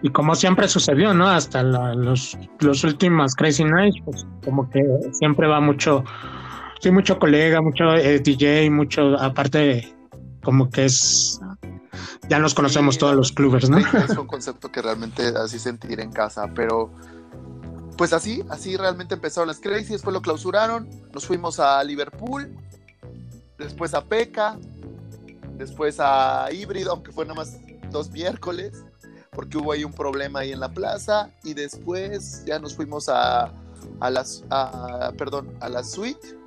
Y 0.04 0.10
como 0.10 0.36
siempre 0.36 0.68
sucedió, 0.68 1.14
¿no? 1.14 1.30
Hasta 1.30 1.64
los, 1.64 2.38
los 2.60 2.84
últimos 2.84 3.36
Crazy 3.36 3.64
Nights, 3.64 4.02
pues 4.04 4.28
como 4.44 4.70
que 4.70 4.84
siempre 5.14 5.48
va 5.48 5.62
mucho, 5.62 6.04
sí, 6.84 6.92
mucho 6.92 7.18
colega, 7.18 7.62
mucho 7.62 7.96
eh, 7.96 8.20
DJ, 8.20 8.70
mucho, 8.70 9.18
aparte, 9.18 9.96
como 10.44 10.70
que 10.70 10.86
es, 10.86 11.40
ya 12.28 12.40
nos 12.40 12.54
conocemos 12.54 12.96
Sí, 12.96 13.00
todos 13.00 13.16
los 13.16 13.32
clubers, 13.32 13.70
¿no? 13.70 13.78
Es 13.78 14.18
un 14.18 14.28
concepto 14.28 14.70
que 14.70 14.82
realmente 14.82 15.28
así 15.28 15.60
sentir 15.60 16.02
en 16.02 16.12
casa, 16.12 16.46
pero 16.54 16.92
pues 17.98 18.12
así, 18.12 18.44
así 18.50 18.76
realmente 18.76 19.16
empezaron 19.16 19.48
las 19.48 19.62
Crazy, 19.62 19.94
después 19.94 20.14
lo 20.14 20.22
clausuraron, 20.22 20.90
nos 21.14 21.26
fuimos 21.26 21.58
a 21.62 21.82
Liverpool, 21.86 22.54
después 23.58 23.94
a 23.94 24.04
Peca, 24.04 24.58
después 25.58 26.02
a 26.02 26.52
Híbrido, 26.52 26.92
aunque 26.92 27.14
fue 27.14 27.24
nada 27.24 27.36
más 27.36 27.58
dos 27.92 28.12
miércoles, 28.12 28.84
porque 29.32 29.58
hubo 29.58 29.72
ahí 29.72 29.86
un 29.86 29.94
problema 29.94 30.40
ahí 30.40 30.52
en 30.52 30.60
la 30.60 30.70
plaza, 30.70 31.30
y 31.46 31.54
después 31.54 32.44
ya 32.46 32.60
nos 32.60 32.76
fuimos 32.76 33.08
a, 33.08 33.54
a 34.02 34.10
las, 34.10 34.44
a, 34.50 35.14
perdón, 35.18 35.54
a 35.62 35.70
la 35.70 35.82
suite, 35.84 36.43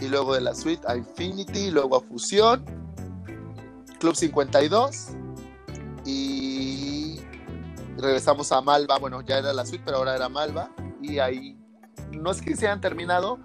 y 0.00 0.08
luego 0.08 0.34
de 0.34 0.40
la 0.40 0.54
suite 0.54 0.82
a 0.86 0.96
Infinity, 0.96 1.70
luego 1.70 1.96
a 1.96 2.00
Fusión, 2.00 2.64
Club 3.98 4.14
52, 4.14 5.08
y 6.04 7.20
regresamos 7.96 8.52
a 8.52 8.60
Malva, 8.60 8.98
bueno, 8.98 9.20
ya 9.22 9.38
era 9.38 9.52
la 9.52 9.66
suite, 9.66 9.82
pero 9.84 9.98
ahora 9.98 10.16
era 10.16 10.28
Malva, 10.28 10.70
y 11.02 11.18
ahí 11.18 11.58
no 12.12 12.30
es 12.30 12.40
que 12.40 12.56
se 12.56 12.66
hayan 12.66 12.80
terminado, 12.80 13.38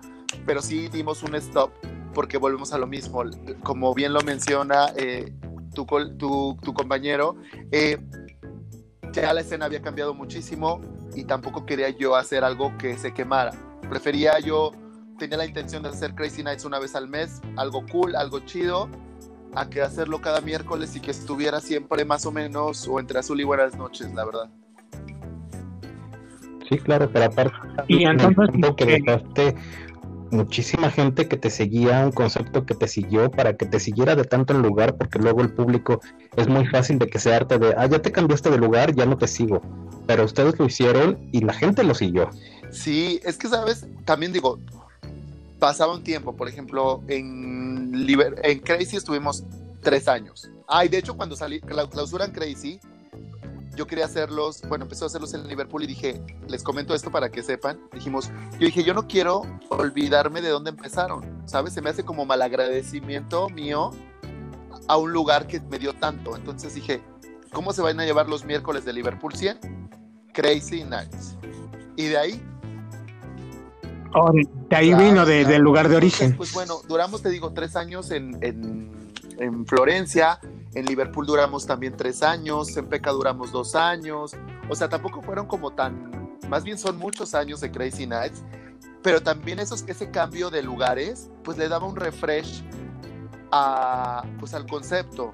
pero 0.45 0.61
sí 0.61 0.87
dimos 0.87 1.23
un 1.23 1.35
stop 1.35 1.71
porque 2.13 2.37
volvemos 2.37 2.73
a 2.73 2.77
lo 2.77 2.87
mismo. 2.87 3.23
Como 3.63 3.93
bien 3.93 4.13
lo 4.13 4.21
menciona 4.21 4.93
eh, 4.95 5.33
tu, 5.73 5.85
tu, 6.17 6.57
tu, 6.61 6.73
compañero, 6.73 7.35
eh, 7.71 7.97
ya 9.11 9.33
la 9.33 9.41
escena 9.41 9.65
había 9.65 9.81
cambiado 9.81 10.13
muchísimo 10.13 10.81
y 11.15 11.25
tampoco 11.25 11.65
quería 11.65 11.89
yo 11.89 12.15
hacer 12.15 12.43
algo 12.43 12.77
que 12.77 12.97
se 12.97 13.13
quemara. 13.13 13.51
Prefería 13.89 14.39
yo, 14.39 14.71
tenía 15.23 15.37
la 15.37 15.45
intención 15.45 15.81
de 15.83 15.87
hacer 15.87 16.15
Crazy 16.15 16.43
Nights 16.43 16.65
una 16.65 16.79
vez 16.79 16.95
al 16.95 17.07
mes, 17.07 17.39
algo 17.55 17.85
cool, 17.89 18.13
algo 18.13 18.41
chido, 18.41 18.89
a 19.55 19.69
que 19.69 19.81
hacerlo 19.81 20.19
cada 20.19 20.41
miércoles 20.41 20.97
y 20.97 20.99
que 20.99 21.11
estuviera 21.11 21.61
siempre 21.61 22.03
más 22.03 22.25
o 22.25 22.31
menos 22.33 22.85
o 22.89 22.99
entre 22.99 23.19
azul 23.19 23.39
y 23.39 23.45
buenas 23.45 23.77
noches, 23.77 24.13
la 24.13 24.25
verdad. 24.25 24.49
Sí, 26.67 26.77
claro, 26.77 27.09
pero 27.09 27.25
aparte 27.25 27.55
y 27.87 28.03
entonces 28.03 28.49
que 28.75 28.85
dejaste 28.85 29.55
muchísima 30.29 30.91
gente 30.91 31.29
que 31.29 31.37
te 31.37 31.49
seguía, 31.49 32.05
un 32.05 32.11
concepto 32.11 32.65
que 32.65 32.75
te 32.75 32.89
siguió 32.89 33.31
para 33.31 33.55
que 33.55 33.65
te 33.65 33.79
siguiera 33.79 34.17
de 34.17 34.25
tanto 34.25 34.53
en 34.53 34.61
lugar, 34.61 34.97
porque 34.97 35.19
luego 35.19 35.39
el 35.39 35.53
público 35.53 36.01
es 36.35 36.49
muy 36.49 36.65
fácil 36.65 36.99
de 36.99 37.07
que 37.07 37.19
se 37.19 37.33
arte 37.33 37.59
de, 37.59 37.73
ah, 37.77 37.85
ya 37.85 38.01
te 38.01 38.11
cambiaste 38.11 38.49
de 38.49 38.57
lugar, 38.57 38.93
ya 38.93 39.05
no 39.05 39.17
te 39.17 39.27
sigo. 39.27 39.61
Pero 40.05 40.25
ustedes 40.25 40.59
lo 40.59 40.65
hicieron 40.65 41.29
y 41.31 41.45
la 41.45 41.53
gente 41.53 41.81
lo 41.85 41.95
siguió. 41.95 42.29
Sí, 42.71 43.21
es 43.23 43.37
que, 43.37 43.47
¿sabes? 43.47 43.87
También 44.03 44.33
digo, 44.33 44.59
pasaba 45.63 45.93
un 45.93 46.03
tiempo, 46.03 46.35
por 46.35 46.49
ejemplo, 46.49 47.01
en, 47.07 48.05
en 48.43 48.59
Crazy 48.59 48.97
estuvimos 48.97 49.45
tres 49.81 50.09
años. 50.09 50.51
Ay, 50.67 50.89
de 50.89 50.97
hecho, 50.97 51.15
cuando 51.15 51.37
salí, 51.37 51.61
clausura 51.61 52.25
en 52.25 52.31
Crazy, 52.33 52.81
yo 53.73 53.87
quería 53.87 54.03
hacerlos, 54.03 54.61
bueno, 54.67 54.83
empezó 54.83 55.05
a 55.05 55.07
hacerlos 55.07 55.33
en 55.33 55.47
Liverpool 55.47 55.81
y 55.83 55.87
dije, 55.87 56.21
les 56.49 56.63
comento 56.63 56.93
esto 56.93 57.11
para 57.11 57.31
que 57.31 57.41
sepan, 57.43 57.79
dijimos, 57.93 58.29
yo 58.59 58.65
dije, 58.65 58.83
yo 58.83 58.93
no 58.93 59.07
quiero 59.07 59.43
olvidarme 59.69 60.41
de 60.41 60.49
dónde 60.49 60.71
empezaron, 60.71 61.23
¿sabes? 61.45 61.71
Se 61.71 61.81
me 61.81 61.91
hace 61.91 62.03
como 62.03 62.25
malagradecimiento 62.25 63.47
mío 63.47 63.91
a 64.89 64.97
un 64.97 65.13
lugar 65.13 65.47
que 65.47 65.61
me 65.61 65.79
dio 65.79 65.93
tanto. 65.93 66.35
Entonces 66.35 66.75
dije, 66.75 67.01
¿cómo 67.53 67.71
se 67.71 67.81
van 67.81 68.01
a 68.01 68.03
llevar 68.03 68.27
los 68.27 68.43
miércoles 68.43 68.83
de 68.83 68.91
Liverpool 68.91 69.33
100? 69.33 69.61
Crazy 70.33 70.83
Nights. 70.83 71.37
Y 71.95 72.07
de 72.07 72.17
ahí... 72.17 72.52
Oh, 74.15 74.31
de 74.31 74.75
ahí 74.75 74.93
vino 74.93 75.25
del 75.25 75.61
lugar 75.61 75.89
de 75.89 75.95
origen. 75.95 76.35
pues 76.35 76.53
bueno, 76.53 76.75
duramos, 76.87 77.21
te 77.21 77.29
digo, 77.29 77.51
tres 77.51 77.75
años 77.75 78.11
en, 78.11 78.37
en, 78.41 78.91
en 79.39 79.65
Florencia, 79.65 80.39
en 80.75 80.85
Liverpool 80.85 81.25
duramos 81.25 81.65
también 81.65 81.95
tres 81.97 82.21
años, 82.21 82.75
en 82.77 82.87
Peca 82.87 83.11
duramos 83.11 83.51
dos 83.51 83.75
años, 83.75 84.35
o 84.69 84.75
sea, 84.75 84.89
tampoco 84.89 85.21
fueron 85.21 85.47
como 85.47 85.71
tan, 85.71 86.37
más 86.47 86.63
bien 86.63 86.77
son 86.77 86.97
muchos 86.97 87.33
años 87.33 87.61
de 87.61 87.71
Crazy 87.71 88.05
Nights, 88.05 88.43
pero 89.01 89.21
también 89.21 89.59
esos, 89.59 89.83
ese 89.87 90.11
cambio 90.11 90.49
de 90.49 90.63
lugares, 90.63 91.29
pues 91.43 91.57
le 91.57 91.67
daba 91.67 91.87
un 91.87 91.95
refresh 91.95 92.63
a, 93.51 94.23
pues 94.39 94.53
al 94.53 94.67
concepto, 94.67 95.33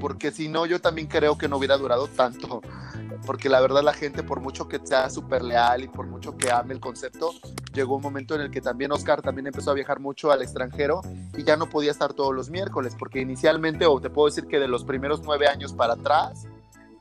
porque 0.00 0.30
si 0.30 0.48
no, 0.48 0.66
yo 0.66 0.80
también 0.80 1.06
creo 1.06 1.38
que 1.38 1.48
no 1.48 1.56
hubiera 1.56 1.76
durado 1.76 2.06
tanto 2.08 2.60
porque 3.26 3.48
la 3.48 3.60
verdad 3.60 3.82
la 3.82 3.92
gente, 3.92 4.22
por 4.22 4.40
mucho 4.40 4.68
que 4.68 4.80
sea 4.84 5.10
súper 5.10 5.42
leal 5.42 5.84
y 5.84 5.88
por 5.88 6.06
mucho 6.06 6.36
que 6.36 6.50
ame 6.50 6.74
el 6.74 6.80
concepto, 6.80 7.32
llegó 7.72 7.96
un 7.96 8.02
momento 8.02 8.34
en 8.34 8.42
el 8.42 8.50
que 8.50 8.60
también 8.60 8.92
Oscar 8.92 9.22
también 9.22 9.46
empezó 9.46 9.70
a 9.70 9.74
viajar 9.74 10.00
mucho 10.00 10.30
al 10.30 10.42
extranjero 10.42 11.00
y 11.36 11.44
ya 11.44 11.56
no 11.56 11.68
podía 11.68 11.90
estar 11.90 12.12
todos 12.12 12.34
los 12.34 12.50
miércoles, 12.50 12.94
porque 12.98 13.20
inicialmente, 13.20 13.86
o 13.86 14.00
te 14.00 14.10
puedo 14.10 14.28
decir 14.28 14.46
que 14.46 14.58
de 14.58 14.68
los 14.68 14.84
primeros 14.84 15.22
nueve 15.22 15.48
años 15.48 15.72
para 15.72 15.94
atrás, 15.94 16.46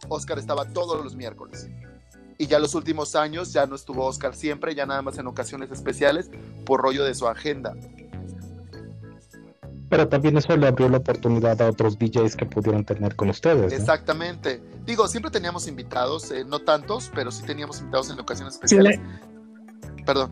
Oscar 0.10 0.40
estaba 0.40 0.66
todos 0.66 1.04
los 1.04 1.16
miércoles. 1.16 1.70
Y 2.38 2.48
ya 2.48 2.60
los 2.60 2.76
últimos 2.76 3.16
años 3.16 3.54
ya 3.54 3.66
no 3.66 3.76
estuvo 3.76 4.06
Oscar 4.06 4.36
siempre, 4.36 4.76
ya 4.76 4.86
nada 4.86 5.02
más 5.02 5.18
en 5.18 5.28
ocasiones 5.28 5.72
especiales 5.72 6.32
por 6.66 6.82
rollo 6.82 7.04
de 7.04 7.14
su 7.14 7.28
agenda 7.28 7.74
pero 9.94 10.08
también 10.08 10.36
eso 10.36 10.58
le 10.58 10.66
abrió 10.66 10.90
la 10.90 10.98
oportunidad 10.98 11.62
a 11.62 11.70
otros 11.70 12.00
DJs 12.00 12.36
que 12.36 12.48
pudieran 12.48 12.84
tener 12.84 13.16
con 13.16 13.30
ustedes. 13.30 13.72
Exactamente. 13.72 14.60
Digo, 14.88 15.08
siempre 15.08 15.30
teníamos 15.30 15.68
invitados, 15.68 16.32
eh, 16.32 16.44
no 16.44 16.58
tantos, 16.58 17.12
pero 17.14 17.30
sí 17.30 17.44
teníamos 17.44 17.80
invitados 17.80 18.10
en 18.10 18.20
ocasiones 18.20 18.56
especiales. 18.56 19.00
Perdón. 20.04 20.32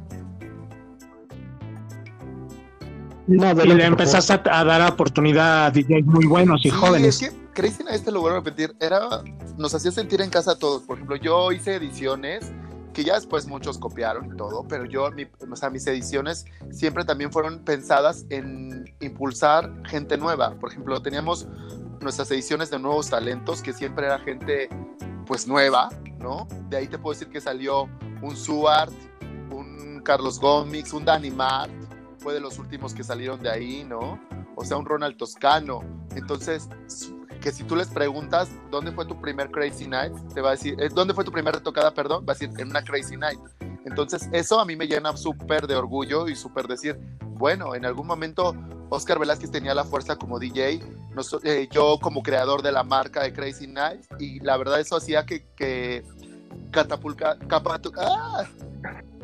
No, 3.28 3.52
y 3.64 3.68
le 3.68 3.86
empezaste 3.86 4.50
a, 4.50 4.64
dar 4.64 4.92
oportunidad 4.92 5.68
a 5.68 5.70
DJs 5.70 6.06
muy 6.06 6.26
buenos 6.26 6.66
y 6.66 6.72
jóvenes. 6.72 7.22
Es 7.22 7.30
que 7.30 7.38
Crazy 7.54 7.84
este 7.92 8.12
lo 8.12 8.22
vuelvo 8.22 8.38
a 8.38 8.40
repetir, 8.40 8.76
era, 8.80 9.22
nos 9.60 9.76
hacía 9.76 9.92
sentir 9.92 10.22
en 10.22 10.32
casa 10.32 10.54
a 10.54 10.56
todos. 10.56 10.82
Por 10.82 10.98
ejemplo, 10.98 11.18
yo 11.18 11.52
hice 11.52 11.76
ediciones 11.76 12.52
que 12.94 13.04
ya 13.04 13.16
después 13.16 13.48
muchos 13.48 13.78
copiaron 13.78 14.34
y 14.34 14.38
todo, 14.38 14.66
pero 14.68 14.86
yo, 14.86 15.10
o 15.50 15.56
sea, 15.56 15.70
mis 15.70 15.86
ediciones 15.88 16.46
siempre 16.72 17.06
también 17.06 17.32
fueron 17.32 17.64
pensadas 17.64 18.26
en 18.30 18.94
impulsar 19.00 19.72
gente 19.86 20.18
nueva. 20.18 20.56
Por 20.60 20.72
ejemplo, 20.72 21.02
teníamos 21.02 21.48
nuestras 22.02 22.30
ediciones 22.32 22.70
de 22.70 22.80
nuevos 22.80 23.10
talentos, 23.10 23.62
que 23.62 23.74
siempre 23.74 24.06
era 24.06 24.20
gente 24.20 24.70
pues 25.26 25.48
nueva, 25.48 25.90
¿no? 26.20 26.48
De 26.70 26.78
ahí 26.78 26.88
te 26.88 26.98
puedo 26.98 27.14
decir 27.14 27.30
que 27.30 27.40
salió 27.40 27.90
un 28.22 28.36
Suart, 28.36 28.94
un 29.52 30.02
Carlos 30.04 30.40
Gómez, 30.40 30.92
un 30.94 31.06
Danny 31.06 31.32
Mart, 31.32 31.72
fue 32.18 32.34
de 32.34 32.40
los 32.40 32.60
últimos 32.60 32.94
que 32.94 33.04
salieron 33.04 33.40
de 33.42 33.50
ahí, 33.50 33.84
¿no? 33.84 34.20
O 34.56 34.66
sea, 34.66 34.78
un 34.78 34.86
Ronald 34.86 35.18
Toscano. 35.18 35.82
Entonces, 36.16 36.70
que 37.42 37.52
si 37.52 37.64
tú 37.64 37.76
les 37.76 37.88
preguntas 37.88 38.50
dónde 38.70 38.92
fue 38.92 39.06
tu 39.06 39.20
primer 39.20 39.50
Crazy 39.52 39.88
Night, 39.88 40.14
te 40.34 40.42
va 40.42 40.50
a 40.50 40.52
decir, 40.52 40.76
eh, 40.80 40.90
¿dónde 40.94 41.14
fue 41.14 41.26
tu 41.26 41.32
primera 41.32 41.60
tocada, 41.60 41.94
perdón? 41.94 42.24
Va 42.28 42.34
a 42.34 42.36
decir, 42.36 42.50
en 42.58 42.70
una 42.70 42.84
Crazy 42.84 43.18
Night. 43.18 43.40
Entonces, 43.86 44.30
eso 44.32 44.60
a 44.60 44.66
mí 44.66 44.76
me 44.76 44.88
llena 44.88 45.18
súper 45.18 45.68
de 45.68 45.76
orgullo 45.76 46.30
y 46.30 46.36
súper 46.36 46.68
decir, 46.68 46.98
bueno, 47.22 47.76
en 47.76 47.86
algún 47.86 48.08
momento 48.08 48.56
Oscar 48.90 49.20
Velázquez 49.20 49.52
tenía 49.52 49.74
la 49.74 49.84
fuerza 49.84 50.16
como 50.16 50.40
DJ, 50.40 50.82
eh, 51.44 51.68
yo 51.72 51.98
como 52.00 52.22
creador 52.22 52.62
de 52.62 52.72
la 52.72 52.84
marca 52.84 53.24
de 53.24 53.34
Crazy 53.34 53.68
Night, 53.68 54.06
y 54.20 54.40
la 54.40 54.56
verdad 54.58 54.80
eso 54.80 54.96
hacía 54.96 55.26
que, 55.26 55.48
que 55.56 56.06
catapulta, 56.72 57.38
¡ah! 57.98 58.46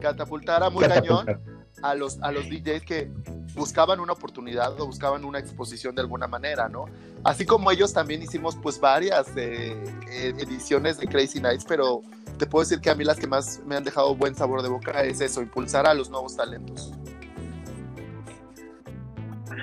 catapultara 0.01 0.69
muy 0.69 0.87
cañón 0.87 1.56
a 1.81 1.95
los, 1.95 2.21
a 2.21 2.31
los 2.31 2.49
DJs 2.49 2.83
que 2.83 3.09
buscaban 3.55 3.99
una 3.99 4.13
oportunidad 4.13 4.79
o 4.79 4.85
buscaban 4.85 5.25
una 5.25 5.39
exposición 5.39 5.95
de 5.95 6.01
alguna 6.01 6.27
manera, 6.27 6.69
¿no? 6.69 6.85
Así 7.23 7.45
como 7.45 7.71
ellos 7.71 7.93
también 7.93 8.21
hicimos 8.21 8.55
pues 8.55 8.79
varias 8.79 9.27
eh, 9.35 9.75
ediciones 10.09 10.97
de 10.97 11.07
Crazy 11.07 11.39
Nights, 11.39 11.65
pero 11.67 12.01
te 12.37 12.45
puedo 12.45 12.63
decir 12.63 12.79
que 12.79 12.89
a 12.89 12.95
mí 12.95 13.03
las 13.03 13.17
que 13.17 13.27
más 13.27 13.61
me 13.65 13.75
han 13.75 13.83
dejado 13.83 14.15
buen 14.15 14.35
sabor 14.35 14.61
de 14.61 14.69
boca 14.69 15.03
es 15.03 15.21
eso, 15.21 15.41
impulsar 15.41 15.87
a 15.87 15.93
los 15.93 16.09
nuevos 16.09 16.35
talentos. 16.35 16.93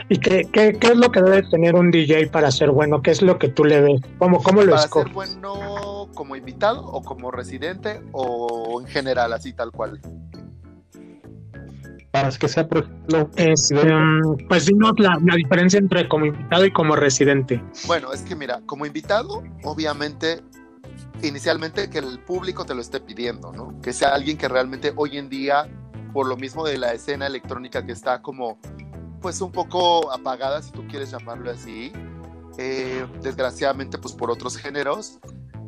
¿Y 0.09 0.19
qué, 0.19 0.49
qué, 0.53 0.77
qué 0.79 0.89
es 0.89 0.97
lo 0.97 1.11
que 1.11 1.23
debe 1.23 1.43
tener 1.49 1.77
un 1.77 1.91
DJ 1.91 2.27
para 2.27 2.51
ser 2.51 2.71
bueno? 2.71 3.01
¿Qué 3.01 3.13
es 3.13 3.23
lo 3.23 3.39
que 3.39 3.49
tú 3.49 3.65
le 3.65 3.81
ves? 3.81 4.01
¿Cómo, 4.19 4.43
cómo 4.43 4.63
lo 4.63 4.73
¿Para 4.75 4.89
ser 4.89 5.09
bueno 5.11 6.09
como 6.15 6.37
invitado 6.37 6.85
o 6.85 7.03
como 7.03 7.31
residente 7.31 8.01
o 8.13 8.81
en 8.81 8.87
general, 8.87 9.33
así 9.33 9.53
tal 9.53 9.71
cual? 9.71 10.01
Para 12.15 12.31
que 12.31 12.47
sea, 12.47 12.69
por 12.69 12.89
este, 13.35 13.75
pues 14.49 14.67
dinos 14.67 14.93
la, 14.99 15.19
la, 15.25 15.35
diferencia 15.35 15.81
entre 15.81 16.09
como 16.09 16.27
invitado 16.27 16.65
y 16.65 16.73
como 16.73 16.95
residente. 16.95 17.61
Bueno, 17.89 18.13
es 18.13 18.23
que 18.23 18.37
mira, 18.37 18.61
como 18.67 18.87
invitado, 18.87 19.43
obviamente, 19.65 20.41
inicialmente 21.25 21.91
que 21.91 21.99
el 21.99 22.21
público 22.21 22.65
te 22.65 22.73
lo 22.73 22.83
esté 22.83 23.01
pidiendo, 23.01 23.51
¿no? 23.51 23.81
Que 23.81 23.93
sea 23.93 24.15
alguien 24.15 24.39
que 24.39 24.47
realmente 24.47 24.93
hoy 24.95 25.19
en 25.19 25.29
día, 25.29 25.69
por 26.13 26.29
lo 26.29 26.37
mismo 26.37 26.65
de 26.65 26.79
la 26.79 26.93
escena 26.93 27.27
electrónica 27.27 27.85
que 27.85 27.91
está 27.91 28.23
como, 28.23 28.61
pues 29.21 29.41
un 29.41 29.51
poco 29.51 30.13
apagada, 30.13 30.63
si 30.63 30.71
tú 30.71 30.87
quieres 30.87 31.11
llamarlo 31.11 31.51
así, 31.51 31.91
eh, 32.59 33.09
desgraciadamente, 33.23 33.99
pues 33.99 34.15
por 34.15 34.31
otros 34.31 34.57
géneros, 34.57 35.19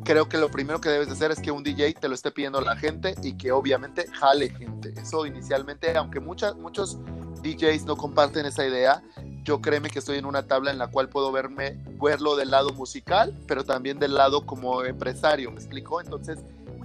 creo 0.07 0.29
que 0.29 0.37
lo 0.37 0.49
primero 0.49 0.79
que 0.79 0.87
debes 0.87 1.07
de 1.07 1.13
hacer 1.15 1.31
es 1.31 1.41
que 1.41 1.51
un 1.51 1.63
DJ 1.63 1.93
te 1.95 2.07
lo 2.07 2.15
esté 2.15 2.31
pidiendo 2.31 2.61
la 2.61 2.77
gente 2.77 3.13
y 3.23 3.33
que 3.33 3.51
obviamente 3.51 4.07
jale 4.13 4.49
gente. 4.49 4.93
Eso 4.95 5.25
inicialmente, 5.25 5.97
aunque 5.97 6.21
muchas, 6.21 6.55
muchos 6.55 6.97
DJs 7.41 7.83
no 7.83 7.97
comparten 7.97 8.45
esa 8.45 8.65
idea, 8.65 9.03
yo 9.43 9.59
créeme 9.59 9.89
que 9.89 9.99
estoy 9.99 10.17
en 10.17 10.25
una 10.25 10.47
tabla 10.47 10.71
en 10.71 10.77
la 10.77 10.87
cual 10.87 11.09
puedo 11.09 11.29
verme, 11.33 11.77
verlo 12.01 12.37
del 12.37 12.51
lado 12.51 12.69
musical, 12.71 13.37
pero 13.47 13.65
también 13.65 13.99
del 13.99 14.13
lado 14.13 14.45
como 14.45 14.81
empresario, 14.85 15.51
¿me 15.51 15.57
explico? 15.57 15.99
Entonces, 15.99 16.39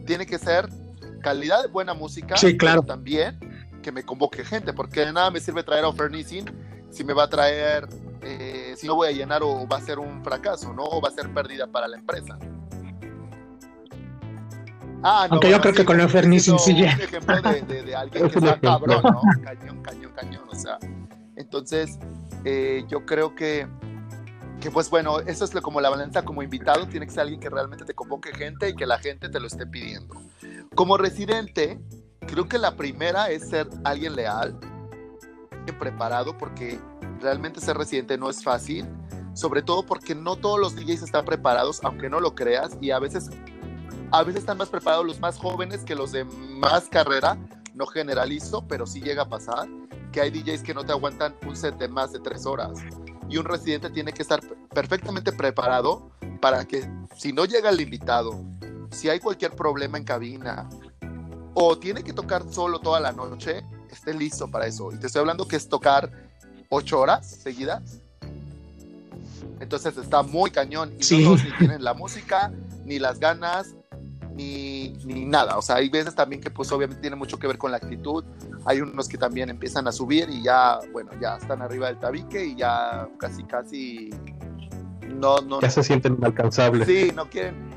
tiene 0.04 0.26
que 0.26 0.38
ser 0.38 0.68
calidad 1.22 1.62
de 1.62 1.68
buena 1.68 1.94
música, 1.94 2.36
sí, 2.36 2.56
claro. 2.56 2.82
pero 2.82 2.96
también 2.96 3.38
que 3.82 3.92
me 3.92 4.02
convoque 4.02 4.44
gente, 4.44 4.72
porque 4.72 5.06
de 5.06 5.12
nada 5.12 5.30
me 5.30 5.38
sirve 5.38 5.62
traer 5.62 5.84
a 5.84 5.92
Fernicin 5.92 6.44
si 6.90 7.04
me 7.04 7.12
va 7.12 7.24
a 7.24 7.30
traer, 7.30 7.88
eh, 8.22 8.74
si 8.76 8.88
no 8.88 8.96
voy 8.96 9.06
a 9.06 9.12
llenar 9.12 9.44
o 9.44 9.64
va 9.68 9.76
a 9.76 9.80
ser 9.80 10.00
un 10.00 10.24
fracaso, 10.24 10.72
¿no? 10.74 10.82
O 10.82 11.00
va 11.00 11.08
a 11.08 11.12
ser 11.12 11.32
pérdida 11.32 11.68
para 11.68 11.86
la 11.86 11.96
empresa. 11.96 12.36
Ah, 15.02 15.26
Aunque 15.30 15.50
yo 15.50 15.60
creo 15.60 15.74
que 15.74 15.84
con 15.84 16.00
el 16.00 16.08
Fernis 16.08 16.48
Un 16.48 16.56
ejemplo 16.58 17.42
de, 17.42 17.82
de, 17.82 17.94
alguien 17.96 18.28
que 18.30 18.40
sea 18.40 18.60
cabrón, 18.60 19.02
¿no? 19.02 19.20
Cañón, 19.42 19.82
cañón, 19.82 20.12
cañón. 20.14 20.42
O 20.50 20.54
sea, 20.54 20.78
entonces, 21.36 21.98
eh, 22.44 22.84
yo 22.88 23.04
creo 23.04 23.34
que 23.34 23.66
que 24.60 24.70
pues 24.70 24.88
bueno, 24.90 25.18
eso 25.18 25.44
es 25.44 25.54
lo- 25.54 25.60
como 25.62 25.80
la 25.80 25.90
balanza 25.90 26.24
como 26.24 26.40
invitado, 26.40 26.86
tiene 26.86 27.06
que 27.06 27.10
ser 27.12 27.22
alguien 27.22 27.40
que 27.40 27.50
realmente 27.50 27.84
te 27.84 27.94
convoque 27.94 28.32
gente 28.32 28.68
y 28.68 28.76
que 28.76 28.86
la 28.86 28.96
gente 28.98 29.28
te 29.28 29.40
lo 29.40 29.48
esté 29.48 29.66
pidiendo. 29.66 30.14
Como 30.76 30.96
residente, 30.96 31.80
creo 32.28 32.48
que 32.48 32.58
la 32.58 32.76
primera 32.76 33.28
es 33.30 33.48
ser 33.48 33.66
alguien 33.82 34.14
leal, 34.14 34.56
preparado, 35.80 36.38
porque 36.38 36.78
realmente 37.20 37.60
ser 37.60 37.76
residente 37.76 38.16
no 38.18 38.30
es 38.30 38.42
fácil, 38.44 38.86
sobre 39.34 39.62
todo 39.62 39.84
porque 39.84 40.14
no 40.14 40.36
todos 40.36 40.60
los 40.60 40.76
DJs 40.76 41.02
están 41.02 41.24
preparados, 41.24 41.80
aunque 41.82 42.08
no 42.08 42.20
lo 42.20 42.34
creas, 42.36 42.76
y 42.80 42.92
a 42.92 42.98
veces, 43.00 43.30
a 44.12 44.22
veces 44.22 44.40
están 44.40 44.58
más 44.58 44.68
preparados 44.68 45.06
los 45.06 45.20
más 45.20 45.38
jóvenes 45.38 45.80
que 45.84 45.94
los 45.94 46.12
de 46.12 46.24
más 46.24 46.88
carrera, 46.88 47.38
no 47.74 47.86
generalizo, 47.86 48.66
pero 48.68 48.86
sí 48.86 49.00
llega 49.00 49.22
a 49.22 49.28
pasar, 49.28 49.66
que 50.12 50.20
hay 50.20 50.30
DJs 50.30 50.62
que 50.62 50.74
no 50.74 50.84
te 50.84 50.92
aguantan 50.92 51.34
un 51.46 51.56
set 51.56 51.76
de 51.78 51.88
más 51.88 52.12
de 52.12 52.20
tres 52.20 52.44
horas 52.44 52.70
y 53.30 53.38
un 53.38 53.46
residente 53.46 53.88
tiene 53.88 54.12
que 54.12 54.20
estar 54.22 54.40
perfectamente 54.74 55.32
preparado 55.32 56.10
para 56.40 56.66
que 56.66 56.86
si 57.16 57.32
no 57.32 57.46
llega 57.46 57.70
el 57.70 57.80
invitado, 57.80 58.44
si 58.90 59.08
hay 59.08 59.18
cualquier 59.20 59.52
problema 59.56 59.96
en 59.96 60.04
cabina 60.04 60.68
o 61.54 61.78
tiene 61.78 62.02
que 62.02 62.12
tocar 62.12 62.44
solo 62.50 62.78
toda 62.80 63.00
la 63.00 63.12
noche, 63.12 63.64
esté 63.90 64.12
listo 64.12 64.50
para 64.50 64.66
eso. 64.66 64.92
Y 64.92 64.98
te 64.98 65.06
estoy 65.06 65.20
hablando 65.20 65.48
que 65.48 65.56
es 65.56 65.66
tocar 65.68 66.10
ocho 66.68 67.00
horas 67.00 67.26
seguidas. 67.26 68.00
Entonces 69.60 69.96
está 69.96 70.22
muy 70.22 70.50
cañón 70.50 70.92
y 70.98 71.02
Sí. 71.02 71.18
no 71.22 71.30
todos 71.30 71.44
ni 71.44 71.52
tienen 71.56 71.82
la 71.84 71.94
música, 71.94 72.52
ni 72.84 72.98
las 72.98 73.18
ganas, 73.18 73.74
ni, 74.34 74.90
ni 75.04 75.24
nada. 75.24 75.56
O 75.58 75.62
sea, 75.62 75.76
hay 75.76 75.88
veces 75.88 76.14
también 76.14 76.40
que 76.40 76.50
pues 76.50 76.70
obviamente 76.72 77.00
tiene 77.00 77.16
mucho 77.16 77.38
que 77.38 77.46
ver 77.46 77.58
con 77.58 77.70
la 77.70 77.78
actitud. 77.78 78.24
Hay 78.64 78.80
unos 78.80 79.08
que 79.08 79.18
también 79.18 79.50
empiezan 79.50 79.86
a 79.88 79.92
subir 79.92 80.28
y 80.30 80.42
ya, 80.42 80.78
bueno, 80.92 81.10
ya 81.20 81.36
están 81.36 81.62
arriba 81.62 81.88
del 81.88 81.98
tabique 81.98 82.44
y 82.44 82.56
ya 82.56 83.08
casi, 83.18 83.44
casi 83.44 84.10
no, 85.06 85.38
no, 85.38 85.60
Ya 85.60 85.70
se 85.70 85.82
sienten 85.82 86.14
inalcanzables. 86.14 86.86
sí, 86.86 87.12
no 87.14 87.28
quieren 87.28 87.72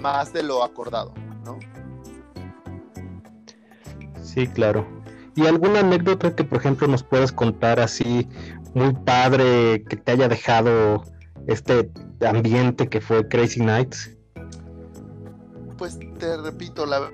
más 0.00 0.32
de 0.32 0.42
lo 0.42 0.62
acordado, 0.62 1.12
¿no? 1.44 1.58
Sí, 4.22 4.46
claro. 4.46 4.86
¿Y 5.34 5.46
alguna 5.46 5.80
anécdota 5.80 6.34
que, 6.34 6.44
por 6.44 6.58
ejemplo, 6.58 6.86
nos 6.88 7.02
puedas 7.02 7.32
contar 7.32 7.80
así, 7.80 8.28
muy 8.74 8.94
padre, 8.94 9.84
que 9.88 9.96
te 9.96 10.12
haya 10.12 10.28
dejado 10.28 11.04
este 11.46 11.90
ambiente 12.26 12.88
que 12.88 13.00
fue 13.00 13.26
Crazy 13.28 13.60
Nights? 13.60 14.15
Pues 15.76 15.98
te 16.18 16.36
repito, 16.38 16.86
la 16.86 17.10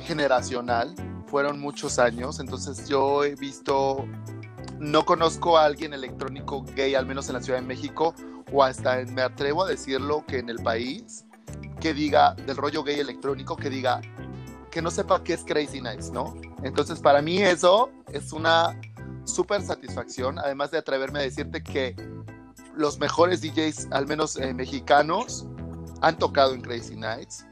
generacional, 0.00 0.94
fueron 1.26 1.60
muchos 1.60 1.98
años, 1.98 2.40
entonces 2.40 2.88
yo 2.88 3.24
he 3.24 3.34
visto, 3.34 4.06
no 4.78 5.04
conozco 5.04 5.58
a 5.58 5.64
alguien 5.64 5.92
electrónico 5.92 6.64
gay, 6.74 6.94
al 6.94 7.06
menos 7.06 7.28
en 7.28 7.34
la 7.34 7.42
Ciudad 7.42 7.60
de 7.60 7.66
México, 7.66 8.14
o 8.52 8.64
hasta 8.64 9.04
me 9.04 9.22
atrevo 9.22 9.64
a 9.64 9.68
decirlo 9.68 10.24
que 10.26 10.38
en 10.38 10.48
el 10.48 10.56
país, 10.56 11.26
que 11.80 11.94
diga 11.94 12.34
del 12.34 12.56
rollo 12.56 12.82
gay 12.82 12.98
electrónico, 12.98 13.56
que 13.56 13.70
diga 13.70 14.00
que 14.70 14.82
no 14.82 14.90
sepa 14.90 15.22
qué 15.22 15.34
es 15.34 15.44
Crazy 15.44 15.80
Nights, 15.80 16.10
¿no? 16.10 16.34
Entonces 16.62 17.00
para 17.00 17.22
mí 17.22 17.38
eso 17.38 17.90
es 18.12 18.32
una 18.32 18.78
súper 19.24 19.62
satisfacción, 19.62 20.38
además 20.38 20.70
de 20.70 20.78
atreverme 20.78 21.20
a 21.20 21.22
decirte 21.22 21.62
que 21.62 21.94
los 22.74 22.98
mejores 22.98 23.42
DJs, 23.42 23.88
al 23.90 24.06
menos 24.06 24.36
eh, 24.36 24.54
mexicanos, 24.54 25.46
han 26.00 26.18
tocado 26.18 26.54
en 26.54 26.60
Crazy 26.60 26.96
Nights 26.96 27.44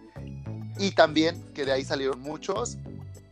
y 0.79 0.91
también 0.93 1.43
que 1.55 1.65
de 1.65 1.73
ahí 1.73 1.85
salieron 1.85 2.21
muchos 2.21 2.77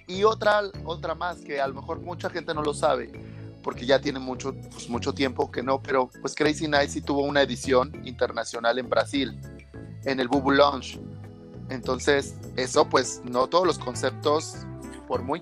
y 0.07 0.25
otra 0.25 0.63
otra 0.85 1.15
más 1.15 1.39
que 1.39 1.61
a 1.61 1.67
lo 1.67 1.75
mejor 1.75 2.01
mucha 2.01 2.31
gente 2.31 2.55
no 2.55 2.63
lo 2.63 2.75
sabe 2.75 3.11
porque 3.63 3.87
ya 3.87 4.01
tiene 4.01 4.19
mucho 4.19 4.55
pues, 4.71 4.89
mucho 4.89 5.13
tiempo 5.15 5.51
que 5.51 5.63
no 5.63 5.83
pero 5.83 6.11
pues 6.21 6.35
Crazy 6.35 6.69
Nights 6.69 6.93
sí 6.93 7.01
tuvo 7.01 7.23
una 7.23 7.43
edición 7.43 7.93
internacional 8.05 8.79
en 8.79 8.89
Brasil 8.89 9.39
en 10.05 10.21
el 10.21 10.29
Bubu 10.29 10.51
Lounge. 10.51 11.01
Entonces 11.71 12.35
eso 12.57 12.89
pues 12.89 13.23
no 13.25 13.47
todos 13.47 13.67
los 13.67 13.79
conceptos 13.79 14.55
por 15.15 15.23
muy 15.23 15.41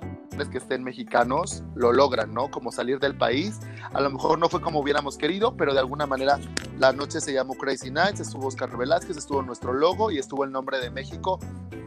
que 0.50 0.58
estén 0.58 0.84
mexicanos 0.84 1.62
lo 1.74 1.92
logran 1.92 2.34
no 2.34 2.50
como 2.50 2.70
salir 2.72 2.98
del 2.98 3.16
país 3.16 3.58
a 3.94 4.02
lo 4.02 4.10
mejor 4.10 4.38
no 4.38 4.50
fue 4.50 4.60
como 4.60 4.80
hubiéramos 4.80 5.16
querido 5.16 5.56
pero 5.56 5.72
de 5.72 5.80
alguna 5.80 6.04
manera 6.04 6.38
la 6.78 6.92
noche 6.92 7.22
se 7.22 7.32
llamó 7.32 7.54
Crazy 7.54 7.90
Nights, 7.90 8.20
estuvo 8.20 8.48
Oscar 8.48 8.76
Velázquez, 8.76 9.16
estuvo 9.16 9.40
nuestro 9.40 9.72
logo 9.72 10.10
y 10.10 10.18
estuvo 10.18 10.44
el 10.44 10.52
nombre 10.52 10.78
de 10.78 10.90
México 10.90 11.38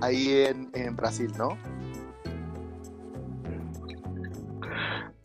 ahí 0.02 0.32
en, 0.48 0.72
en 0.74 0.96
Brasil, 0.96 1.32
¿no? 1.38 1.50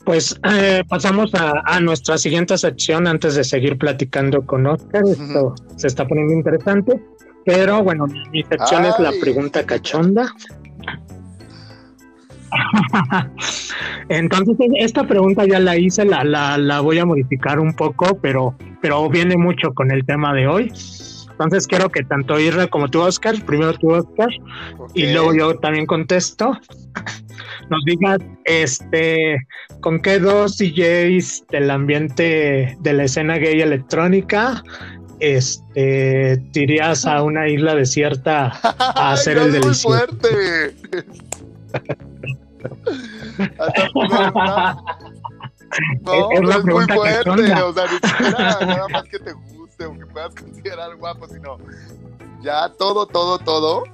Pues 0.05 0.39
eh, 0.43 0.83
pasamos 0.87 1.33
a, 1.35 1.63
a 1.65 1.81
nuestra 1.81 2.19
siguiente 2.19 2.59
sección 2.59 3.07
antes 3.07 3.37
de 3.37 3.45
seguir 3.45 3.79
platicando 3.79 4.45
con 4.45 4.67
Oscar. 4.67 5.03
Esto 5.07 5.55
se 5.77 5.87
está 5.87 6.07
poniendo 6.07 6.33
interesante. 6.35 7.01
Pero 7.45 7.83
bueno, 7.83 8.07
mi 8.33 8.43
sección 8.43 8.85
es 8.87 8.99
la 8.99 9.11
Ay. 9.11 9.21
pregunta 9.21 9.65
cachonda. 9.65 10.35
Entonces, 14.09 14.57
esta 14.79 15.07
pregunta 15.07 15.47
ya 15.47 15.61
la 15.61 15.77
hice, 15.77 16.05
la, 16.05 16.25
la, 16.25 16.59
la 16.59 16.81
voy 16.81 16.99
a 16.99 17.07
modificar 17.07 17.61
un 17.61 17.75
poco, 17.75 18.19
pero, 18.21 18.55
pero 18.81 19.09
viene 19.09 19.37
mucho 19.37 19.73
con 19.75 19.91
el 19.91 20.05
tema 20.05 20.35
de 20.35 20.47
hoy. 20.47 20.73
Entonces, 21.31 21.67
quiero 21.67 21.89
que 21.89 22.03
tanto 22.05 22.39
Irra 22.39 22.67
como 22.67 22.89
tú, 22.89 23.01
Oscar, 23.01 23.35
primero 23.47 23.73
tú, 23.75 23.93
Oscar, 23.93 24.29
y 24.95 25.11
luego 25.11 25.35
yo 25.35 25.57
también 25.57 25.87
contesto. 25.87 26.53
Nos 27.71 27.85
digas, 27.87 28.19
este, 28.45 29.47
¿con 29.81 30.01
qué 30.03 30.19
dos 30.19 30.59
DJs 30.59 31.47
del 31.49 31.71
ambiente 31.71 32.77
de 32.81 32.93
la 32.93 33.05
escena 33.05 33.39
gay 33.39 33.61
electrónica, 33.61 34.63
este, 35.21 36.43
te 36.53 36.61
irías 36.61 37.07
a 37.07 37.23
una 37.23 37.49
isla 37.49 37.75
desierta 37.75 38.53
a 38.79 39.13
hacer 39.13 39.39
el 39.39 39.53
delicioso? 39.53 39.89
fuerte. 39.89 40.75
No, 46.03 46.13
Es- 46.13 46.31
es 46.33 46.41
no, 46.43 46.51
es 46.51 46.65
muy 46.65 46.85
fuerte, 46.87 47.17
cachonda. 47.25 47.67
o 47.67 47.73
sea, 47.73 47.85
ni 47.87 48.09
siquiera 48.09 48.59
nada 48.67 48.89
más 48.89 49.05
que 49.05 49.19
te 49.21 49.33
guste 49.33 49.87
o 49.87 49.93
que 49.97 50.07
puedas 50.07 50.35
considerar 50.35 50.97
guapo, 50.97 51.29
sino 51.29 51.59
ya 52.43 52.69
todo, 52.79 53.07
todo, 53.07 53.39
todo. 53.39 53.85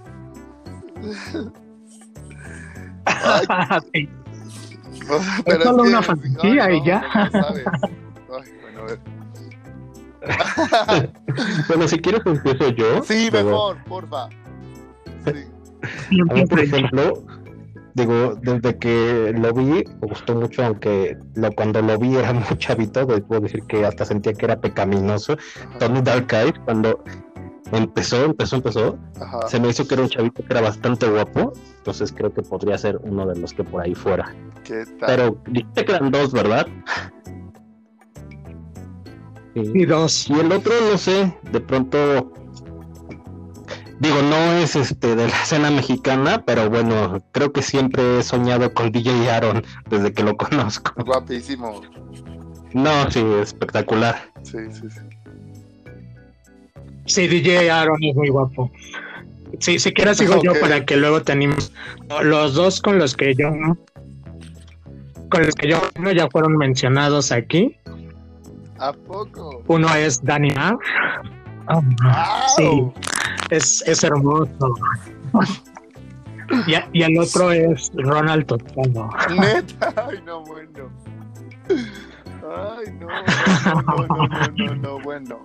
Ay, 3.04 3.46
Sí. 3.92 4.08
pero 5.44 5.62
solo 5.64 5.82
que- 5.82 5.88
una 5.90 6.02
fantasía 6.02 6.64
ay, 6.64 6.78
y 6.78 6.84
ya. 6.86 7.00
no, 7.00 7.30
sabes. 7.42 7.64
Ay, 7.76 8.52
bueno, 8.62 8.80
a 8.80 8.84
ver. 8.86 9.00
Bueno, 11.68 11.86
si 11.88 11.98
quieres 12.00 12.22
empiezo 12.24 12.68
yo. 12.70 13.02
Sí, 13.04 13.28
mejor, 13.32 13.76
porfa. 13.84 14.28
Sí. 15.26 15.44
A 16.30 16.34
mí, 16.34 16.46
por 16.46 16.60
ejemplo, 16.60 17.22
digo, 17.96 18.36
desde 18.42 18.78
que 18.78 19.34
lo 19.34 19.52
vi, 19.54 19.82
me 20.00 20.08
gustó 20.08 20.34
mucho, 20.34 20.64
aunque 20.64 21.16
lo, 21.34 21.50
cuando 21.52 21.80
lo 21.80 21.98
vi 21.98 22.14
era 22.14 22.32
muy 22.34 22.58
chavito, 22.58 23.06
pues, 23.06 23.22
puedo 23.22 23.40
decir 23.40 23.62
que 23.62 23.84
hasta 23.84 24.04
sentía 24.04 24.34
que 24.34 24.44
era 24.44 24.60
pecaminoso. 24.60 25.36
Tony 25.78 26.02
Dark 26.02 26.30
Eyes, 26.30 26.54
cuando 26.64 27.02
empezó, 27.72 28.26
empezó, 28.26 28.56
empezó, 28.56 28.98
Ajá. 29.18 29.48
se 29.48 29.58
me 29.58 29.68
hizo 29.68 29.88
que 29.88 29.94
era 29.94 30.02
un 30.02 30.10
chavito 30.10 30.44
que 30.44 30.52
era 30.52 30.60
bastante 30.60 31.08
guapo, 31.08 31.54
entonces 31.78 32.12
creo 32.12 32.32
que 32.32 32.42
podría 32.42 32.76
ser 32.76 33.00
uno 33.02 33.26
de 33.26 33.40
los 33.40 33.54
que 33.54 33.64
por 33.64 33.82
ahí 33.82 33.94
fuera. 33.94 34.32
¿Qué 34.62 34.84
tal? 35.00 35.06
Pero 35.06 35.42
dijiste 35.46 35.84
que 35.86 35.92
eran 35.92 36.10
dos, 36.10 36.32
¿verdad? 36.32 36.66
Sí. 39.54 39.72
Y 39.74 39.86
dos. 39.86 40.28
Y 40.28 40.34
el 40.34 40.52
otro, 40.52 40.74
no 40.92 40.98
sé, 40.98 41.34
de 41.50 41.60
pronto, 41.60 42.30
digo, 44.00 44.22
no 44.22 44.52
es 44.52 44.76
este 44.76 45.16
de 45.16 45.28
la 45.28 45.42
escena 45.42 45.70
mexicana, 45.70 46.42
pero 46.46 46.68
bueno, 46.70 47.22
creo 47.32 47.52
que 47.52 47.62
siempre 47.62 48.18
he 48.18 48.22
soñado 48.22 48.72
con 48.72 48.92
DJ 48.92 49.30
Aaron 49.30 49.64
desde 49.88 50.12
que 50.12 50.22
lo 50.22 50.36
conozco. 50.36 50.92
Guapísimo. 51.04 51.82
No, 52.72 53.10
sí, 53.10 53.24
espectacular. 53.40 54.30
Sí, 54.42 54.58
sí, 54.70 54.82
sí. 54.90 55.00
Sí, 57.06 57.28
DJ 57.28 57.70
Aaron 57.70 58.02
es 58.02 58.14
muy 58.16 58.28
guapo. 58.28 58.70
Sí, 59.60 59.78
si 59.78 59.92
quieres 59.92 60.18
sigo 60.18 60.42
yo 60.42 60.52
para 60.60 60.84
que 60.84 60.96
luego 60.96 61.22
te 61.22 61.32
animes. 61.32 61.72
Los 62.22 62.54
dos 62.54 62.82
con 62.82 62.98
los 62.98 63.16
que 63.16 63.34
yo 63.34 63.50
con 65.30 65.42
los 65.44 65.54
que 65.54 65.68
yo 65.68 65.80
no 65.98 66.12
ya 66.12 66.28
fueron 66.28 66.56
mencionados 66.56 67.32
aquí. 67.32 67.76
¿A 68.78 68.92
poco? 68.92 69.62
Uno 69.66 69.92
es 69.94 70.22
Danny 70.22 70.50
Nav. 70.50 70.78
¡Au! 71.66 71.82
Sí, 72.56 72.92
es, 73.50 73.82
es 73.86 74.04
hermoso. 74.04 74.74
Y, 76.66 76.74
a- 76.74 76.88
y 76.92 77.02
el 77.02 77.18
otro 77.18 77.50
es 77.52 77.90
Ronald 77.94 78.46
Toscano. 78.46 79.10
Neta, 79.30 79.92
ay, 80.08 80.18
no, 80.24 80.42
bueno. 80.44 80.90
Ay, 81.68 82.94
no, 83.00 83.06
no, 83.06 83.82
no, 83.82 84.06
no, 84.06 84.28
no, 84.28 84.48
no, 84.66 84.74
no, 84.76 85.00
bueno. 85.00 85.40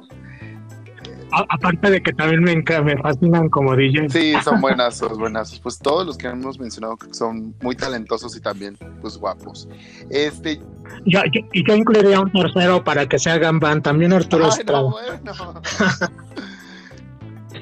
A- 1.34 1.45
aparte 1.49 1.89
de 1.89 2.04
que 2.04 2.12
también 2.14 2.43
me, 2.43 2.56
me 2.84 2.97
fascinan 2.97 3.49
como 3.49 3.76
DJ. 3.76 4.10
Sí, 4.10 4.34
son 4.43 4.60
buenas, 4.62 4.97
son 4.97 5.18
buenas. 5.18 5.60
Pues 5.62 5.80
todos 5.80 6.06
los 6.06 6.18
que 6.18 6.28
hemos 6.28 6.60
mencionado 6.60 6.97
son 7.12 7.56
muy 7.64 7.76
talentosos 7.76 8.36
y 8.36 8.41
también, 8.41 8.78
pues 9.02 9.18
guapos. 9.18 9.68
Este, 10.10 10.62
Yo, 11.06 11.22
yo- 11.32 11.41
y 11.54 11.66
yo 11.68 11.76
incluiría 11.76 12.20
un 12.20 12.32
tercero 12.32 12.84
para 12.84 13.08
que 13.08 13.18
se 13.18 13.30
hagan 13.32 13.60
van, 13.60 13.82
también 13.82 14.12
Arturo 14.14 14.45
ay, 14.45 14.52
Estrada. 14.60 14.82
no, 14.82 14.91
bueno. 14.91 15.62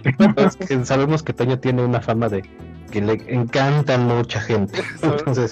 Es 0.38 0.56
que 0.56 0.86
sabemos 0.86 1.24
que 1.24 1.34
Toño 1.34 1.60
tiene 1.60 1.84
una 1.84 2.02
fama 2.02 2.30
de 2.30 2.41
que 2.91 3.02
le 3.02 3.14
encantan 3.28 4.08
mucha 4.08 4.41
gente. 4.41 4.82
Entonces, 5.02 5.52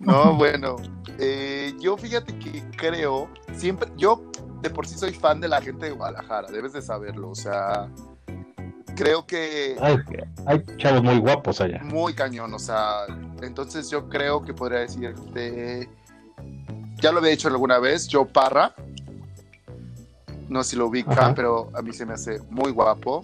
No, 0.00 0.34
bueno, 0.34 0.76
eh, 1.18 1.74
yo 1.80 1.96
fíjate 1.96 2.38
que 2.38 2.62
creo, 2.76 3.28
siempre, 3.56 3.88
yo 3.96 4.30
de 4.62 4.70
por 4.70 4.86
sí 4.86 4.96
soy 4.96 5.12
fan 5.12 5.40
de 5.40 5.48
la 5.48 5.60
gente 5.60 5.86
de 5.86 5.92
Guadalajara, 5.92 6.48
debes 6.50 6.72
de 6.72 6.82
saberlo, 6.82 7.30
o 7.30 7.34
sea, 7.34 7.88
creo 8.96 9.26
que 9.26 9.76
hay, 9.80 9.96
hay 10.46 10.64
chavos 10.76 11.02
muy 11.02 11.18
guapos 11.18 11.60
allá. 11.60 11.80
muy 11.82 12.14
cañón, 12.14 12.52
o 12.54 12.58
sea, 12.58 13.06
entonces 13.42 13.90
yo 13.90 14.08
creo 14.08 14.44
que 14.44 14.54
podría 14.54 14.80
decirte, 14.80 15.88
ya 17.00 17.12
lo 17.12 17.18
había 17.18 17.30
dicho 17.30 17.48
alguna 17.48 17.78
vez, 17.78 18.08
Joe 18.10 18.26
Parra, 18.26 18.74
no 20.48 20.62
sé 20.62 20.70
si 20.70 20.76
lo 20.76 20.86
ubican, 20.86 21.18
Ajá. 21.18 21.34
pero 21.34 21.70
a 21.74 21.82
mí 21.82 21.92
se 21.92 22.06
me 22.06 22.14
hace 22.14 22.40
muy 22.50 22.70
guapo, 22.72 23.22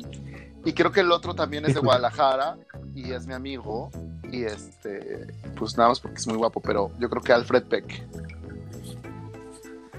y 0.65 0.73
creo 0.73 0.91
que 0.93 1.01
el 1.01 1.13
otro 1.13 1.35
también 1.35 1.65
es 1.67 1.75
de. 1.75 1.81
Guadalajara, 1.81 2.57
y 2.95 3.13
es 3.13 3.27
mi 3.27 3.35
amigo, 3.35 3.91
y 4.31 4.45
este, 4.45 5.27
pues 5.57 5.77
nada 5.77 5.91
más 5.91 6.01
porque 6.01 6.17
es 6.17 6.27
muy 6.27 6.37
guapo, 6.37 6.61
pero 6.61 6.91
yo 6.99 7.09
creo 7.11 7.23
que 7.23 7.33
Alfred 7.33 7.65
Peck. 7.65 8.07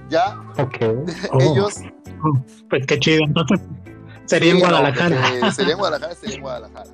Ya, 0.08 0.38
Ok. 0.58 0.76
Oh, 1.32 1.40
ellos... 1.40 1.80
Pues 2.70 2.86
qué 2.86 2.98
chido, 2.98 3.24
entonces 3.24 3.60
sería 4.24 4.52
sí, 4.52 4.56
en 4.58 4.60
Guadalajara. 4.60 5.16
que 5.40 5.52
sería 5.52 5.72
en 5.72 5.78
Guadalajara, 5.78 6.14
sería 6.14 6.36
en 6.36 6.42
Guadalajara. 6.42 6.90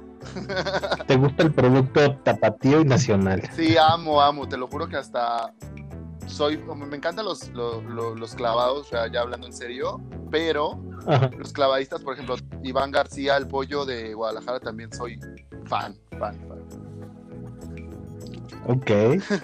¿Te 1.06 1.16
gusta 1.16 1.42
el 1.44 1.52
producto 1.52 2.16
tapatío 2.18 2.80
y 2.80 2.84
nacional? 2.84 3.42
Sí, 3.54 3.76
amo, 3.76 4.20
amo, 4.20 4.48
te 4.48 4.56
lo 4.56 4.66
juro 4.66 4.88
que 4.88 4.96
hasta 4.96 5.52
soy, 6.32 6.58
me 6.58 6.96
encantan 6.96 7.24
los, 7.24 7.48
los, 7.50 7.82
los- 7.84 8.18
los 8.18 8.34
clavados, 8.34 8.86
o 8.86 8.90
sea, 8.90 9.10
ya 9.10 9.20
hablando 9.20 9.46
en 9.46 9.52
serio, 9.52 10.00
pero 10.30 10.80
Ajá. 11.06 11.30
los 11.38 11.52
clavadistas, 11.52 12.02
por 12.02 12.14
ejemplo, 12.14 12.36
Iván 12.62 12.90
García, 12.90 13.36
el 13.36 13.46
pollo 13.48 13.84
de 13.84 14.14
Guadalajara, 14.14 14.60
también 14.60 14.92
soy 14.92 15.18
fan, 15.66 15.96
fan, 16.18 16.38
fan. 16.48 16.62
Ok. 18.68 18.90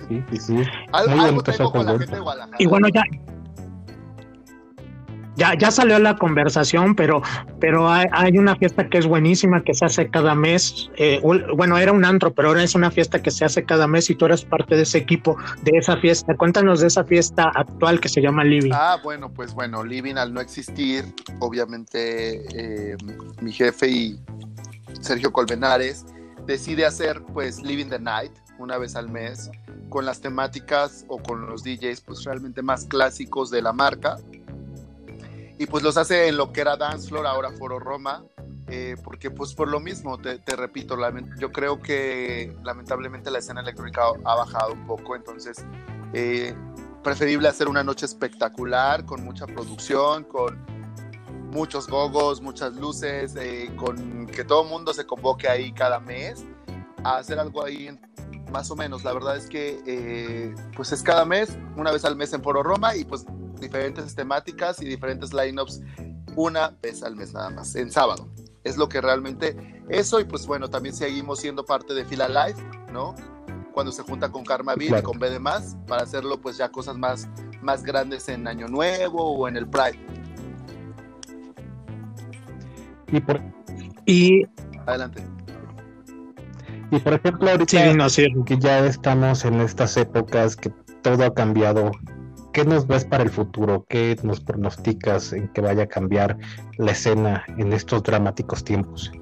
Sí, 0.09 0.25
sí, 0.31 0.37
sí. 0.37 0.57
Al- 0.93 1.09
algo 1.11 1.43
tengo 1.43 1.73
con 1.73 1.85
la 1.87 1.93
¿no? 1.93 1.99
gente 1.99 2.15
de 2.15 2.21
Guadalajara. 2.21 2.57
Y 2.61 2.67
bueno, 2.67 2.89
ya, 2.89 3.03
ya, 5.39 5.55
ya 5.57 5.71
salió 5.71 5.99
la 6.01 6.17
conversación, 6.17 6.97
pero, 6.97 7.23
pero 7.61 7.89
hay, 7.89 8.37
una 8.37 8.57
fiesta 8.57 8.89
que 8.89 8.99
es 8.99 9.07
buenísima 9.07 9.63
que 9.63 9.73
se 9.73 9.85
hace 9.85 10.11
cada 10.11 10.35
mes. 10.35 10.91
Eh, 10.97 11.21
bueno, 11.23 11.79
era 11.79 11.93
un 11.93 12.05
antro, 12.05 12.35
pero 12.35 12.49
ahora 12.49 12.65
es 12.65 12.75
una 12.75 12.91
fiesta 12.91 13.23
que 13.23 13.31
se 13.31 13.45
hace 13.45 13.65
cada 13.65 13.87
mes 13.87 14.11
y 14.11 14.17
tú 14.17 14.27
eres 14.27 14.45
parte 14.45 14.75
de 14.75 14.83
ese 14.83 14.99
equipo, 14.99 15.37
de 15.63 15.79
esa 15.79 15.97
fiesta. 15.99 16.37
Cuéntanos 16.37 16.81
de 16.81 16.89
esa 16.89 17.05
fiesta 17.05 17.53
actual 17.55 18.01
que 18.01 18.09
se 18.09 18.21
llama 18.21 18.43
Living. 18.43 18.73
Ah, 18.75 18.99
bueno, 19.03 19.33
pues 19.33 19.55
bueno, 19.55 19.85
Living 19.85 20.17
al 20.17 20.35
no 20.35 20.41
existir, 20.41 21.05
obviamente 21.39 22.43
eh, 22.55 22.97
mi 23.41 23.53
jefe 23.53 23.89
y 23.89 24.21
Sergio 25.01 25.33
Colmenares 25.33 26.05
decide 26.47 26.85
hacer 26.85 27.23
pues 27.33 27.63
Living 27.63 27.87
the 27.87 28.01
Night 28.01 28.33
una 28.59 28.77
vez 28.77 28.97
al 28.97 29.09
mes 29.09 29.51
con 29.89 30.05
las 30.05 30.21
temáticas 30.21 31.05
o 31.09 31.19
con 31.19 31.47
los 31.47 31.63
DJs 31.63 32.01
pues 32.01 32.25
realmente 32.25 32.61
más 32.61 32.87
clásicos 32.87 33.51
de 33.51 33.63
la 33.63 33.73
marca 33.73 34.17
y 35.59 35.67
pues 35.67 35.83
los 35.83 35.97
hace 35.97 36.29
en 36.29 36.37
lo 36.37 36.53
que 36.53 36.61
era 36.61 36.77
Dance 36.77 37.09
Floor, 37.09 37.27
ahora 37.27 37.51
Foro 37.51 37.81
Roma, 37.81 38.25
eh, 38.69 38.97
porque 39.03 39.31
pues 39.31 39.55
por 39.55 39.69
lo 39.69 39.81
mismo, 39.81 40.19
te, 40.19 40.39
te 40.39 40.55
repito, 40.55 40.97
yo 41.39 41.51
creo 41.51 41.81
que 41.81 42.57
lamentablemente 42.63 43.31
la 43.31 43.39
escena 43.39 43.61
electrónica 43.61 44.03
ha, 44.25 44.35
bajado 44.37 44.75
un 44.75 44.87
poco, 44.87 45.17
entonces 45.17 45.65
eh, 46.13 46.55
preferible 47.03 47.49
hacer 47.49 47.69
una 47.69 47.83
noche 47.83 48.07
espectacular, 48.07 49.05
con 49.05 49.25
mucha 49.25 49.47
producción, 49.47 50.25
con 50.25 50.65
muchos 51.51 51.89
gogos, 51.89 52.41
muchas 52.41 52.75
luces, 52.75 53.35
eh, 53.37 53.73
con 53.77 54.27
que 54.27 54.45
todo 54.45 54.63
el 54.63 54.69
mundo 54.69 54.95
se 54.95 55.07
convoque 55.07 55.49
ahí 55.49 55.73
cada 55.73 55.99
mes, 55.99 56.45
a 57.03 57.17
hacer 57.17 57.39
algo 57.41 57.65
ahí 57.65 57.99
más 58.53 58.71
o 58.71 58.77
menos. 58.77 59.03
La 59.03 59.13
verdad 59.13 59.37
es 59.37 59.47
que 59.49 60.55
pues 60.77 60.93
es 60.93 61.03
cada 61.03 61.25
mes, 61.25 61.57
una 61.77 61.91
vez 61.91 62.05
al 62.05 62.15
mes 62.17 62.33
en 62.33 62.43
Foro 62.43 62.63
Roma 62.63 62.95
y 62.95 63.05
pues 63.05 63.25
diferentes 63.61 64.15
temáticas 64.15 64.81
y 64.83 64.87
diferentes 64.87 65.33
lineups 65.33 65.83
una 66.37 66.77
vez 66.83 67.03
al 67.03 67.17
mes 67.17 67.33
nada 67.33 67.51
más, 67.51 67.75
en 67.75 67.91
sábado. 67.91 68.29
Es 68.65 68.77
lo 68.77 68.89
que 68.89 69.01
realmente 69.01 69.83
eso 69.89 70.21
y 70.21 70.25
pues 70.25 70.47
bueno, 70.47 70.69
también 70.69 70.95
seguimos 70.95 71.41
siendo 71.41 71.65
parte 71.65 71.95
de 71.95 72.05
Fila 72.05 72.29
Live, 72.29 72.63
¿no? 72.93 73.15
Cuando 73.73 73.93
se 73.93 74.03
junta 74.03 74.31
con 74.31 74.45
Karma 74.45 74.75
Beat 74.75 75.01
y 75.01 75.03
con 75.03 75.19
B 75.19 75.31
de 75.31 75.39
más 75.39 75.77
para 75.87 76.03
hacerlo 76.03 76.41
pues 76.41 76.57
ya 76.57 76.69
cosas 76.69 76.97
más, 76.99 77.29
más 77.63 77.83
grandes 77.83 78.29
en 78.29 78.47
Año 78.47 78.69
Nuevo 78.69 79.37
o 79.37 79.49
en 79.49 79.57
el 79.57 79.69
Pride. 79.69 79.99
Y 83.11 83.21
por, 83.21 83.41
Y 84.05 84.43
Adelante. 84.87 85.23
y 86.91 86.99
por 86.99 87.15
ejemplo, 87.15 87.51
ahorita 87.51 87.91
sí, 87.91 87.97
no, 87.97 88.09
sí, 88.09 88.27
que 88.47 88.59
ya 88.59 88.87
estamos 88.87 89.45
en 89.45 89.61
estas 89.61 89.97
épocas 89.97 90.57
que 90.57 90.71
todo 91.03 91.25
ha 91.25 91.35
cambiado, 91.35 91.91
¿qué 92.59 92.65
nos 92.65 92.89
ves 92.89 93.05
para 93.05 93.23
el 93.23 93.31
futuro? 93.31 93.87
¿Qué 93.89 94.19
nos 94.25 94.41
pronosticas 94.41 95.33
en 95.33 95.47
que 95.53 95.61
vaya 95.61 95.85
a 95.85 95.87
cambiar 95.87 96.37
la 96.77 96.91
escena 96.91 97.45
en 97.57 97.73
estos 97.73 98.03
dramáticos 98.03 98.65
tiempos? 98.65 99.13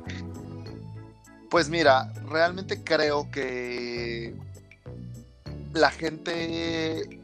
Pues 1.51 1.68
mira, 1.68 2.11
realmente 2.30 2.82
creo 2.82 3.30
que 3.30 4.34
la 5.74 5.91
gente, 5.91 7.20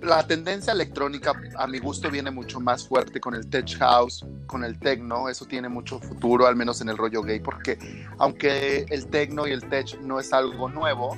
la 0.00 0.26
tendencia 0.26 0.72
electrónica 0.72 1.34
a 1.58 1.66
mi 1.66 1.80
gusto 1.80 2.10
viene 2.10 2.30
mucho 2.30 2.58
más 2.58 2.88
fuerte 2.88 3.20
con 3.20 3.34
el 3.34 3.46
tech 3.50 3.76
house, 3.76 4.24
con 4.46 4.64
el 4.64 4.78
techno, 4.78 5.28
eso 5.28 5.44
tiene 5.44 5.68
mucho 5.68 6.00
futuro, 6.00 6.46
al 6.46 6.56
menos 6.56 6.80
en 6.80 6.88
el 6.88 6.96
rollo 6.96 7.20
gay, 7.20 7.40
porque 7.40 7.78
aunque 8.16 8.86
el 8.88 9.06
techno 9.08 9.46
y 9.46 9.50
el 9.50 9.68
tech 9.68 10.00
no 10.00 10.18
es 10.18 10.32
algo 10.32 10.70
nuevo, 10.70 11.14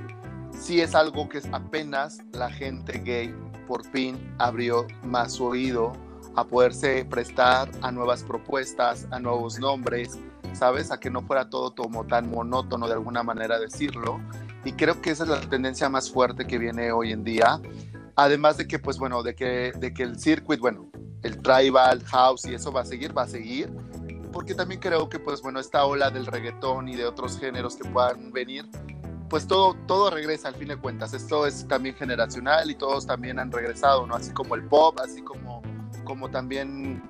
sí 0.58 0.80
es 0.80 0.96
algo 0.96 1.28
que 1.28 1.40
apenas 1.52 2.18
la 2.32 2.50
gente 2.50 2.98
gay 2.98 3.32
por 3.66 3.84
fin 3.90 4.34
abrió 4.38 4.86
más 5.02 5.32
su 5.34 5.44
oído 5.46 5.92
a 6.36 6.44
poderse 6.44 7.04
prestar 7.04 7.70
a 7.82 7.92
nuevas 7.92 8.22
propuestas, 8.22 9.06
a 9.10 9.18
nuevos 9.18 9.58
nombres, 9.58 10.18
¿sabes? 10.52 10.90
A 10.90 10.98
que 10.98 11.10
no 11.10 11.22
fuera 11.22 11.48
todo 11.48 11.74
como 11.74 12.06
tan 12.06 12.30
monótono 12.30 12.86
de 12.86 12.94
alguna 12.94 13.22
manera 13.22 13.58
decirlo. 13.58 14.20
Y 14.64 14.72
creo 14.72 15.00
que 15.00 15.10
esa 15.10 15.24
es 15.24 15.30
la 15.30 15.40
tendencia 15.40 15.88
más 15.88 16.10
fuerte 16.10 16.46
que 16.46 16.58
viene 16.58 16.90
hoy 16.92 17.12
en 17.12 17.24
día. 17.24 17.60
Además 18.16 18.56
de 18.56 18.66
que, 18.66 18.78
pues 18.78 18.98
bueno, 18.98 19.22
de 19.22 19.34
que, 19.34 19.72
de 19.78 19.92
que 19.92 20.02
el 20.02 20.18
circuit, 20.18 20.60
bueno, 20.60 20.88
el 21.22 21.40
tribal, 21.42 22.02
house 22.04 22.46
y 22.46 22.54
eso 22.54 22.72
va 22.72 22.82
a 22.82 22.84
seguir, 22.84 23.16
va 23.16 23.22
a 23.22 23.28
seguir. 23.28 23.70
Porque 24.32 24.54
también 24.54 24.80
creo 24.80 25.08
que, 25.08 25.18
pues 25.18 25.42
bueno, 25.42 25.60
esta 25.60 25.84
ola 25.84 26.10
del 26.10 26.26
reggaetón 26.26 26.88
y 26.88 26.96
de 26.96 27.06
otros 27.06 27.38
géneros 27.38 27.76
que 27.76 27.88
puedan 27.88 28.32
venir, 28.32 28.68
pues 29.34 29.48
todo, 29.48 29.74
todo 29.88 30.10
regresa 30.10 30.46
al 30.46 30.54
fin 30.54 30.68
de 30.68 30.76
cuentas. 30.76 31.12
Esto 31.12 31.44
es 31.44 31.66
también 31.66 31.96
generacional 31.96 32.70
y 32.70 32.76
todos 32.76 33.04
también 33.04 33.40
han 33.40 33.50
regresado, 33.50 34.06
¿no? 34.06 34.14
Así 34.14 34.30
como 34.30 34.54
el 34.54 34.62
pop, 34.62 34.96
así 35.02 35.22
como, 35.22 35.60
como 36.04 36.30
también 36.30 37.02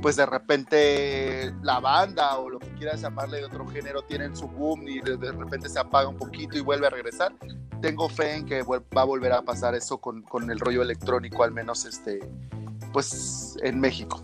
pues 0.00 0.14
de 0.14 0.24
repente 0.24 1.52
la 1.60 1.80
banda 1.80 2.38
o 2.38 2.50
lo 2.50 2.60
que 2.60 2.68
quieras 2.74 3.00
llamarle 3.00 3.38
de 3.38 3.46
otro 3.46 3.66
género 3.66 4.02
tienen 4.02 4.36
su 4.36 4.46
boom 4.46 4.86
y 4.86 5.00
de, 5.00 5.32
repente 5.32 5.68
se 5.68 5.80
apaga 5.80 6.06
un 6.06 6.16
poquito 6.16 6.56
y 6.56 6.60
vuelve 6.60 6.86
a 6.86 6.90
regresar. 6.90 7.32
Tengo 7.80 8.08
fe 8.08 8.36
en 8.36 8.46
que 8.46 8.62
va 8.62 9.02
a 9.02 9.04
volver 9.04 9.32
a 9.32 9.42
pasar 9.42 9.74
eso 9.74 9.98
con, 9.98 10.22
con 10.22 10.52
el 10.52 10.60
rollo 10.60 10.82
electrónico, 10.82 11.42
al 11.42 11.50
menos 11.50 11.84
este, 11.84 12.20
pues 12.92 13.56
en 13.60 13.80
México. 13.80 14.22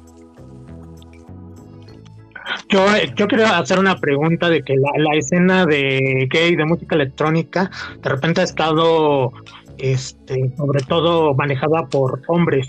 Yo, 2.68 2.84
yo 3.16 3.26
quiero 3.26 3.46
hacer 3.46 3.78
una 3.78 3.96
pregunta 3.96 4.49
de 4.49 4.62
que 4.62 4.74
la, 4.76 4.90
la 4.96 5.16
escena 5.16 5.66
de 5.66 6.28
gay, 6.30 6.57
de 6.57 6.64
música 6.64 6.94
electrónica, 6.94 7.70
de 8.03 8.09
repente 8.11 8.40
ha 8.40 8.44
estado, 8.44 9.32
este, 9.78 10.53
sobre 10.57 10.80
todo 10.84 11.34
manejada 11.34 11.86
por 11.86 12.20
hombres. 12.28 12.66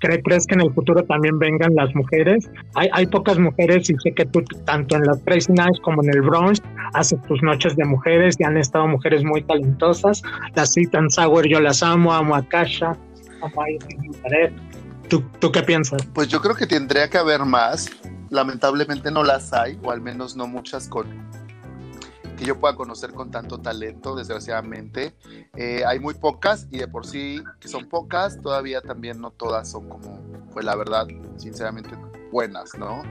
¿Cre- 0.00 0.20
¿Crees 0.22 0.46
que 0.46 0.54
en 0.54 0.60
el 0.62 0.72
futuro 0.74 1.02
también 1.04 1.38
vengan 1.38 1.74
las 1.74 1.94
mujeres? 1.94 2.50
Hay, 2.74 2.88
hay 2.92 3.06
pocas 3.06 3.38
mujeres 3.38 3.88
y 3.88 3.94
sé 4.02 4.12
que 4.12 4.26
tú, 4.26 4.42
tanto 4.66 4.96
en 4.96 5.02
las 5.04 5.18
Crazy 5.24 5.52
Nights 5.52 5.80
como 5.82 6.02
en 6.02 6.10
el 6.10 6.20
Brunch, 6.22 6.60
haces 6.92 7.20
tus 7.22 7.42
noches 7.42 7.74
de 7.76 7.84
mujeres 7.84 8.36
y 8.38 8.44
han 8.44 8.56
estado 8.58 8.86
mujeres 8.86 9.24
muy 9.24 9.42
talentosas. 9.42 10.22
Las 10.54 10.72
Citan 10.74 11.08
Sour 11.10 11.46
yo 11.48 11.60
las 11.60 11.82
amo, 11.82 12.12
amo 12.12 12.34
a 12.34 12.46
Kasha, 12.46 12.88
amo 13.40 13.62
a 13.62 14.22
Pared. 14.22 14.52
¿Tú, 15.08 15.22
¿Tú 15.38 15.50
qué 15.52 15.62
piensas? 15.62 16.02
Pues 16.14 16.28
yo 16.28 16.40
creo 16.40 16.54
que 16.54 16.66
tendría 16.66 17.08
que 17.08 17.18
haber 17.18 17.40
más. 17.44 17.90
Lamentablemente 18.30 19.10
no 19.10 19.22
las 19.22 19.52
hay, 19.52 19.78
o 19.82 19.90
al 19.90 20.00
menos 20.00 20.36
no 20.36 20.46
muchas 20.46 20.88
con 20.88 21.06
que 22.36 22.44
yo 22.44 22.58
pueda 22.58 22.74
conocer 22.74 23.12
con 23.12 23.30
tanto 23.30 23.58
talento, 23.58 24.16
desgraciadamente. 24.16 25.14
Eh, 25.54 25.84
hay 25.86 26.00
muy 26.00 26.14
pocas 26.14 26.66
y 26.70 26.78
de 26.78 26.88
por 26.88 27.06
sí 27.06 27.42
que 27.60 27.68
son 27.68 27.88
pocas, 27.88 28.40
todavía 28.40 28.80
también 28.80 29.20
no 29.20 29.30
todas 29.30 29.70
son 29.70 29.88
como, 29.88 30.20
pues 30.52 30.64
la 30.64 30.74
verdad, 30.74 31.06
sinceramente 31.36 31.96
buenas, 32.32 32.76
¿no? 32.76 33.02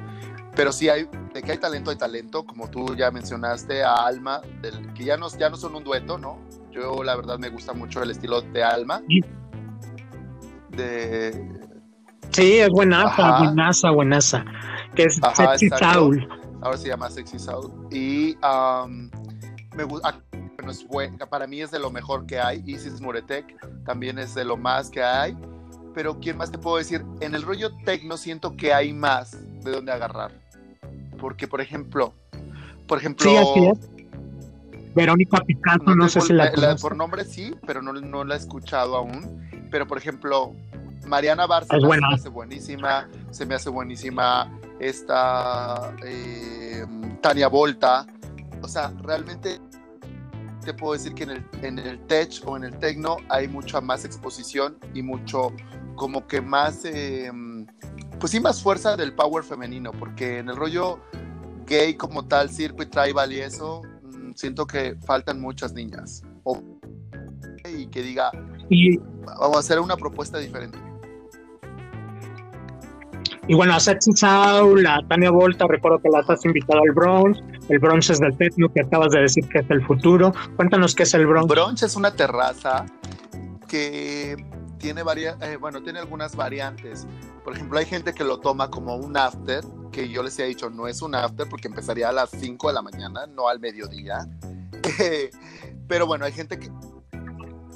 pero 0.56 0.72
sí 0.72 0.90
hay, 0.90 1.08
de 1.34 1.42
que 1.42 1.52
hay 1.52 1.58
talento, 1.58 1.92
hay 1.92 1.98
talento, 1.98 2.46
como 2.46 2.70
tú 2.70 2.96
ya 2.96 3.12
mencionaste, 3.12 3.84
a 3.84 4.06
Alma, 4.06 4.42
del, 4.62 4.94
que 4.94 5.04
ya 5.04 5.18
no, 5.18 5.28
ya 5.30 5.50
no 5.50 5.58
son 5.58 5.76
un 5.76 5.84
dueto, 5.84 6.18
¿no? 6.18 6.40
Yo 6.72 7.04
la 7.04 7.16
verdad 7.16 7.40
me 7.40 7.50
gusta 7.50 7.74
mucho 7.74 8.02
el 8.04 8.12
estilo 8.12 8.42
de 8.42 8.64
Alma. 8.64 9.02
De, 10.70 11.32
Sí, 12.34 12.58
es 12.60 12.70
buenaza, 12.70 13.30
Ajá. 13.36 13.44
buenaza, 13.46 13.92
buenaza. 13.92 14.46
Que 14.96 15.04
es 15.04 15.20
Ajá, 15.24 15.36
Sexy 15.52 15.66
exacto. 15.68 15.94
Soul. 15.94 16.30
ahora 16.62 16.78
se 16.78 16.88
llama 16.88 17.10
Sexy 17.10 17.40
Soul. 17.40 17.72
Y 17.92 18.36
am, 18.42 19.10
me 19.76 19.84
gusta, 19.84 20.20
bueno, 20.58 20.72
es 20.72 20.88
buen- 20.88 21.18
para 21.30 21.48
mí 21.48 21.62
es 21.62 21.72
de 21.72 21.80
lo 21.80 21.92
mejor 21.92 22.26
que 22.26 22.40
hay. 22.40 22.64
Isis 22.66 23.02
Muretek 23.02 23.56
también 23.86 24.18
es 24.20 24.34
de 24.36 24.46
lo 24.46 24.58
más 24.58 24.90
que 24.90 25.04
hay. 25.04 25.38
Pero 25.94 26.20
¿quién 26.20 26.38
más 26.38 26.52
te 26.52 26.58
puedo 26.58 26.78
decir? 26.78 27.06
En 27.22 27.36
el 27.36 27.44
rollo 27.44 27.70
tecno 27.86 28.18
siento 28.18 28.56
que 28.58 28.74
hay 28.74 28.94
más 28.94 29.38
de 29.64 29.72
dónde 29.72 29.92
agarrar. 29.92 30.32
Porque, 31.20 31.48
por 31.48 31.62
ejemplo, 31.62 32.14
por 32.88 32.98
ejemplo, 32.98 33.30
Sí, 33.30 33.38
así 33.38 33.66
es. 33.68 33.90
Verónica 34.96 35.40
Picasso, 35.46 35.80
no, 35.86 35.92
tengo 35.94 36.08
sé 36.10 36.22
si 36.22 36.34
la, 36.34 36.52
la- 36.56 36.76
por 36.76 36.96
nombre 36.96 37.26
sí, 37.26 37.56
pero 37.66 37.82
no, 37.82 37.94
no 37.94 38.24
la 38.24 38.36
he 38.36 38.38
escuchado 38.38 38.96
aún. 38.96 39.48
Pero, 39.72 39.88
por 39.88 39.98
ejemplo, 39.98 40.54
Mariana 41.14 41.46
Barça 41.48 41.78
Es 41.78 41.84
se 41.84 41.88
me 41.88 42.16
hace 42.16 42.30
buenísima. 42.30 43.08
Se 43.30 43.46
me 43.46 43.54
hace 43.54 43.70
buenísima 43.70 44.60
esta 44.80 45.96
eh, 46.04 46.84
Tania 47.22 47.50
Volta. 47.50 48.08
O 48.64 48.68
sea, 48.68 48.92
realmente 49.04 49.60
te 50.66 50.74
puedo 50.74 50.94
decir 50.94 51.14
que 51.14 51.26
en 51.26 51.30
el, 51.30 51.46
en 51.62 51.78
el 51.78 52.00
tech 52.08 52.42
o 52.46 52.58
en 52.58 52.64
el 52.64 52.80
tecno 52.80 53.18
hay 53.30 53.48
mucha 53.48 53.80
más 53.80 54.06
exposición 54.06 54.80
y 54.96 55.04
mucho 55.04 55.54
como 55.96 56.26
que 56.26 56.42
más, 56.42 56.84
eh, 56.86 57.32
pues 58.20 58.32
sí, 58.32 58.40
más 58.40 58.64
fuerza 58.64 58.98
del 58.98 59.14
power 59.14 59.44
femenino, 59.44 59.92
porque 59.92 60.40
en 60.40 60.50
el 60.50 60.56
rollo 60.56 61.00
gay 61.68 61.94
como 61.94 62.26
tal, 62.26 62.50
circuit 62.50 62.90
tribal 62.90 63.32
y 63.32 63.40
eso, 63.40 63.84
mm, 64.02 64.32
siento 64.34 64.66
que 64.66 64.96
faltan 65.06 65.40
muchas 65.40 65.74
niñas. 65.74 66.24
O, 66.44 66.60
y 67.70 67.86
que 67.88 68.02
diga, 68.02 68.32
Y, 68.70 68.98
vamos 68.98 69.58
a 69.58 69.60
hacer 69.60 69.80
una 69.80 69.96
propuesta 69.96 70.40
diferente. 70.40 70.80
Y 73.48 73.56
bueno, 73.56 73.74
a 73.74 73.80
Sexy 73.80 74.14
Soul, 74.14 74.86
a 74.88 75.02
Tania 75.08 75.32
Volta, 75.32 75.66
recuerdo 75.68 76.00
que 76.00 76.10
las 76.10 76.30
has 76.30 76.46
invitado 76.46 76.82
al 76.82 76.92
Bronx. 76.92 77.40
El 77.68 77.80
Bronx 77.80 78.10
es 78.10 78.20
del 78.20 78.36
techno 78.38 78.72
que 78.72 78.82
acabas 78.82 79.12
de 79.12 79.22
decir 79.22 79.48
que 79.50 79.60
es 79.60 79.70
el 79.70 79.86
futuro. 79.86 80.34
Cuéntanos 80.56 80.96
qué 80.96 81.04
es 81.04 81.14
el 81.14 81.28
Bronx. 81.28 81.48
Brunch 81.48 81.84
es 81.84 81.96
una 81.96 82.12
terraza 82.12 82.86
que 83.68 84.38
tiene 84.78 85.04
varias, 85.04 85.42
eh, 85.42 85.58
bueno, 85.58 85.82
tiene 85.84 86.00
algunas 86.00 86.36
variantes. 86.36 87.06
Por 87.44 87.54
ejemplo, 87.54 87.80
hay 87.80 87.86
gente 87.86 88.14
que 88.14 88.24
lo 88.24 88.40
toma 88.40 88.70
como 88.70 88.96
un 88.96 89.18
after, 89.18 89.64
que 89.92 90.08
yo 90.08 90.24
les 90.24 90.40
he 90.40 90.46
dicho, 90.46 90.70
no 90.70 90.88
es 90.88 91.02
un 91.02 91.14
after 91.14 91.48
porque 91.50 91.68
empezaría 91.68 92.10
a 92.10 92.12
las 92.14 92.30
5 92.30 92.68
de 92.68 92.74
la 92.74 92.82
mañana, 92.82 93.28
no 93.28 93.48
al 93.50 93.60
mediodía. 93.60 94.28
Eh, 95.00 95.32
pero 95.88 96.06
bueno, 96.06 96.26
hay 96.26 96.34
gente 96.34 96.60
que... 96.60 96.70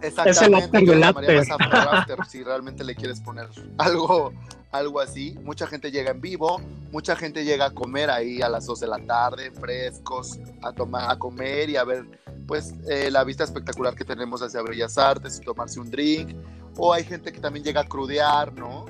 Exactamente, 0.02 0.56
after 0.56 0.82
del 0.82 1.00
le 1.00 1.06
llamaría 1.06 1.40
after. 1.42 1.58
más 1.58 1.62
after, 1.62 1.96
after, 1.96 2.26
si 2.30 2.44
realmente 2.44 2.84
le 2.84 2.96
quieres 2.96 3.20
poner 3.22 3.48
algo, 3.78 4.34
algo 4.72 5.00
así. 5.00 5.38
Mucha 5.44 5.68
gente 5.68 5.92
llega 5.92 6.12
en 6.12 6.22
vivo, 6.22 6.62
mucha 6.92 7.16
gente 7.16 7.44
llega 7.44 7.66
a 7.66 7.72
comer 7.72 8.10
ahí 8.10 8.42
a 8.42 8.50
las 8.50 8.66
2 8.66 8.80
de 8.80 8.88
la 8.88 9.00
tarde, 9.00 9.52
frescos, 9.52 10.40
a 10.62 10.72
tomar, 10.72 11.10
a 11.10 11.18
comer 11.18 11.70
y 11.70 11.78
a 11.78 11.84
ver 11.84 12.06
pues 12.48 12.74
eh, 12.90 13.12
la 13.12 13.24
vista 13.24 13.44
espectacular 13.44 13.94
que 13.94 14.06
tenemos 14.06 14.42
hacia 14.42 14.62
Bellas 14.62 14.98
Artes 14.98 15.40
y 15.40 15.46
tomarse 15.46 15.80
un 15.80 15.92
drink. 15.92 16.36
O 16.78 16.94
hay 16.94 17.04
gente 17.04 17.34
que 17.34 17.40
también 17.40 17.66
llega 17.66 17.82
a 17.82 17.88
crudear, 17.88 18.54
¿no? 18.54 18.86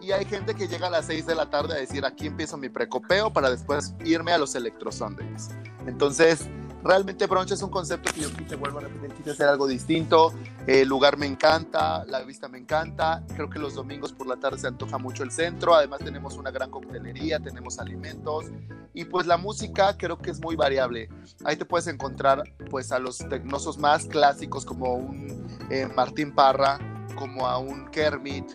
Y 0.00 0.12
hay 0.12 0.24
gente 0.24 0.54
que 0.54 0.66
llega 0.66 0.86
a 0.86 0.90
las 0.90 1.06
6 1.06 1.26
de 1.26 1.34
la 1.34 1.50
tarde 1.50 1.74
a 1.74 1.76
decir, 1.76 2.04
aquí 2.04 2.26
empiezo 2.26 2.56
mi 2.56 2.68
precopeo 2.68 3.32
para 3.32 3.50
después 3.50 3.94
irme 4.04 4.32
a 4.32 4.38
los 4.38 4.54
Electro 4.54 4.90
Sundays. 4.90 5.50
Entonces, 5.86 6.48
realmente 6.82 7.26
brunch 7.26 7.52
es 7.52 7.62
un 7.62 7.70
concepto 7.70 8.12
que 8.12 8.20
yo 8.22 8.32
quise, 8.32 8.56
vuelvo 8.56 8.78
a 8.78 8.82
repetir, 8.82 9.12
quise 9.16 9.30
hacer 9.30 9.48
algo 9.48 9.66
distinto. 9.66 10.32
El 10.66 10.88
lugar 10.88 11.16
me 11.16 11.26
encanta, 11.26 12.04
la 12.06 12.20
vista 12.22 12.48
me 12.48 12.58
encanta. 12.58 13.22
Creo 13.34 13.48
que 13.50 13.58
los 13.58 13.74
domingos 13.74 14.12
por 14.12 14.26
la 14.26 14.36
tarde 14.36 14.58
se 14.58 14.66
antoja 14.66 14.98
mucho 14.98 15.22
el 15.22 15.30
centro. 15.30 15.74
Además 15.74 16.00
tenemos 16.00 16.36
una 16.36 16.50
gran 16.50 16.70
coctelería, 16.70 17.40
tenemos 17.40 17.78
alimentos. 17.78 18.46
Y 18.94 19.04
pues 19.04 19.26
la 19.26 19.36
música 19.36 19.96
creo 19.96 20.18
que 20.18 20.30
es 20.30 20.40
muy 20.40 20.56
variable. 20.56 21.08
Ahí 21.44 21.56
te 21.56 21.64
puedes 21.64 21.86
encontrar 21.86 22.42
pues 22.70 22.92
a 22.92 22.98
los 22.98 23.18
tecnosos 23.18 23.78
más 23.78 24.06
clásicos 24.06 24.64
como 24.64 24.94
un 24.94 25.46
eh, 25.70 25.88
Martín 25.94 26.34
Parra, 26.34 26.78
como 27.16 27.46
a 27.46 27.58
un 27.58 27.88
Kermit, 27.90 28.46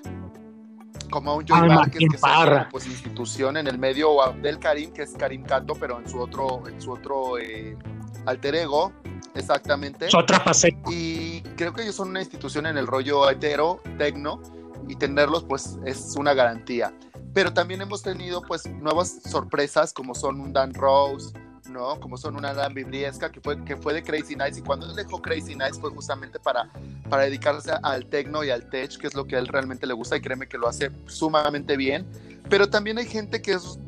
como 1.10 1.32
a 1.32 1.36
un 1.36 1.48
Joey 1.48 1.70
Ah, 1.72 1.76
Márquez, 1.76 2.10
que 2.12 2.18
Parra. 2.18 2.60
como, 2.60 2.72
pues 2.72 2.88
institución 2.88 3.58
en 3.58 3.68
el 3.68 3.78
medio, 3.78 4.12
o 4.12 4.22
a 4.22 4.28
Abdel 4.28 4.60
Karim, 4.60 4.92
que 4.92 5.04
es 5.04 5.14
Karim 5.14 5.44
Cato, 5.44 5.74
pero 5.80 6.00
en 6.00 6.10
su 6.10 6.20
otro, 6.20 6.68
en 6.68 6.82
su 6.82 6.92
otro 6.92 7.38
eh, 7.38 7.78
alter 8.26 8.56
ego, 8.56 8.92
exactamente. 9.36 10.08
Es 10.08 10.16
otra 10.16 10.40
faceta. 10.40 10.90
Y 10.92 11.42
creo 11.56 11.74
que 11.74 11.84
ellos 11.84 11.96
son 11.96 12.10
una 12.10 12.22
institución 12.22 12.66
en 12.66 12.78
el 12.78 12.88
rollo 12.88 13.30
hetero, 13.30 13.82
tecno, 13.98 14.42
y 14.88 14.96
tenerlos 14.96 15.44
pues 15.44 15.78
es 15.86 16.16
una 16.18 16.34
garantía. 16.34 16.94
Pero 17.34 17.54
también 17.54 17.82
hemos 17.82 18.02
tenido 18.02 18.42
pues 18.42 18.66
nuevas 18.66 19.20
sorpresas 19.30 19.92
como 19.94 20.16
son 20.16 20.40
un 20.40 20.54
Dan 20.54 20.74
Rose, 20.74 21.34
¿no? 21.70 22.00
Como 22.00 22.18
son 22.18 22.36
una 22.36 22.54
Dan 22.54 22.74
Bibliesca 22.74 23.32
que 23.32 23.42
fue, 23.42 23.64
que 23.66 23.76
fue 23.76 23.94
de 23.94 24.04
Crazy 24.04 24.36
Nights 24.36 24.58
y 24.60 24.62
cuando 24.62 24.86
él 24.86 24.96
dejó 24.96 25.22
Crazy 25.22 25.56
Nights 25.56 25.80
fue 25.80 25.90
justamente 25.92 26.40
para, 26.40 26.70
para 27.10 27.24
dedicarse 27.24 27.72
al 27.84 28.06
tecno 28.06 28.44
y 28.44 28.52
al 28.52 28.70
tech, 28.70 28.98
que 28.98 29.08
es 29.08 29.16
lo 29.16 29.26
que 29.26 29.36
a 29.36 29.40
él 29.40 29.48
realmente 29.48 29.86
le 29.86 29.94
gusta 29.94 30.16
y 30.16 30.22
créeme 30.22 30.48
que 30.48 30.58
lo 30.58 30.68
hace 30.68 30.92
sumamente 31.08 31.76
bien. 31.76 32.06
Pero 32.50 32.70
también 32.70 32.98
hay 32.98 33.06
gente 33.06 33.42
que 33.42 33.54
es 33.54 33.80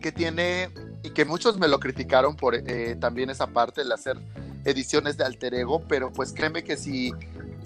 que 0.00 0.12
tiene 0.12 0.70
y 1.06 1.10
que 1.10 1.24
muchos 1.24 1.56
me 1.56 1.68
lo 1.68 1.78
criticaron 1.78 2.34
por 2.34 2.56
eh, 2.56 2.96
también 2.96 3.30
esa 3.30 3.46
parte, 3.46 3.82
el 3.82 3.92
hacer 3.92 4.18
ediciones 4.64 5.16
de 5.16 5.24
alter 5.24 5.54
ego, 5.54 5.80
pero 5.86 6.12
pues 6.12 6.32
créeme 6.32 6.64
que 6.64 6.76
si, 6.76 7.12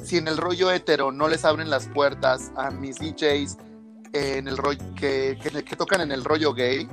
si 0.04 0.18
en 0.18 0.28
el 0.28 0.36
rollo 0.36 0.70
hetero 0.70 1.10
no 1.10 1.26
les 1.26 1.46
abren 1.46 1.70
las 1.70 1.86
puertas 1.88 2.52
a 2.54 2.70
mis 2.70 2.96
DJs 2.96 3.56
eh, 4.12 4.34
en 4.36 4.46
el 4.46 4.58
rollo 4.58 4.78
que, 4.94 5.38
que, 5.40 5.76
tocan 5.76 6.02
en 6.02 6.12
el 6.12 6.22
rollo 6.22 6.52
gay, 6.52 6.86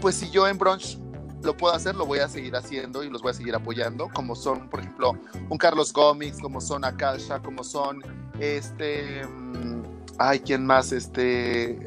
pues 0.00 0.14
si 0.14 0.30
yo 0.30 0.48
en 0.48 0.56
brunch 0.56 0.98
lo 1.42 1.54
puedo 1.54 1.74
hacer, 1.74 1.94
lo 1.94 2.06
voy 2.06 2.20
a 2.20 2.28
seguir 2.28 2.56
haciendo 2.56 3.04
y 3.04 3.10
los 3.10 3.20
voy 3.20 3.32
a 3.32 3.34
seguir 3.34 3.54
apoyando, 3.54 4.08
como 4.14 4.34
son, 4.34 4.70
por 4.70 4.80
ejemplo, 4.80 5.12
un 5.50 5.58
Carlos 5.58 5.92
Gómez, 5.92 6.38
como 6.40 6.62
son 6.62 6.82
Akasha, 6.82 7.40
como 7.40 7.62
son 7.62 8.02
este, 8.40 9.26
mm, 9.26 9.82
ay, 10.18 10.40
¿quién 10.40 10.64
más? 10.64 10.92
Este, 10.92 11.86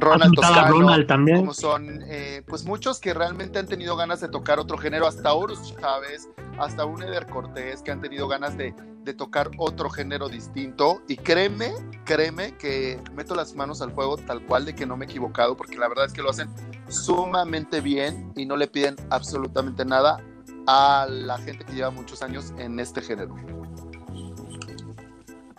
Ronald 0.00 0.34
Toscano, 0.34 0.68
Ronald 0.68 1.06
también. 1.06 1.38
como 1.38 1.54
son 1.54 2.02
eh, 2.06 2.42
pues 2.46 2.64
muchos 2.64 3.00
que 3.00 3.14
realmente 3.14 3.58
han 3.58 3.66
tenido 3.66 3.96
ganas 3.96 4.20
de 4.20 4.28
tocar 4.28 4.58
otro 4.58 4.78
género, 4.78 5.06
hasta 5.06 5.32
Horus 5.32 5.74
Chávez, 5.76 6.28
hasta 6.58 6.84
un 6.84 7.02
Eder 7.02 7.26
Cortés, 7.26 7.82
que 7.82 7.90
han 7.90 8.00
tenido 8.00 8.28
ganas 8.28 8.56
de, 8.56 8.74
de, 9.02 9.14
tocar 9.14 9.50
otro 9.58 9.90
género 9.90 10.28
distinto. 10.28 11.02
Y 11.08 11.16
créeme, 11.16 11.72
créeme 12.04 12.56
que 12.56 13.00
meto 13.14 13.34
las 13.34 13.54
manos 13.54 13.82
al 13.82 13.92
fuego 13.92 14.16
tal 14.16 14.44
cual 14.44 14.64
de 14.64 14.74
que 14.74 14.86
no 14.86 14.96
me 14.96 15.06
he 15.06 15.08
equivocado, 15.08 15.56
porque 15.56 15.76
la 15.76 15.88
verdad 15.88 16.06
es 16.06 16.12
que 16.12 16.22
lo 16.22 16.30
hacen 16.30 16.48
sumamente 16.88 17.80
bien 17.80 18.32
y 18.36 18.46
no 18.46 18.56
le 18.56 18.66
piden 18.66 18.96
absolutamente 19.10 19.84
nada 19.84 20.22
a 20.66 21.06
la 21.08 21.38
gente 21.38 21.64
que 21.64 21.72
lleva 21.72 21.90
muchos 21.90 22.22
años 22.22 22.52
en 22.58 22.78
este 22.78 23.00
género. 23.00 23.34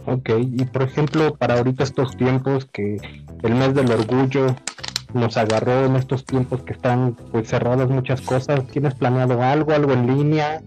Ok, 0.06 0.30
y 0.39 0.66
por 0.66 0.84
ejemplo, 0.84 1.36
para 1.36 1.56
ahorita 1.56 1.84
estos 1.84 2.16
tiempos 2.18 2.66
que 2.66 2.97
el 3.43 3.56
mes 3.56 3.74
del 3.76 3.91
orgullo 3.91 4.56
nos 5.14 5.38
agarró 5.38 5.86
en 5.86 5.95
estos 5.95 6.26
tiempos 6.26 6.64
que 6.64 6.74
están 6.74 7.16
pues 7.32 7.50
cerradas 7.50 7.89
muchas 7.89 8.22
cosas, 8.22 8.66
¿tienes 8.68 8.95
planeado 8.95 9.41
algo, 9.41 9.72
algo 9.72 9.93
en 9.93 10.08
línea, 10.08 10.62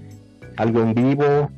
algo 0.56 0.80
en 0.80 0.94
vivo? 0.94 1.50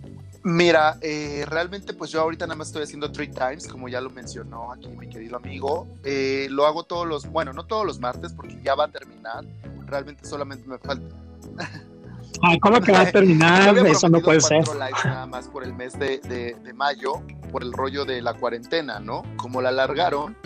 Mira, 0.43 0.99
eh, 1.01 1.47
realmente 1.49 1.95
pues 1.95 2.11
yo 2.11 2.20
ahorita 2.20 2.47
nada 2.47 2.57
más 2.57 2.68
estoy 2.68 2.83
haciendo 2.83 3.11
Three 3.11 3.29
Times, 3.29 3.66
como 3.66 3.89
ya 3.89 4.01
lo 4.03 4.11
mencionó 4.11 4.72
aquí 4.72 4.89
mi 4.89 5.09
querido 5.09 5.37
amigo. 5.37 5.89
Eh, 6.05 6.49
lo 6.51 6.66
hago 6.66 6.85
todos 6.85 7.07
los, 7.07 7.27
bueno, 7.27 7.55
no 7.55 7.64
todos 7.64 7.87
los 7.87 7.99
martes 7.99 8.35
porque 8.35 8.61
ya 8.62 8.75
va 8.75 8.85
a 8.85 8.89
terminar. 8.89 9.45
Realmente 9.87 10.27
solamente 10.27 10.68
me 10.68 10.79
falta. 10.79 11.16
Ay, 12.43 12.59
¿Cómo 12.61 12.80
que 12.80 12.93
va 12.93 13.03
a 13.03 13.11
terminar? 13.12 13.76
Eso 13.87 14.09
no 14.09 14.20
puede 14.20 14.41
ser. 14.41 14.66
Lives 14.66 15.05
nada 15.05 15.26
más 15.26 15.49
por 15.49 15.64
el 15.64 15.74
mes 15.74 15.99
de, 15.99 16.18
de, 16.18 16.55
de, 16.62 16.72
mayo, 16.72 17.22
por 17.51 17.62
el 17.62 17.72
rollo 17.72 18.05
de 18.05 18.20
la 18.22 18.35
cuarentena, 18.35 19.01
¿no? 19.01 19.22
Como 19.37 19.62
la 19.62 19.70
alargaron, 19.70 20.37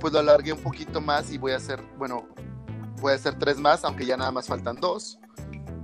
pues 0.00 0.12
lo 0.12 0.18
alargué 0.18 0.52
un 0.52 0.60
poquito 0.60 1.00
más 1.00 1.32
y 1.32 1.38
voy 1.38 1.52
a 1.52 1.56
hacer, 1.56 1.82
bueno, 1.96 2.28
voy 3.00 3.12
a 3.12 3.14
hacer 3.14 3.38
tres 3.38 3.58
más, 3.58 3.84
aunque 3.84 4.06
ya 4.06 4.16
nada 4.16 4.30
más 4.30 4.46
faltan 4.46 4.76
dos. 4.76 5.18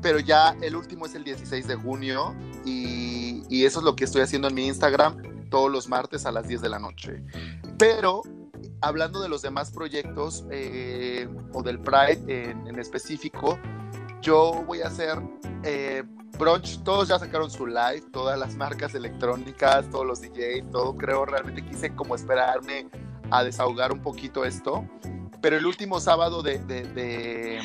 Pero 0.03 0.19
ya 0.19 0.55
el 0.61 0.77
último 0.77 1.07
es 1.07 1.15
el 1.15 1.25
16 1.25 1.67
de 1.67 1.77
junio 1.77 2.35
y, 2.65 3.43
y 3.49 3.65
eso 3.65 3.79
es 3.79 3.85
lo 3.85 3.97
que 3.97 4.05
estoy 4.05 4.23
haciendo 4.23 4.49
en 4.49 4.55
mi 4.55 4.67
Instagram 4.67 5.49
todos 5.49 5.71
los 5.71 5.89
martes 5.89 6.27
a 6.27 6.33
las 6.33 6.47
10 6.47 6.61
de 6.61 6.69
la 6.69 6.79
noche. 6.79 7.23
Pero 7.79 8.23
hablando 8.81 9.23
de 9.23 9.29
los 9.29 9.41
demás 9.43 9.71
proyectos 9.71 10.45
eh, 10.51 11.29
o 11.53 11.63
del 11.63 11.81
Pride 11.81 12.51
en, 12.51 12.67
en, 12.67 12.79
específico, 12.79 13.59
yo 14.25 14.65
voy 14.67 14.81
a 14.81 14.89
hacer 14.89 15.23
eh, 15.63 16.03
brunch. 16.39 16.83
Todos 16.83 17.09
ya 17.09 17.19
sacaron 17.19 17.51
su 17.51 17.67
live, 17.67 18.03
todas 18.13 18.39
las 18.39 18.57
marcas 18.57 18.95
electrónicas, 18.95 19.89
todos 19.91 20.07
los 20.07 20.21
DJs, 20.21 20.71
todo. 20.73 20.97
Creo 20.97 21.27
realmente 21.27 21.65
quise 21.65 21.95
como 21.95 22.15
esperarme 22.17 22.89
a 23.31 23.45
desahogar 23.45 23.93
un 23.93 24.01
poquito 24.01 24.45
esto. 24.45 24.85
Pero 25.41 25.57
el 25.57 25.67
último 25.67 26.01
sábado 26.01 26.43
de, 26.43 26.59
de, 26.59 26.85
de, 26.85 27.61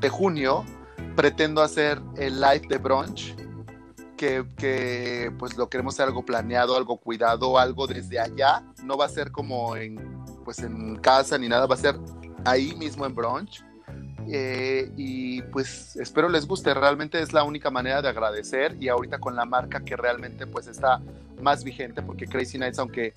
de 0.00 0.08
junio 0.08 0.64
pretendo 1.16 1.62
hacer 1.62 2.00
el 2.16 2.40
live 2.40 2.62
de 2.68 2.78
brunch, 2.78 3.34
que, 4.16 4.44
que, 4.56 5.32
pues 5.36 5.56
lo 5.56 5.68
queremos 5.68 5.94
hacer 5.94 6.06
algo 6.06 6.24
planeado, 6.24 6.76
algo 6.76 6.96
cuidado, 6.96 7.58
algo 7.58 7.88
desde 7.88 8.20
allá. 8.20 8.64
No 8.84 8.96
va 8.96 9.06
a 9.06 9.08
ser 9.08 9.32
como 9.32 9.74
en, 9.76 10.24
pues 10.44 10.60
en 10.60 10.96
casa 10.96 11.36
ni 11.38 11.48
nada, 11.48 11.66
va 11.66 11.74
a 11.74 11.78
ser 11.78 11.98
ahí 12.44 12.74
mismo 12.76 13.04
en 13.04 13.14
brunch. 13.16 13.64
Eh, 14.30 14.90
y 14.96 15.42
pues 15.42 15.96
espero 15.96 16.28
les 16.28 16.46
guste, 16.46 16.74
realmente 16.74 17.22
es 17.22 17.32
la 17.32 17.44
única 17.44 17.70
manera 17.70 18.02
de 18.02 18.08
agradecer 18.08 18.76
y 18.78 18.88
ahorita 18.88 19.18
con 19.18 19.34
la 19.34 19.46
marca 19.46 19.80
que 19.80 19.96
realmente 19.96 20.46
pues 20.46 20.66
está 20.66 21.00
más 21.40 21.64
vigente 21.64 22.02
porque 22.02 22.26
Crazy 22.26 22.58
Nights 22.58 22.78
aunque 22.78 23.14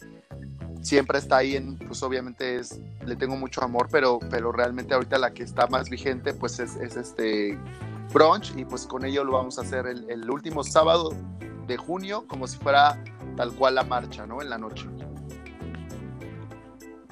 siempre 0.81 1.19
está 1.19 1.37
ahí 1.37 1.57
en, 1.57 1.77
pues 1.77 2.01
obviamente 2.03 2.55
es, 2.57 2.79
le 3.05 3.15
tengo 3.15 3.35
mucho 3.35 3.61
amor, 3.61 3.89
pero, 3.91 4.19
pero 4.29 4.51
realmente 4.51 4.93
ahorita 4.93 5.17
la 5.17 5.33
que 5.33 5.43
está 5.43 5.67
más 5.67 5.89
vigente 5.89 6.33
pues 6.33 6.59
es, 6.59 6.75
es 6.77 6.95
este 6.95 7.57
brunch 8.13 8.53
y 8.55 8.65
pues 8.65 8.85
con 8.85 9.03
ello 9.05 9.23
lo 9.23 9.33
vamos 9.33 9.57
a 9.57 9.61
hacer 9.61 9.87
el, 9.87 10.09
el, 10.09 10.29
último 10.29 10.63
sábado 10.63 11.13
de 11.67 11.77
junio 11.77 12.25
como 12.27 12.47
si 12.47 12.57
fuera 12.57 13.01
tal 13.35 13.53
cual 13.53 13.75
la 13.75 13.83
marcha, 13.83 14.25
¿no? 14.25 14.41
En 14.41 14.49
la 14.49 14.57
noche. 14.57 14.87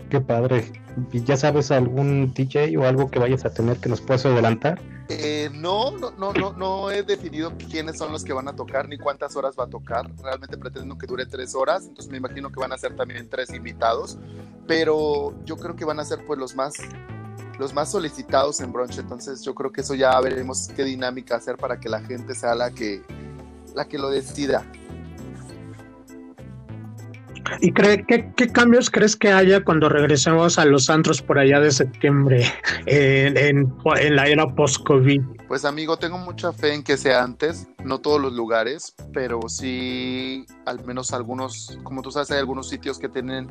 Qué 0.09 0.19
padre. 0.21 0.71
¿Ya 1.11 1.37
sabes 1.37 1.71
algún 1.71 2.33
DJ 2.33 2.75
o 2.77 2.85
algo 2.85 3.11
que 3.11 3.19
vayas 3.19 3.45
a 3.45 3.51
tener 3.51 3.77
que 3.77 3.89
nos 3.89 4.01
puedas 4.01 4.25
adelantar? 4.25 4.81
Eh, 5.07 5.49
no, 5.53 5.91
no, 5.91 6.11
no, 6.11 6.33
no, 6.33 6.53
no 6.53 6.91
he 6.91 7.03
definido 7.03 7.53
quiénes 7.57 7.97
son 7.97 8.11
los 8.11 8.23
que 8.23 8.33
van 8.33 8.47
a 8.47 8.55
tocar 8.55 8.87
ni 8.87 8.97
cuántas 8.97 9.35
horas 9.35 9.55
va 9.57 9.65
a 9.65 9.69
tocar. 9.69 10.09
Realmente 10.21 10.57
pretendo 10.57 10.97
que 10.97 11.07
dure 11.07 11.25
tres 11.25 11.55
horas, 11.55 11.85
entonces 11.85 12.11
me 12.11 12.17
imagino 12.17 12.51
que 12.51 12.59
van 12.59 12.71
a 12.73 12.77
ser 12.77 12.95
también 12.95 13.29
tres 13.29 13.53
invitados, 13.53 14.17
pero 14.67 15.33
yo 15.45 15.57
creo 15.57 15.75
que 15.75 15.85
van 15.85 15.99
a 15.99 16.05
ser 16.05 16.25
pues 16.25 16.39
los 16.39 16.55
más 16.55 16.73
los 17.59 17.73
más 17.73 17.91
solicitados 17.91 18.61
en 18.61 18.71
brunch, 18.71 18.99
entonces 18.99 19.43
yo 19.43 19.53
creo 19.53 19.71
que 19.71 19.81
eso 19.81 19.93
ya 19.93 20.17
veremos 20.21 20.69
qué 20.75 20.83
dinámica 20.85 21.35
hacer 21.35 21.57
para 21.57 21.77
que 21.77 21.89
la 21.89 21.99
gente 22.01 22.33
sea 22.33 22.55
la 22.55 22.71
que 22.71 23.01
la 23.75 23.85
que 23.85 23.97
lo 23.97 24.09
decida. 24.09 24.65
¿Y 27.61 27.71
cree, 27.71 28.05
qué, 28.05 28.31
qué, 28.35 28.47
cambios 28.47 28.89
crees 28.89 29.15
que 29.15 29.31
haya 29.31 29.63
cuando 29.63 29.89
regresemos 29.89 30.57
a 30.57 30.65
los 30.65 30.89
antros 30.89 31.21
por 31.21 31.39
allá 31.39 31.59
de 31.59 31.71
septiembre 31.71 32.45
en, 32.85 33.37
en, 33.37 33.73
en 33.99 34.15
la 34.15 34.27
era 34.27 34.47
post-COVID? 34.47 35.21
Pues 35.47 35.65
amigo, 35.65 35.97
tengo 35.97 36.17
mucha 36.17 36.53
fe 36.53 36.73
en 36.73 36.83
que 36.83 36.97
sea 36.97 37.23
antes, 37.23 37.67
no 37.83 37.99
todos 37.99 38.21
los 38.21 38.33
lugares, 38.33 38.93
pero 39.13 39.39
sí 39.47 40.45
al 40.65 40.83
menos 40.85 41.13
algunos, 41.13 41.77
como 41.83 42.01
tú 42.01 42.11
sabes, 42.11 42.31
hay 42.31 42.39
algunos 42.39 42.69
sitios 42.69 42.99
que 42.99 43.09
tienen 43.09 43.47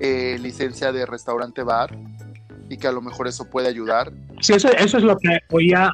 eh, 0.00 0.38
licencia 0.40 0.92
de 0.92 1.06
restaurante 1.06 1.62
bar 1.62 1.96
y 2.68 2.76
que 2.76 2.86
a 2.86 2.92
lo 2.92 3.02
mejor 3.02 3.26
eso 3.26 3.50
puede 3.50 3.68
ayudar. 3.68 4.12
Sí, 4.40 4.52
eso, 4.52 4.70
eso 4.72 4.98
es 4.98 5.02
lo 5.02 5.16
que 5.18 5.40
oía 5.50 5.92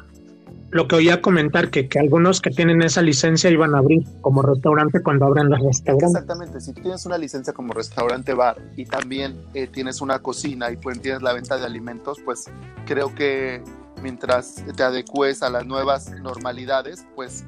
lo 0.71 0.87
que 0.87 0.95
oía 0.95 1.21
comentar, 1.21 1.69
que, 1.69 1.87
que, 1.87 1.99
algunos 1.99 2.41
que 2.41 2.49
tienen 2.49 2.81
esa 2.81 3.01
licencia 3.01 3.49
iban 3.49 3.73
a 3.73 3.79
abrir 3.79 4.03
como 4.21 4.41
restaurante 4.41 5.01
cuando 5.01 5.25
abran 5.25 5.49
los 5.49 5.59
restaurantes. 5.61 6.09
Exactamente, 6.09 6.59
si 6.59 6.73
tú 6.73 6.81
tienes 6.81 7.05
una 7.05 7.17
licencia 7.17 7.53
como 7.53 7.73
restaurante 7.73 8.33
bar 8.33 8.57
y 8.75 8.85
también 8.85 9.37
eh, 9.53 9.67
tienes 9.67 10.01
una 10.01 10.19
cocina 10.19 10.71
y 10.71 10.77
pues 10.77 11.01
tienes 11.01 11.21
la 11.21 11.33
venta 11.33 11.57
de 11.57 11.65
alimentos, 11.65 12.19
pues 12.23 12.45
creo 12.85 13.15
que 13.15 13.63
mientras 14.01 14.63
te 14.75 14.83
adecues 14.83 15.41
a 15.41 15.49
las 15.49 15.65
nuevas 15.65 16.11
normalidades, 16.11 17.05
pues 17.15 17.45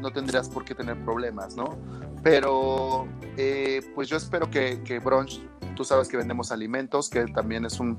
no, 0.00 0.10
tendrías 0.12 0.48
por 0.48 0.64
qué 0.64 0.74
tener 0.74 0.96
problemas, 1.04 1.56
¿no? 1.56 1.76
Pero 2.22 3.06
eh, 3.36 3.82
pues 3.94 4.08
yo 4.08 4.16
espero 4.16 4.48
que, 4.48 4.80
que 4.84 5.00
Brunch, 5.00 5.40
tú 5.74 5.84
sabes 5.84 6.08
que 6.08 6.16
vendemos 6.16 6.52
alimentos, 6.52 7.10
que 7.10 7.24
también 7.26 7.64
es 7.64 7.80
un 7.80 7.98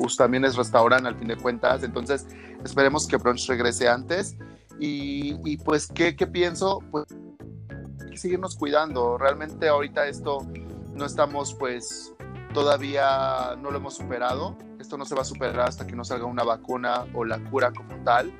pues 0.00 0.16
también 0.16 0.46
es 0.46 0.56
restaurante 0.56 1.06
al 1.06 1.14
fin 1.14 1.28
de 1.28 1.36
cuentas. 1.36 1.82
Entonces, 1.82 2.26
esperemos 2.64 3.06
que 3.06 3.18
Brunch 3.18 3.46
regrese 3.46 3.86
antes. 3.86 4.34
Y, 4.78 5.36
y 5.44 5.58
pues, 5.58 5.88
¿qué, 5.88 6.16
¿qué, 6.16 6.26
pienso? 6.26 6.82
Pues 6.90 7.04
hay 8.02 8.10
que 8.10 8.16
seguirnos 8.16 8.56
cuidando. 8.56 9.18
Realmente 9.18 9.68
ahorita 9.68 10.06
esto 10.06 10.38
no 10.94 11.04
estamos 11.04 11.54
pues 11.54 12.14
todavía 12.54 13.56
no 13.60 13.70
lo 13.70 13.76
hemos 13.76 13.94
superado. 13.94 14.56
Esto 14.78 14.96
no 14.96 15.04
se 15.04 15.14
va 15.14 15.20
a 15.20 15.26
superar 15.26 15.68
hasta 15.68 15.86
que 15.86 15.94
no 15.94 16.02
salga 16.02 16.24
una 16.24 16.44
vacuna 16.44 17.04
o 17.12 17.26
la 17.26 17.38
cura 17.50 17.70
como 17.70 18.02
tal. 18.02 18.32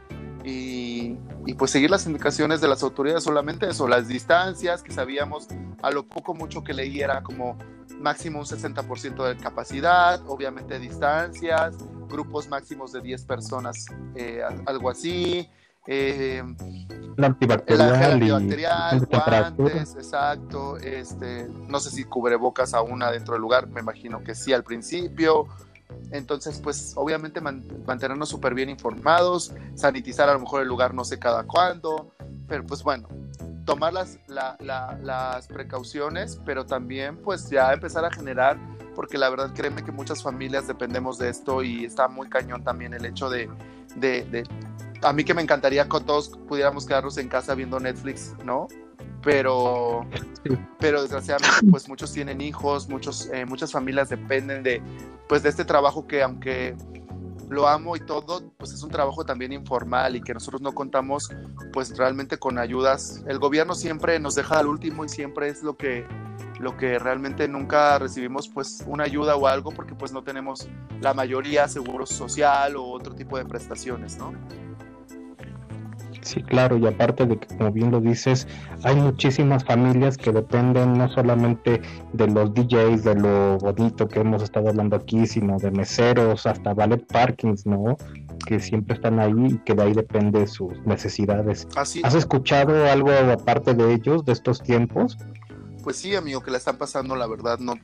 Y, 0.42 1.18
y, 1.44 1.52
pues 1.52 1.70
seguir 1.70 1.90
las 1.90 2.06
indicaciones 2.06 2.62
de 2.62 2.68
las 2.68 2.82
autoridades 2.82 3.24
solamente 3.24 3.68
eso, 3.68 3.86
las 3.86 4.08
distancias 4.08 4.82
que 4.82 4.90
sabíamos, 4.90 5.46
a 5.82 5.90
lo 5.90 6.06
poco 6.06 6.32
mucho 6.32 6.64
que 6.64 6.72
leí 6.72 7.02
era 7.02 7.22
como 7.22 7.58
máximo 8.00 8.40
un 8.40 8.46
60% 8.46 9.28
de 9.28 9.36
capacidad, 9.36 10.20
obviamente 10.26 10.78
distancias, 10.78 11.76
grupos 12.08 12.48
máximos 12.48 12.92
de 12.92 13.00
10 13.00 13.24
personas, 13.24 13.86
eh, 14.14 14.42
algo 14.66 14.90
así. 14.90 15.48
Eh, 15.86 16.42
la 17.16 17.28
antibacterial, 17.28 18.22
el 18.22 18.32
antibacterial 18.32 19.06
guantes, 19.56 19.94
exacto. 19.94 20.76
Este, 20.78 21.48
no 21.48 21.80
sé 21.80 21.90
si 21.90 22.04
cubrebocas 22.04 22.74
aún 22.74 23.02
adentro 23.02 23.34
del 23.34 23.42
lugar, 23.42 23.66
me 23.68 23.80
imagino 23.80 24.22
que 24.22 24.34
sí 24.34 24.52
al 24.52 24.64
principio. 24.64 25.46
Entonces, 26.12 26.60
pues 26.62 26.92
obviamente 26.96 27.40
man, 27.40 27.64
mantenernos 27.86 28.28
súper 28.28 28.54
bien 28.54 28.68
informados, 28.68 29.52
sanitizar 29.74 30.28
a 30.28 30.34
lo 30.34 30.40
mejor 30.40 30.62
el 30.62 30.68
lugar 30.68 30.94
no 30.94 31.04
sé 31.04 31.18
cada 31.18 31.44
cuándo, 31.44 32.12
pero 32.46 32.64
pues 32.64 32.82
bueno, 32.82 33.08
tomar 33.64 33.92
las, 33.92 34.18
la, 34.26 34.56
la, 34.60 34.98
las 35.02 35.46
precauciones, 35.46 36.40
pero 36.44 36.66
también 36.66 37.16
pues 37.16 37.50
ya 37.50 37.72
empezar 37.72 38.04
a 38.04 38.10
generar, 38.10 38.58
porque 38.94 39.18
la 39.18 39.30
verdad 39.30 39.52
créeme 39.54 39.84
que 39.84 39.92
muchas 39.92 40.22
familias 40.22 40.66
dependemos 40.66 41.18
de 41.18 41.28
esto 41.28 41.62
y 41.62 41.84
está 41.84 42.08
muy 42.08 42.28
cañón 42.28 42.64
también 42.64 42.94
el 42.94 43.04
hecho 43.04 43.30
de, 43.30 43.48
de, 43.96 44.24
de 44.24 44.44
a 45.02 45.12
mí 45.12 45.24
que 45.24 45.34
me 45.34 45.42
encantaría 45.42 45.84
que 45.84 46.00
todos 46.00 46.28
pudiéramos 46.48 46.86
quedarnos 46.86 47.16
en 47.18 47.28
casa 47.28 47.54
viendo 47.54 47.80
Netflix, 47.80 48.34
¿no? 48.44 48.68
Pero, 49.22 50.06
pero 50.78 51.02
desgraciadamente 51.02 51.66
pues 51.70 51.88
muchos 51.88 52.12
tienen 52.12 52.40
hijos, 52.40 52.88
muchos, 52.88 53.28
eh, 53.32 53.44
muchas 53.44 53.72
familias 53.72 54.08
dependen 54.08 54.62
de, 54.62 54.82
pues 55.28 55.42
de 55.42 55.50
este 55.50 55.64
trabajo 55.64 56.06
que 56.06 56.22
aunque 56.22 56.76
lo 57.50 57.66
amo 57.68 57.96
y 57.96 58.00
todo, 58.00 58.52
pues 58.56 58.72
es 58.72 58.82
un 58.82 58.90
trabajo 58.90 59.24
también 59.24 59.52
informal 59.52 60.14
y 60.16 60.20
que 60.20 60.32
nosotros 60.32 60.62
no 60.62 60.72
contamos 60.72 61.30
pues 61.72 61.96
realmente 61.96 62.38
con 62.38 62.58
ayudas. 62.58 63.24
El 63.26 63.38
gobierno 63.38 63.74
siempre 63.74 64.18
nos 64.20 64.36
deja 64.36 64.60
al 64.60 64.68
último 64.68 65.04
y 65.04 65.08
siempre 65.08 65.48
es 65.48 65.62
lo 65.62 65.76
que 65.76 66.06
lo 66.60 66.76
que 66.76 66.98
realmente 66.98 67.48
nunca 67.48 67.98
recibimos 67.98 68.48
pues 68.48 68.84
una 68.86 69.04
ayuda 69.04 69.34
o 69.34 69.46
algo 69.46 69.70
porque 69.70 69.94
pues 69.94 70.12
no 70.12 70.22
tenemos 70.22 70.68
la 71.00 71.14
mayoría 71.14 71.66
seguro 71.68 72.04
social 72.04 72.76
o 72.76 72.84
otro 72.84 73.14
tipo 73.14 73.38
de 73.38 73.46
prestaciones, 73.46 74.18
¿no? 74.18 74.34
Sí, 76.22 76.42
claro, 76.42 76.76
y 76.76 76.86
aparte 76.86 77.24
de 77.24 77.38
que, 77.38 77.46
como 77.56 77.72
bien 77.72 77.90
lo 77.90 78.00
dices, 78.00 78.46
hay 78.84 78.96
muchísimas 78.96 79.64
familias 79.64 80.18
que 80.18 80.32
dependen 80.32 80.98
no 80.98 81.08
solamente 81.08 81.80
de 82.12 82.26
los 82.26 82.52
DJs, 82.52 83.04
de 83.04 83.14
lo 83.14 83.58
bonito 83.58 84.06
que 84.06 84.20
hemos 84.20 84.42
estado 84.42 84.68
hablando 84.68 84.96
aquí, 84.96 85.26
sino 85.26 85.58
de 85.58 85.70
meseros, 85.70 86.46
hasta 86.46 86.74
ballet 86.74 87.06
parkings, 87.06 87.64
¿no? 87.64 87.96
Que 88.46 88.60
siempre 88.60 88.96
están 88.96 89.18
ahí 89.18 89.46
y 89.46 89.58
que 89.58 89.74
de 89.74 89.82
ahí 89.82 89.92
depende 89.94 90.46
sus 90.46 90.78
necesidades. 90.84 91.66
Así. 91.74 92.02
¿Has 92.04 92.14
escuchado 92.14 92.86
algo 92.90 93.10
aparte 93.10 93.74
de 93.74 93.94
ellos, 93.94 94.24
de 94.24 94.32
estos 94.32 94.62
tiempos? 94.62 95.16
Pues 95.82 95.96
sí, 95.96 96.14
amigo, 96.14 96.42
que 96.42 96.50
la 96.50 96.58
están 96.58 96.76
pasando, 96.76 97.16
la 97.16 97.26
verdad, 97.26 97.58
no. 97.58 97.74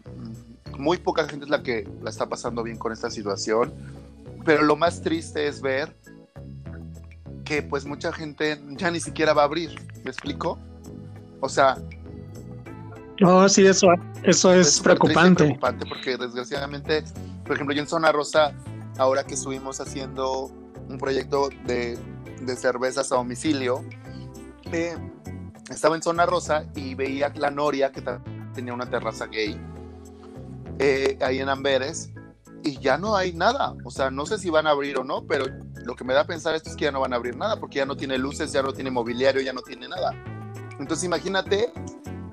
Muy 0.78 0.98
poca 0.98 1.26
gente 1.26 1.46
es 1.46 1.50
la 1.50 1.62
que 1.62 1.88
la 2.02 2.10
está 2.10 2.28
pasando 2.28 2.62
bien 2.62 2.76
con 2.76 2.92
esta 2.92 3.10
situación, 3.10 3.72
pero 4.44 4.62
lo 4.62 4.76
más 4.76 5.00
triste 5.00 5.48
es 5.48 5.62
ver 5.62 5.96
que 7.46 7.62
pues 7.62 7.86
mucha 7.86 8.12
gente 8.12 8.60
ya 8.72 8.90
ni 8.90 9.00
siquiera 9.00 9.32
va 9.32 9.42
a 9.42 9.44
abrir, 9.46 9.74
¿me 10.04 10.10
explico? 10.10 10.58
O 11.40 11.48
sea... 11.48 11.78
Oh, 13.24 13.48
sí, 13.48 13.64
eso, 13.64 13.86
eso 14.24 14.52
es, 14.52 14.66
es 14.66 14.80
preocupante. 14.80 15.44
preocupante 15.44 15.86
porque 15.86 16.18
desgraciadamente, 16.18 17.02
por 17.46 17.54
ejemplo, 17.54 17.74
yo 17.74 17.80
en 17.80 17.88
Zona 17.88 18.12
Rosa, 18.12 18.52
ahora 18.98 19.24
que 19.24 19.34
estuvimos 19.34 19.80
haciendo 19.80 20.50
un 20.88 20.98
proyecto 20.98 21.48
de, 21.64 21.98
de 22.42 22.56
cervezas 22.56 23.10
a 23.12 23.16
domicilio, 23.16 23.82
eh, 24.72 24.96
estaba 25.70 25.96
en 25.96 26.02
Zona 26.02 26.26
Rosa 26.26 26.66
y 26.74 26.94
veía 26.94 27.32
la 27.36 27.50
Noria, 27.50 27.90
que 27.90 28.02
tenía 28.54 28.74
una 28.74 28.90
terraza 28.90 29.26
gay, 29.26 29.58
eh, 30.78 31.16
ahí 31.22 31.38
en 31.38 31.48
Amberes, 31.48 32.10
y 32.62 32.78
ya 32.80 32.98
no 32.98 33.16
hay 33.16 33.32
nada. 33.32 33.74
O 33.84 33.90
sea, 33.90 34.10
no 34.10 34.26
sé 34.26 34.38
si 34.38 34.50
van 34.50 34.66
a 34.66 34.70
abrir 34.70 34.98
o 34.98 35.04
no, 35.04 35.26
pero 35.26 35.46
lo 35.86 35.94
que 35.94 36.02
me 36.02 36.12
da 36.12 36.22
a 36.22 36.26
pensar 36.26 36.54
esto 36.56 36.68
es 36.68 36.76
que 36.76 36.84
ya 36.84 36.90
no 36.90 37.00
van 37.00 37.12
a 37.12 37.16
abrir 37.16 37.36
nada 37.36 37.60
porque 37.60 37.76
ya 37.76 37.86
no 37.86 37.96
tiene 37.96 38.18
luces, 38.18 38.52
ya 38.52 38.60
no 38.60 38.72
tiene 38.72 38.90
mobiliario, 38.90 39.40
ya 39.40 39.52
no 39.52 39.62
tiene 39.62 39.88
nada. 39.88 40.12
Entonces 40.80 41.04
imagínate 41.04 41.72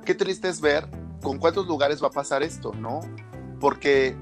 qué 0.04 0.16
triste 0.16 0.50
es 0.50 0.60
ver 0.60 0.88
con 1.22 1.38
cuántos 1.38 1.68
lugares 1.68 2.02
va 2.02 2.08
a 2.08 2.12
pasar 2.12 2.42
esto, 2.42 2.74
¿no? 2.74 3.02
Porque 3.60 4.16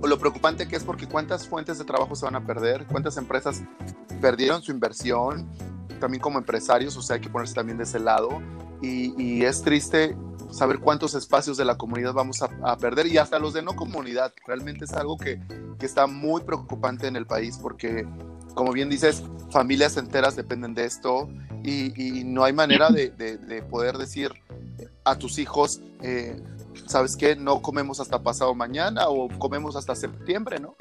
lo 0.00 0.16
preocupante 0.18 0.68
que 0.68 0.76
es 0.76 0.84
porque 0.84 1.08
cuántas 1.08 1.48
fuentes 1.48 1.78
de 1.78 1.84
trabajo 1.84 2.14
se 2.14 2.24
van 2.24 2.36
a 2.36 2.46
perder, 2.46 2.86
cuántas 2.86 3.16
empresas 3.16 3.62
perdieron 4.20 4.62
su 4.62 4.70
inversión, 4.70 5.48
también 6.00 6.20
como 6.20 6.38
empresarios, 6.38 6.96
o 6.96 7.02
sea, 7.02 7.16
hay 7.16 7.20
que 7.20 7.30
ponerse 7.30 7.54
también 7.54 7.78
de 7.78 7.84
ese 7.84 8.00
lado. 8.00 8.42
Y, 8.82 9.44
es 9.44 9.62
triste 9.62 10.16
saber 10.50 10.80
cuántos 10.80 11.14
espacios 11.14 11.56
de 11.56 11.64
la 11.64 11.76
comunidad 11.76 12.12
vamos 12.12 12.42
a, 12.42 12.76
perder 12.78 13.06
y 13.06 13.18
hasta 13.18 13.38
los 13.38 13.52
de 13.52 13.62
no 13.62 13.76
comunidad. 13.76 14.32
Realmente 14.46 14.86
es 14.86 14.92
algo 14.94 15.16
que, 15.16 15.40
que 15.78 15.86
está 15.86 16.06
muy 16.06 16.42
preocupante 16.42 17.06
en 17.06 17.16
el 17.16 17.26
país 17.26 17.58
porque, 17.60 18.06
como 18.54 18.72
bien 18.72 18.88
dices, 18.88 19.22
familias 19.50 19.96
enteras 19.96 20.34
dependen 20.34 20.74
de 20.74 20.84
esto 20.86 21.28
y, 21.62 22.24
no 22.24 22.44
hay 22.44 22.52
manera 22.52 22.90
de, 22.90 23.64
poder 23.70 23.98
decir 23.98 24.32
a 25.04 25.16
tus 25.16 25.38
hijos, 25.38 25.80
eh, 26.02 26.40
¿sabes 26.86 27.16
qué? 27.16 27.36
No 27.36 27.62
comemos 27.62 28.00
hasta 28.00 28.22
pasado 28.22 28.54
mañana 28.54 29.08
o 29.08 29.28
comemos 29.38 29.76
hasta 29.76 29.94
septiembre, 29.94 30.58
¿no? 30.58 30.76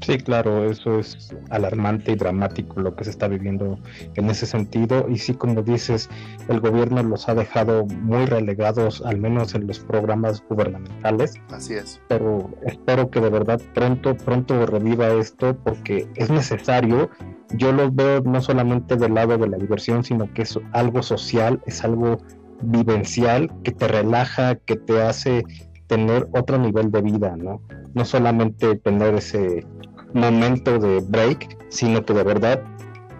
Sí, 0.00 0.16
claro, 0.18 0.64
eso 0.64 0.98
es 0.98 1.34
alarmante 1.50 2.12
y 2.12 2.14
dramático 2.14 2.80
lo 2.80 2.96
que 2.96 3.04
se 3.04 3.10
está 3.10 3.28
viviendo 3.28 3.78
en 4.14 4.30
ese 4.30 4.46
sentido. 4.46 5.06
Y 5.08 5.18
sí, 5.18 5.34
como 5.34 5.62
dices, 5.62 6.08
el 6.48 6.60
gobierno 6.60 7.02
los 7.02 7.28
ha 7.28 7.34
dejado 7.34 7.84
muy 7.86 8.24
relegados, 8.26 9.02
al 9.04 9.18
menos 9.18 9.54
en 9.54 9.66
los 9.66 9.78
programas 9.80 10.42
gubernamentales. 10.48 11.34
Así 11.50 11.74
es. 11.74 12.00
Pero 12.08 12.50
espero 12.64 13.10
que 13.10 13.20
de 13.20 13.28
verdad 13.28 13.60
pronto, 13.74 14.16
pronto 14.16 14.64
reviva 14.64 15.08
esto 15.08 15.56
porque 15.64 16.08
es 16.16 16.30
necesario. 16.30 17.10
Yo 17.56 17.72
lo 17.72 17.90
veo 17.90 18.22
no 18.22 18.40
solamente 18.40 18.96
del 18.96 19.14
lado 19.14 19.36
de 19.36 19.48
la 19.48 19.58
diversión, 19.58 20.02
sino 20.02 20.32
que 20.32 20.42
es 20.42 20.58
algo 20.72 21.02
social, 21.02 21.60
es 21.66 21.84
algo 21.84 22.18
vivencial 22.62 23.50
que 23.62 23.72
te 23.72 23.88
relaja, 23.88 24.54
que 24.54 24.76
te 24.76 25.02
hace 25.02 25.44
tener 25.86 26.28
otro 26.32 26.56
nivel 26.56 26.90
de 26.92 27.02
vida, 27.02 27.36
¿no? 27.36 27.60
No 27.94 28.04
solamente 28.04 28.76
tener 28.76 29.16
ese 29.16 29.66
momento 30.14 30.78
de 30.78 31.00
break, 31.00 31.56
sino 31.70 32.04
que 32.04 32.14
de 32.14 32.22
verdad 32.22 32.62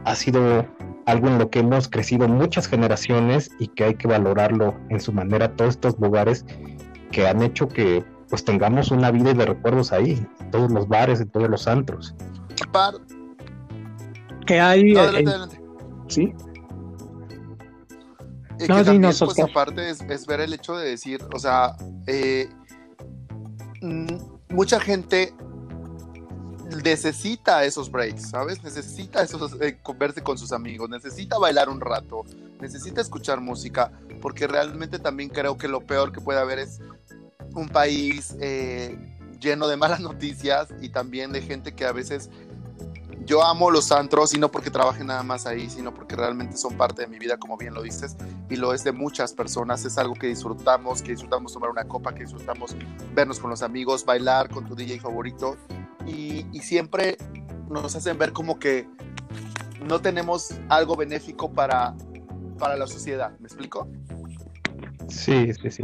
ha 0.05 0.15
sido 0.15 0.67
algo 1.07 1.29
en 1.29 1.39
lo 1.39 1.51
que 1.51 1.61
hemos 1.61 1.89
crecido 1.89 2.29
muchas 2.29 2.69
generaciones 2.69 3.51
y 3.59 3.69
que 3.69 3.85
hay 3.85 3.95
que 3.95 4.09
valorarlo 4.09 4.75
en 4.89 5.01
su 5.01 5.13
manera, 5.13 5.55
todos 5.57 5.71
estos 5.71 5.99
lugares 5.99 6.45
que 7.11 7.27
han 7.27 7.43
hecho 7.43 7.69
que 7.69 8.05
pues 8.29 8.45
tengamos 8.45 8.93
una 8.93 9.11
vida 9.11 9.35
de 9.35 9.45
recuerdos 9.45 9.93
ahí, 9.93 10.25
todos 10.53 10.71
los 10.71 10.87
bares, 10.87 11.21
y 11.21 11.27
todos 11.27 11.51
los 11.51 11.67
antros. 11.67 12.15
Par... 12.71 12.95
Que 14.47 14.61
hay... 14.61 14.93
No, 14.93 15.01
adelante, 15.01 15.31
eh, 15.31 15.35
adelante. 15.35 15.63
Sí. 16.07 16.33
Y 18.61 18.69
no, 18.69 18.77
que 18.77 18.85
también, 18.85 19.01
no, 19.01 19.27
pues 19.27 19.41
aparte 19.41 19.91
es, 19.91 20.01
es, 20.03 20.27
ver 20.27 20.41
el 20.41 20.53
hecho 20.53 20.77
de 20.77 20.91
decir, 20.91 21.21
o 21.35 21.39
sea, 21.39 21.75
eh, 22.07 22.49
mucha 24.51 24.79
gente 24.79 25.35
necesita 26.77 27.65
esos 27.65 27.91
breaks, 27.91 28.31
¿sabes? 28.31 28.63
Necesita 28.63 29.23
esos, 29.23 29.57
eh, 29.61 29.79
con 30.23 30.39
sus 30.39 30.53
amigos, 30.53 30.89
necesita 30.89 31.39
bailar 31.39 31.69
un 31.69 31.81
rato, 31.81 32.25
necesita 32.61 33.01
escuchar 33.01 33.41
música, 33.41 33.93
porque 34.21 34.47
realmente 34.47 34.99
también 34.99 35.29
creo 35.29 35.57
que 35.57 35.69
lo 35.69 35.81
peor 35.81 36.13
que 36.13 36.21
puede 36.21 36.41
haber 36.41 36.59
es 36.61 36.81
un 37.55 37.69
país 37.69 38.37
eh, 38.41 38.97
lleno 39.41 39.69
de 39.69 39.77
malas 39.77 40.01
noticias 40.01 40.69
y 40.81 40.91
también 40.91 41.33
de 41.33 41.43
gente 41.43 41.75
que 41.75 41.85
a 41.85 41.93
veces 41.93 42.31
yo 43.27 43.45
amo 43.45 43.71
los 43.71 43.93
antros 43.93 44.35
y 44.35 44.39
no 44.39 44.51
porque 44.51 44.71
trabaje 44.71 45.05
nada 45.05 45.23
más 45.23 45.47
ahí, 45.47 45.69
sino 45.69 45.95
porque 45.95 46.17
realmente 46.17 46.57
son 46.57 46.77
parte 46.77 47.03
de 47.03 47.09
mi 47.09 47.19
vida, 47.19 47.37
como 47.37 47.57
bien 47.57 47.75
lo 47.75 47.83
dices, 47.83 48.17
y 48.49 48.57
lo 48.57 48.73
es 48.73 48.83
de 48.83 48.93
muchas 48.93 49.35
personas. 49.35 49.85
Es 49.85 49.99
algo 49.99 50.15
que 50.15 50.27
disfrutamos, 50.27 51.03
que 51.03 51.13
disfrutamos 51.13 51.53
tomar 51.53 51.71
una 51.71 51.85
copa, 51.85 52.13
que 52.13 52.25
disfrutamos 52.25 52.75
vernos 53.15 53.39
con 53.39 53.51
los 53.51 53.63
amigos, 53.63 54.05
bailar 54.05 54.49
con 54.49 54.67
tu 54.67 54.75
DJ 54.75 54.99
favorito 55.01 55.57
y, 56.07 56.47
y 56.53 56.61
siempre 56.61 57.17
nos 57.69 57.95
hacen 57.95 58.19
ver 58.19 58.33
como 58.33 58.59
que 58.59 58.87
no 59.87 60.01
tenemos 60.01 60.55
algo 60.69 60.97
benéfico 60.97 61.51
para, 61.53 61.95
para 62.59 62.77
la 62.77 62.87
sociedad. 62.87 63.33
¿Me 63.39 63.47
explico? 63.47 63.89
Sí, 65.09 65.53
sí, 65.55 65.71
sí. 65.71 65.83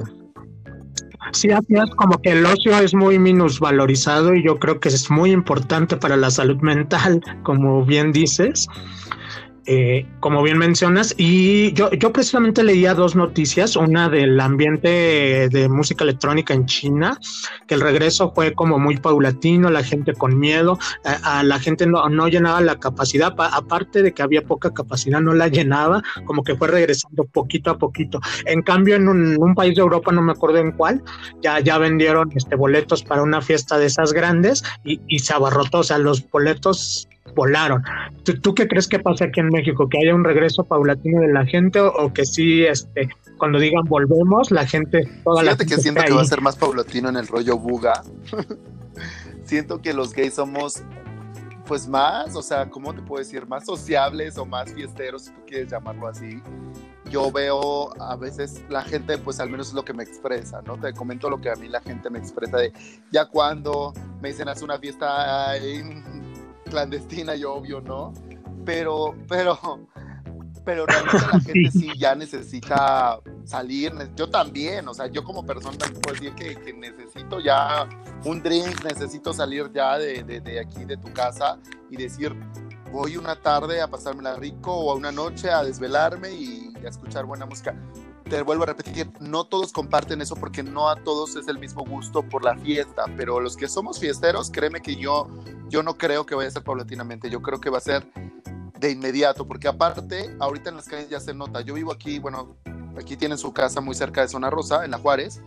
Sí, 1.32 1.50
así 1.50 1.74
es 1.74 1.90
como 1.96 2.18
que 2.18 2.30
el 2.30 2.46
ocio 2.46 2.78
es 2.78 2.94
muy 2.94 3.18
minusvalorizado 3.18 4.34
y 4.34 4.44
yo 4.44 4.58
creo 4.58 4.78
que 4.78 4.88
es 4.88 5.10
muy 5.10 5.32
importante 5.32 5.96
para 5.96 6.16
la 6.16 6.30
salud 6.30 6.60
mental, 6.60 7.20
como 7.42 7.84
bien 7.84 8.12
dices. 8.12 8.68
Eh, 9.68 10.06
como 10.20 10.44
bien 10.44 10.58
mencionas, 10.58 11.12
y 11.18 11.72
yo, 11.72 11.90
yo 11.90 12.12
precisamente 12.12 12.62
leía 12.62 12.94
dos 12.94 13.16
noticias, 13.16 13.74
una 13.74 14.08
del 14.08 14.38
ambiente 14.38 15.48
de 15.48 15.68
música 15.68 16.04
electrónica 16.04 16.54
en 16.54 16.66
China, 16.66 17.18
que 17.66 17.74
el 17.74 17.80
regreso 17.80 18.32
fue 18.32 18.54
como 18.54 18.78
muy 18.78 18.96
paulatino, 18.96 19.68
la 19.68 19.82
gente 19.82 20.12
con 20.14 20.38
miedo, 20.38 20.78
a, 21.02 21.42
la 21.42 21.58
gente 21.58 21.84
no, 21.84 22.08
no, 22.08 22.28
llenaba 22.28 22.60
la 22.60 22.78
capacidad, 22.78 23.34
aparte 23.36 24.02
de 24.02 24.12
que 24.12 24.22
había 24.22 24.42
poca 24.42 24.72
capacidad, 24.72 25.20
no 25.20 25.34
la 25.34 25.48
llenaba, 25.48 26.00
como 26.26 26.44
que 26.44 26.54
fue 26.54 26.68
regresando 26.68 27.24
poquito 27.24 27.70
a 27.70 27.78
poquito. 27.78 28.20
En 28.44 28.62
cambio, 28.62 28.94
en 28.94 29.08
un, 29.08 29.36
un 29.36 29.54
país 29.56 29.74
de 29.74 29.80
Europa, 29.80 30.12
no 30.12 30.22
me 30.22 30.32
acuerdo 30.32 30.58
en 30.58 30.72
cuál, 30.72 31.02
ya, 31.42 31.58
ya 31.58 31.78
vendieron 31.78 32.30
este, 32.36 32.54
boletos 32.54 33.02
para 33.02 33.22
una 33.22 33.42
fiesta 33.42 33.78
de 33.78 33.86
esas 33.86 34.12
grandes 34.12 34.62
y, 34.84 35.00
y 35.08 35.18
se 35.18 35.34
abarrotó, 35.34 35.78
o 35.78 35.82
sea, 35.82 35.98
los 35.98 36.30
boletos 36.30 37.08
volaron. 37.37 37.84
¿Tú, 38.24 38.41
¿Tú, 38.41 38.55
qué 38.55 38.66
crees 38.66 38.89
que 38.89 38.99
pasa 38.99 39.26
aquí 39.26 39.39
en 39.39 39.51
México? 39.51 39.89
¿Que 39.89 39.99
haya 39.99 40.14
un 40.14 40.24
regreso 40.24 40.64
paulatino 40.64 41.20
de 41.20 41.32
la 41.32 41.47
gente 41.47 41.78
o, 41.78 41.93
o 41.93 42.12
que 42.12 42.24
sí, 42.24 42.64
este, 42.64 43.09
cuando 43.39 43.61
digan 43.61 43.84
volvemos, 43.84 44.51
la 44.51 44.66
gente, 44.66 45.09
toda 45.22 45.43
Fíjate 45.43 45.64
la 45.64 45.70
que 45.70 45.80
siento 45.80 46.03
que 46.03 46.12
va 46.12 46.22
a 46.22 46.24
ser 46.24 46.41
más 46.41 46.57
paulatino 46.57 47.09
en 47.09 47.16
el 47.16 47.28
rollo 47.28 47.57
buga. 47.59 48.03
siento 49.45 49.80
que 49.80 49.93
los 49.93 50.12
gays 50.12 50.34
somos 50.34 50.82
pues 51.66 51.89
más, 51.89 52.37
o 52.37 52.43
sea, 52.43 52.70
¿cómo 52.70 52.95
te 52.95 53.03
puedo 53.03 53.18
decir? 53.18 53.47
Más 53.47 53.66
sociables 53.66 54.39
o 54.39 54.47
más 54.47 54.72
fiesteros, 54.72 55.24
si 55.24 55.30
tú 55.32 55.41
quieres 55.47 55.70
llamarlo 55.70 56.07
así. 56.07 56.41
Yo 57.11 57.30
veo 57.30 57.91
a 58.01 58.16
veces 58.16 58.64
la 58.68 58.82
gente, 58.82 59.18
pues 59.18 59.41
al 59.41 59.51
menos 59.51 59.68
es 59.68 59.74
lo 59.74 59.84
que 59.84 59.93
me 59.93 60.05
expresa, 60.05 60.62
¿no? 60.62 60.78
Te 60.78 60.93
comento 60.93 61.28
lo 61.28 61.41
que 61.41 61.51
a 61.51 61.57
mí 61.57 61.68
la 61.68 61.80
gente 61.80 62.09
me 62.09 62.18
expresa 62.18 62.57
de 62.57 62.72
ya 63.12 63.26
cuando 63.26 63.93
me 64.20 64.28
dicen 64.28 64.49
hace 64.49 64.64
una 64.64 64.78
fiesta 64.78 65.57
en 65.57 66.25
clandestina 66.66 67.34
y 67.34 67.44
obvio, 67.44 67.80
¿no? 67.80 68.12
Pero, 68.64 69.14
pero, 69.28 69.58
pero 70.64 70.86
realmente 70.86 71.26
la 71.32 71.40
gente 71.40 71.70
sí 71.70 71.90
ya 71.96 72.14
necesita 72.14 73.20
salir, 73.44 73.92
yo 74.16 74.28
también, 74.28 74.86
o 74.88 74.94
sea, 74.94 75.06
yo 75.06 75.22
como 75.24 75.46
persona 75.46 75.78
puedo 75.78 76.14
decir 76.14 76.34
que, 76.34 76.56
que 76.56 76.72
necesito 76.72 77.40
ya 77.40 77.88
un 78.24 78.42
drink, 78.42 78.84
necesito 78.84 79.32
salir 79.32 79.70
ya 79.72 79.98
de, 79.98 80.22
de, 80.24 80.40
de, 80.40 80.60
aquí, 80.60 80.84
de 80.84 80.96
tu 80.96 81.12
casa 81.12 81.58
y 81.90 81.96
decir, 81.96 82.34
voy 82.92 83.16
una 83.16 83.36
tarde 83.36 83.80
a 83.80 83.88
pasármela 83.88 84.34
rico 84.34 84.72
o 84.72 84.90
a 84.90 84.94
una 84.94 85.12
noche 85.12 85.50
a 85.50 85.62
desvelarme 85.62 86.32
y 86.32 86.74
a 86.84 86.88
escuchar 86.88 87.24
buena 87.24 87.46
música. 87.46 87.74
Te 88.28 88.42
vuelvo 88.42 88.64
a 88.64 88.66
repetir, 88.66 89.08
no 89.20 89.44
todos 89.44 89.72
comparten 89.72 90.20
eso 90.20 90.34
porque 90.34 90.64
no 90.64 90.88
a 90.88 90.96
todos 90.96 91.36
es 91.36 91.46
el 91.46 91.58
mismo 91.58 91.84
gusto 91.84 92.22
por 92.22 92.42
la 92.42 92.56
fiesta, 92.56 93.04
pero 93.16 93.38
los 93.38 93.56
que 93.56 93.68
somos 93.68 94.00
fiesteros, 94.00 94.50
créeme 94.50 94.82
que 94.82 94.96
yo, 94.96 95.28
yo 95.68 95.84
no 95.84 95.96
creo 95.96 96.26
que 96.26 96.34
vaya 96.34 96.48
a 96.48 96.50
ser 96.50 96.64
paulatinamente, 96.64 97.30
yo 97.30 97.40
creo 97.40 97.60
que 97.60 97.70
va 97.70 97.78
a 97.78 97.80
ser 97.80 98.04
de 98.80 98.90
inmediato, 98.90 99.46
porque 99.46 99.68
aparte, 99.68 100.34
ahorita 100.40 100.70
en 100.70 100.76
las 100.76 100.86
calles 100.86 101.08
ya 101.08 101.20
se 101.20 101.34
nota, 101.34 101.60
yo 101.60 101.74
vivo 101.74 101.92
aquí, 101.92 102.18
bueno, 102.18 102.56
aquí 102.98 103.16
tienen 103.16 103.38
su 103.38 103.52
casa 103.52 103.80
muy 103.80 103.94
cerca 103.94 104.22
de 104.22 104.28
Zona 104.28 104.50
Rosa, 104.50 104.84
en 104.84 104.90
La 104.90 104.98
Juárez, 104.98 105.40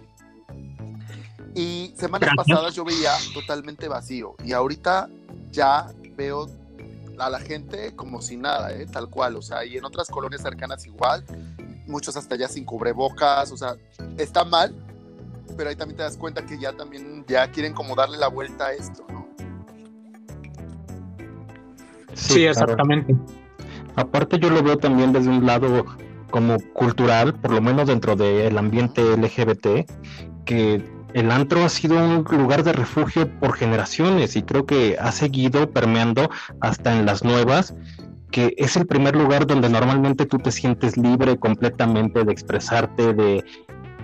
y 1.54 1.94
semanas 1.98 2.30
pasadas 2.34 2.74
yo 2.76 2.86
veía 2.86 3.12
totalmente 3.34 3.90
vacío, 3.90 4.36
y 4.42 4.54
ahorita 4.54 5.10
ya 5.52 5.94
veo 6.16 6.48
a 7.18 7.30
la 7.30 7.40
gente 7.42 7.94
como 7.94 8.22
si 8.22 8.38
nada, 8.38 8.72
¿eh? 8.72 8.86
tal 8.86 9.10
cual, 9.10 9.36
o 9.36 9.42
sea, 9.42 9.66
y 9.66 9.76
en 9.76 9.84
otras 9.84 10.08
colonias 10.08 10.42
cercanas 10.42 10.86
igual, 10.86 11.26
muchos 11.90 12.16
hasta 12.16 12.36
ya 12.36 12.48
sin 12.48 12.64
cubrebocas, 12.64 13.52
o 13.52 13.58
sea, 13.58 13.76
está 14.18 14.46
mal, 14.46 14.74
pero 15.58 15.70
ahí 15.70 15.76
también 15.76 15.98
te 15.98 16.04
das 16.04 16.18
cuenta 16.18 16.46
que 16.46 16.58
ya 16.58 16.72
también 16.74 17.26
ya 17.28 17.50
quieren 17.52 17.74
como 17.74 17.96
darle 17.96 18.18
la 18.18 18.28
vuelta 18.28 18.68
a 18.68 18.74
esto, 18.74 19.06
¿no? 19.10 19.28
Sí, 22.14 22.34
sí 22.34 22.46
exactamente. 22.46 23.14
Claro. 23.14 23.40
Aparte 23.96 24.40
yo 24.40 24.50
lo 24.50 24.64
veo 24.64 24.78
también 24.78 25.12
desde 25.12 25.30
un 25.30 25.46
lado 25.46 25.86
como 26.30 26.60
cultural, 26.74 27.34
por 27.34 27.52
lo 27.52 27.62
menos 27.62 27.88
dentro 27.88 28.16
del 28.16 28.58
ambiente 28.58 29.02
LGBT, 29.02 29.90
que 30.46 30.84
el 31.14 31.32
antro 31.32 31.66
ha 31.66 31.70
sido 31.70 31.98
un 31.98 32.24
lugar 32.38 32.64
de 32.64 32.72
refugio 32.72 33.28
por 33.40 33.54
generaciones 33.54 34.36
y 34.36 34.44
creo 34.44 34.66
que 34.66 34.98
ha 35.00 35.12
seguido 35.12 35.72
permeando 35.72 36.30
hasta 36.62 36.98
en 36.98 37.06
las 37.06 37.24
nuevas 37.24 37.74
que 38.32 38.54
es 38.58 38.76
el 38.76 38.86
primer 38.86 39.16
lugar 39.16 39.48
donde 39.48 39.70
normalmente 39.70 40.26
tú 40.26 40.38
te 40.38 40.52
sientes 40.52 40.98
libre 40.98 41.38
completamente 41.38 42.24
de 42.24 42.32
expresarte, 42.32 43.14
de 43.14 43.44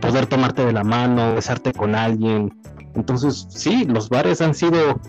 poder 0.02 0.26
tomarte 0.26 0.66
de 0.66 0.74
la 0.74 0.84
mano, 0.84 1.36
besarte 1.36 1.74
con 1.74 1.96
alguien. 1.96 2.54
Entonces, 2.96 3.48
sí, 3.50 3.86
los 3.86 4.10
bares 4.10 4.42
han 4.42 4.54
sido 4.54 5.00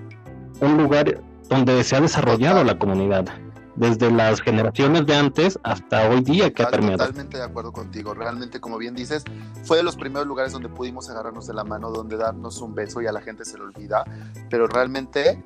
un 0.61 0.77
lugar 0.77 1.23
donde 1.49 1.83
se 1.85 1.97
ha 1.97 2.01
desarrollado 2.01 2.65
la 2.65 2.79
comunidad, 2.79 3.27
desde 3.77 4.11
las 4.11 4.41
generaciones 4.41 5.07
de 5.07 5.15
antes 5.15 5.59
hasta 5.63 6.09
hoy 6.09 6.23
día 6.23 6.53
que 6.53 6.63
ha 6.63 6.71
permeado. 6.71 6.99
Totalmente 6.99 7.39
de 7.39 7.45
acuerdo 7.45 7.73
contigo, 7.73 8.15
realmente 8.15 8.61
como 8.61 8.79
bien 8.79 8.95
dices, 8.95 9.25
fue 9.65 9.77
de 9.77 9.83
los 9.83 9.97
primeros 9.97 10.27
lugares 10.27 10.53
donde 10.53 10.69
pudimos 10.69 11.09
agarrarnos 11.09 11.47
de 11.47 11.55
la 11.55 11.65
mano, 11.65 11.91
donde 11.91 12.17
darnos 12.17 12.61
un 12.61 12.75
beso 12.75 13.01
y 13.01 13.07
a 13.07 13.13
la 13.13 13.21
gente 13.21 13.45
se 13.45 13.57
le 13.59 13.65
olvida, 13.65 14.05
pero 14.51 14.67
realmente 14.67 15.45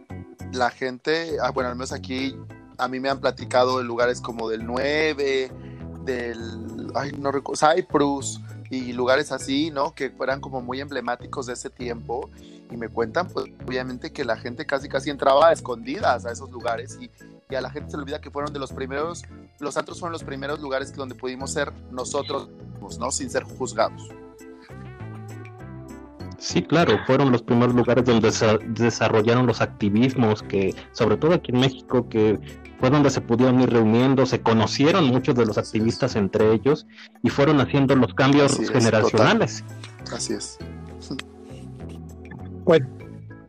la 0.53 0.71
gente, 0.71 1.37
ah, 1.43 1.51
bueno, 1.51 1.71
al 1.71 1.77
menos 1.77 1.93
aquí 1.93 2.37
a 2.81 2.89
mí 2.89 3.01
me 3.01 3.09
han 3.09 3.21
platicado 3.21 3.79
de 3.79 3.85
lugares 3.85 4.21
como 4.21 4.49
del 4.49 4.67
9, 4.67 5.53
del, 6.05 6.93
ay, 6.95 7.13
no 7.19 7.31
recuerdo, 7.33 7.75
Cyprus, 7.75 8.41
y 8.71 8.93
lugares 8.93 9.33
así, 9.33 9.71
¿no? 9.71 9.95
Que 9.95 10.11
fueran 10.11 10.41
como 10.41 10.61
muy 10.61 10.81
emblemáticos 10.81 11.47
de 11.47 11.55
ese 11.55 11.71
tiempo 11.71 12.31
y 12.71 12.77
me 12.77 12.89
cuentan, 12.89 13.29
pues 13.29 13.47
obviamente 13.67 14.13
que 14.13 14.25
la 14.25 14.37
gente 14.37 14.65
casi 14.65 14.89
casi 14.89 15.11
entraba 15.11 15.49
a 15.49 15.53
escondidas 15.53 16.25
a 16.25 16.31
esos 16.31 16.51
lugares 16.51 16.97
y, 17.01 17.11
y 17.51 17.55
a 17.57 17.61
la 17.61 17.71
gente 17.71 17.91
se 17.91 17.97
le 17.97 18.05
olvida 18.05 18.21
que 18.21 18.31
fueron 18.31 18.53
de 18.53 18.61
los 18.61 18.73
primeros, 18.73 19.25
los 19.59 19.77
antros 19.77 19.99
fueron 19.99 20.13
los 20.13 20.23
primeros 20.23 20.61
lugares 20.61 20.95
donde 20.95 21.17
pudimos 21.17 21.53
ser 21.53 21.73
nosotros, 21.91 22.49
¿no? 22.99 23.11
Sin 23.11 23.29
ser 23.29 23.43
juzgados. 23.43 24.09
Sí, 26.41 26.63
claro, 26.63 26.99
fueron 27.07 27.31
los 27.31 27.43
primeros 27.43 27.75
lugares 27.75 28.03
donde 28.07 28.33
se 28.33 28.59
desarrollaron 28.69 29.47
los 29.47 29.61
activismos 29.61 30.43
que, 30.43 30.75
sobre 30.93 31.19
todo 31.19 31.35
aquí 31.35 31.53
en 31.53 31.61
México, 31.61 32.09
que 32.09 32.39
fue 32.81 32.89
donde 32.89 33.11
se 33.11 33.21
pudieron 33.21 33.61
ir 33.61 33.69
reuniendo, 33.69 34.25
se 34.25 34.41
conocieron 34.41 35.05
muchos 35.05 35.35
de 35.35 35.45
los 35.45 35.59
activistas 35.59 36.17
entre 36.17 36.51
ellos 36.55 36.87
y 37.23 37.29
fueron 37.29 37.61
haciendo 37.61 37.95
los 37.95 38.15
cambios 38.15 38.55
Así 38.55 38.63
es, 38.63 38.71
generacionales. 38.71 39.65
Así 40.11 40.33
es. 40.33 40.59
Pues, 42.65 42.81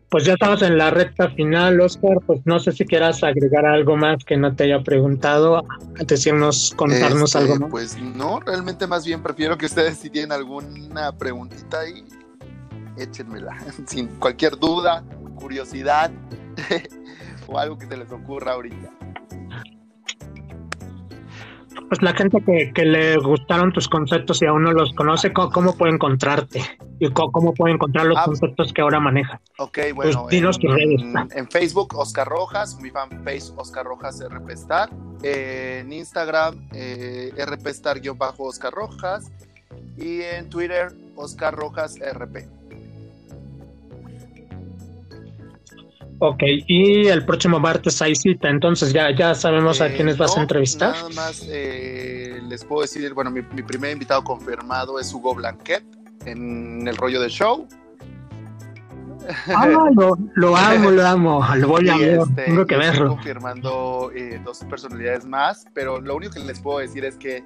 pues 0.09 0.25
ya 0.25 0.33
estamos 0.33 0.61
en 0.61 0.77
la 0.77 0.89
recta 0.89 1.29
final, 1.29 1.79
Oscar. 1.79 2.17
Pues 2.27 2.41
no 2.43 2.59
sé 2.59 2.73
si 2.73 2.83
quieras 2.83 3.23
agregar 3.23 3.65
algo 3.65 3.95
más 3.95 4.25
que 4.25 4.35
no 4.35 4.53
te 4.53 4.65
haya 4.65 4.83
preguntado, 4.83 5.63
decirnos, 6.05 6.73
contarnos 6.75 7.35
Este, 7.35 7.37
algo 7.37 7.55
más. 7.55 7.71
Pues 7.71 8.01
no, 8.01 8.41
realmente 8.41 8.85
más 8.85 9.05
bien 9.05 9.23
prefiero 9.23 9.57
que 9.57 9.67
ustedes 9.67 9.97
si 9.97 10.09
tienen 10.09 10.33
alguna 10.33 11.17
preguntita 11.17 11.79
ahí, 11.79 12.03
échenmela, 13.03 13.57
sin 13.87 14.07
cualquier 14.19 14.57
duda, 14.57 15.03
curiosidad 15.35 16.11
o 17.47 17.57
algo 17.59 17.77
que 17.77 17.85
se 17.87 17.97
les 17.97 18.11
ocurra 18.11 18.53
ahorita. 18.53 18.89
Pues 21.87 22.01
la 22.01 22.13
gente 22.13 22.41
que, 22.45 22.71
que 22.73 22.85
le 22.85 23.17
gustaron 23.17 23.73
tus 23.73 23.87
conceptos 23.89 24.41
y 24.41 24.45
aún 24.45 24.63
no 24.63 24.71
los 24.71 24.93
conoce, 24.93 25.33
¿cómo, 25.33 25.49
cómo 25.51 25.75
puede 25.77 25.93
encontrarte? 25.93 26.61
¿Y 26.99 27.09
cómo, 27.11 27.31
cómo 27.31 27.53
puede 27.53 27.73
encontrar 27.73 28.05
los 28.05 28.17
Ah. 28.17 28.23
conceptos 28.25 28.71
que 28.71 28.81
ahora 28.81 28.99
maneja? 29.01 29.41
Ok, 29.57 29.79
bueno, 29.95 30.27
dinos 30.29 30.57
tus 30.57 30.71
redes. 30.73 31.01
en, 31.01 31.15
en 31.35 31.49
Facebook 31.49 31.93
Oscar 31.97 32.27
Rojas, 32.27 32.79
mi 32.79 32.91
fanpage 32.91 33.51
Oscar 33.57 33.85
Rojas 33.85 34.21
RP 34.21 34.51
Star, 34.51 34.89
en 35.23 35.91
Instagram 35.91 36.69
eh, 36.73 37.33
RP 37.37 37.67
Star-Oscar 37.67 38.73
Rojas 38.73 39.29
y 39.97 40.21
en 40.21 40.49
Twitter 40.49 40.93
Oscar 41.15 41.53
Rojas 41.55 41.97
RP. 41.99 42.47
Ok, 46.23 46.43
y 46.67 47.07
el 47.07 47.25
próximo 47.25 47.59
martes 47.59 47.99
hay 47.99 48.13
cita, 48.13 48.47
entonces 48.47 48.93
ya, 48.93 49.09
ya 49.15 49.33
sabemos 49.33 49.81
a 49.81 49.87
Eh, 49.87 49.95
quiénes 49.95 50.17
vas 50.17 50.33
a 50.33 50.35
no, 50.35 50.41
entrevistar. 50.43 50.91
Nada 50.93 51.09
más 51.09 51.47
eh, 51.49 52.39
les 52.47 52.63
puedo 52.63 52.83
decir, 52.83 53.11
bueno, 53.15 53.31
mi, 53.31 53.41
mi 53.55 53.63
primer 53.63 53.91
invitado 53.93 54.23
confirmado 54.23 54.99
es 54.99 55.11
Hugo 55.11 55.33
Blanquet 55.33 55.83
en 56.25 56.87
el 56.87 56.95
rollo 56.95 57.19
de 57.21 57.27
show. 57.29 57.67
Ah, 59.47 59.65
lo, 59.95 60.15
lo 60.35 60.55
amo, 60.55 60.91
lo 60.91 61.05
amo, 61.07 61.43
lo 61.55 61.67
voy 61.67 61.89
a 61.89 61.97
ver, 61.97 62.19
este, 62.19 62.43
tengo 62.43 62.65
que 62.67 62.75
y 62.75 62.79
estoy 62.79 62.91
verlo. 62.91 63.09
confirmando 63.15 64.11
eh, 64.15 64.39
dos 64.45 64.59
personalidades 64.69 65.25
más, 65.25 65.65
pero 65.73 65.99
lo 65.99 66.15
único 66.15 66.33
que 66.33 66.39
les 66.41 66.59
puedo 66.59 66.79
decir 66.79 67.03
es 67.03 67.15
que 67.17 67.43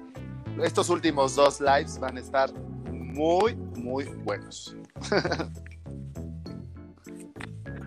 estos 0.62 0.90
últimos 0.90 1.34
dos 1.34 1.60
lives 1.62 1.98
van 1.98 2.18
a 2.18 2.20
estar 2.20 2.50
muy, 2.92 3.56
muy 3.76 4.04
buenos. 4.24 4.76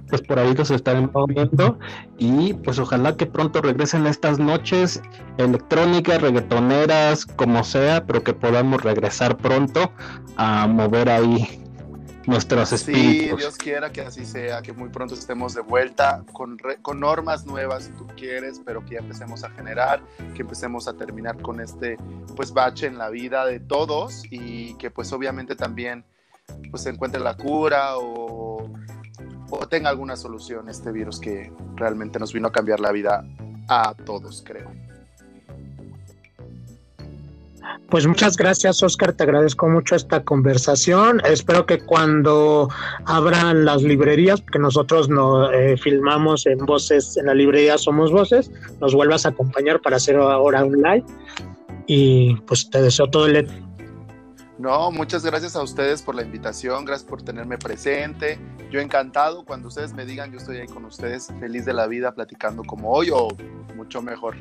Pues 0.10 0.22
por 0.22 0.40
ahí 0.40 0.56
los 0.56 0.72
estaremos 0.72 1.28
viendo 1.28 1.78
y 2.18 2.54
pues 2.54 2.80
ojalá 2.80 3.16
que 3.16 3.26
pronto 3.28 3.62
regresen 3.62 4.08
estas 4.08 4.40
noches 4.40 5.02
electrónicas, 5.38 6.22
reggaetoneras, 6.22 7.26
como 7.26 7.64
sea, 7.64 8.06
pero 8.06 8.24
que 8.24 8.34
podamos 8.34 8.82
regresar 8.82 9.38
pronto 9.38 9.92
a 10.36 10.66
mover 10.68 11.10
ahí 11.10 11.64
nuestros 12.26 12.70
Sí, 12.70 12.76
espíritus. 12.76 13.40
Dios 13.40 13.58
quiera 13.58 13.92
que 13.92 14.02
así 14.02 14.26
sea, 14.26 14.62
que 14.62 14.74
muy 14.74 14.90
pronto 14.90 15.14
estemos 15.16 15.54
de 15.56 15.62
vuelta 15.62 16.24
con, 16.34 16.58
re- 16.58 16.78
con 16.82 17.00
normas 17.00 17.46
nuevas, 17.46 17.86
si 17.86 17.92
tú 17.92 18.06
quieres, 18.18 18.62
pero 18.66 18.84
que 18.86 18.96
ya 18.96 19.00
empecemos 19.00 19.44
a 19.44 19.50
generar, 19.52 20.02
que 20.36 20.42
empecemos 20.42 20.88
a 20.88 20.94
terminar 20.94 21.42
con 21.42 21.60
este 21.60 21.98
pues 22.36 22.52
bache 22.52 22.88
en 22.88 22.98
la 22.98 23.10
vida 23.10 23.46
de 23.46 23.60
todos 23.60 24.24
y 24.30 24.76
que 24.76 24.92
pues 24.92 25.12
obviamente 25.14 25.56
también 25.56 26.04
pues 26.72 26.84
se 26.84 26.90
encuentre 26.90 27.22
la 27.22 27.36
cura 27.36 27.98
o, 27.98 28.70
o 29.50 29.68
tenga 29.68 29.90
alguna 29.90 30.16
solución 30.16 30.70
este 30.70 30.92
virus 30.92 31.20
que 31.20 31.52
realmente 31.76 32.20
nos 32.20 32.34
vino 32.34 32.48
a 32.48 32.52
cambiar 32.52 32.80
la 32.80 32.92
vida 32.92 33.26
a 33.68 33.94
todos, 34.06 34.44
creo. 34.46 34.70
Pues 37.90 38.06
muchas 38.06 38.38
gracias, 38.38 38.84
Oscar. 38.84 39.14
Te 39.14 39.24
agradezco 39.24 39.68
mucho 39.68 39.96
esta 39.96 40.24
conversación. 40.24 41.22
Espero 41.26 41.66
que 41.66 41.80
cuando 41.80 42.70
abran 43.06 43.66
las 43.66 43.82
librerías, 43.82 44.42
porque 44.42 44.60
nosotros 44.60 45.10
no 45.10 45.52
eh, 45.52 45.76
filmamos 45.78 46.46
en 46.46 46.60
voces, 46.60 47.18
en 47.18 47.26
la 47.26 47.34
librería 47.34 47.78
Somos 47.78 48.12
Voces, 48.12 48.52
nos 48.80 48.94
vuelvas 48.94 49.26
a 49.26 49.30
acompañar 49.30 49.82
para 49.82 49.98
hacer 49.98 50.18
ahora 50.18 50.64
un 50.64 50.82
live. 50.82 51.06
Y 51.88 52.36
pues 52.42 52.70
te 52.70 52.82
deseo 52.82 53.08
todo 53.10 53.26
el. 53.26 53.48
No, 54.60 54.92
muchas 54.92 55.24
gracias 55.26 55.56
a 55.56 55.64
ustedes 55.64 56.02
por 56.02 56.16
la 56.16 56.22
invitación, 56.22 56.84
gracias 56.84 57.10
por 57.10 57.22
tenerme 57.22 57.58
presente. 57.58 58.38
Yo 58.70 58.82
encantado, 58.82 59.46
cuando 59.46 59.70
ustedes 59.70 59.94
me 59.94 60.06
digan, 60.06 60.34
yo 60.34 60.38
estoy 60.38 60.58
ahí 60.58 60.68
con 60.68 60.84
ustedes, 60.84 61.34
feliz 61.40 61.64
de 61.64 61.72
la 61.74 61.88
vida, 61.88 62.14
platicando 62.14 62.64
como 62.64 62.92
hoy 62.92 63.10
o 63.10 63.30
mucho 63.78 64.02
mejor. 64.02 64.36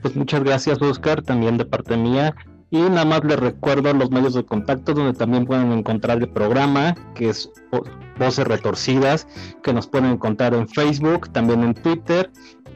Pues 0.00 0.16
muchas 0.16 0.42
gracias, 0.42 0.80
Oscar, 0.80 1.20
también 1.20 1.58
de 1.58 1.66
parte 1.66 1.98
mía. 1.98 2.34
Y 2.70 2.80
nada 2.80 3.04
más 3.04 3.22
les 3.22 3.38
recuerdo 3.38 3.92
los 3.92 4.10
medios 4.10 4.32
de 4.34 4.44
contacto 4.44 4.94
donde 4.94 5.12
también 5.16 5.44
pueden 5.44 5.70
encontrar 5.70 6.18
el 6.18 6.28
programa, 6.30 6.94
que 7.14 7.28
es 7.28 7.50
Vo- 7.70 7.84
Voces 8.18 8.46
Retorcidas, 8.46 9.28
que 9.62 9.72
nos 9.72 9.86
pueden 9.86 10.10
encontrar 10.12 10.54
en 10.54 10.66
Facebook, 10.66 11.30
también 11.30 11.62
en 11.62 11.74
Twitter 11.74 12.32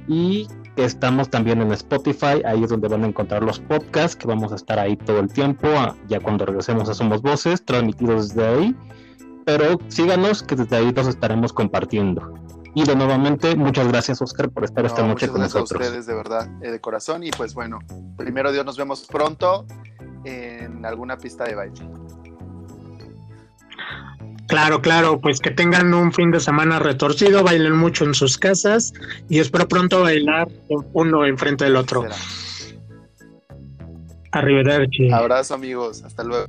y 0.06 0.46
estamos 0.76 1.28
también 1.30 1.60
en 1.60 1.72
Spotify, 1.72 2.42
ahí 2.44 2.62
es 2.64 2.70
donde 2.70 2.88
van 2.88 3.04
a 3.04 3.06
encontrar 3.06 3.42
los 3.42 3.58
podcasts, 3.60 4.16
que 4.16 4.26
vamos 4.26 4.52
a 4.52 4.56
estar 4.56 4.78
ahí 4.78 4.96
todo 4.96 5.20
el 5.20 5.32
tiempo, 5.32 5.68
ah, 5.76 5.94
ya 6.08 6.20
cuando 6.20 6.46
regresemos 6.46 6.88
a 6.88 6.94
Somos 6.94 7.22
Voces, 7.22 7.64
transmitidos 7.64 8.34
desde 8.34 8.48
ahí. 8.48 8.76
Pero 9.46 9.78
síganos, 9.88 10.42
que 10.42 10.54
desde 10.56 10.76
ahí 10.76 10.92
los 10.92 11.06
estaremos 11.08 11.52
compartiendo. 11.52 12.34
Y 12.74 12.84
de 12.84 12.94
nuevamente, 12.94 13.56
muchas 13.56 13.88
gracias, 13.88 14.22
Oscar, 14.22 14.48
por 14.50 14.64
estar 14.64 14.84
esta 14.86 15.02
No, 15.02 15.08
noche 15.08 15.26
con 15.26 15.38
gracias 15.38 15.56
a 15.56 15.58
nosotros. 15.60 15.86
ustedes, 15.88 16.06
de 16.06 16.14
verdad, 16.14 16.48
eh, 16.62 16.70
de 16.70 16.80
corazón. 16.80 17.24
Y 17.24 17.30
pues 17.32 17.52
bueno, 17.54 17.80
primero 18.16 18.52
Dios, 18.52 18.64
nos 18.64 18.76
vemos 18.76 19.06
pronto 19.10 19.66
en 20.24 20.84
alguna 20.86 21.16
pista 21.16 21.44
de 21.44 21.56
baile. 21.56 21.80
Claro, 24.50 24.82
claro, 24.82 25.20
pues 25.20 25.38
que 25.38 25.52
tengan 25.52 25.94
un 25.94 26.12
fin 26.12 26.32
de 26.32 26.40
semana 26.40 26.80
retorcido, 26.80 27.44
bailen 27.44 27.76
mucho 27.76 28.04
en 28.04 28.14
sus 28.14 28.36
casas 28.36 28.92
y 29.28 29.38
espero 29.38 29.68
pronto 29.68 30.02
bailar 30.02 30.48
uno 30.92 31.24
enfrente 31.24 31.64
del 31.64 31.76
otro. 31.76 32.04
Arrivederci. 34.32 35.10
Abrazo 35.12 35.54
amigos, 35.54 36.02
hasta 36.02 36.24
luego. 36.24 36.46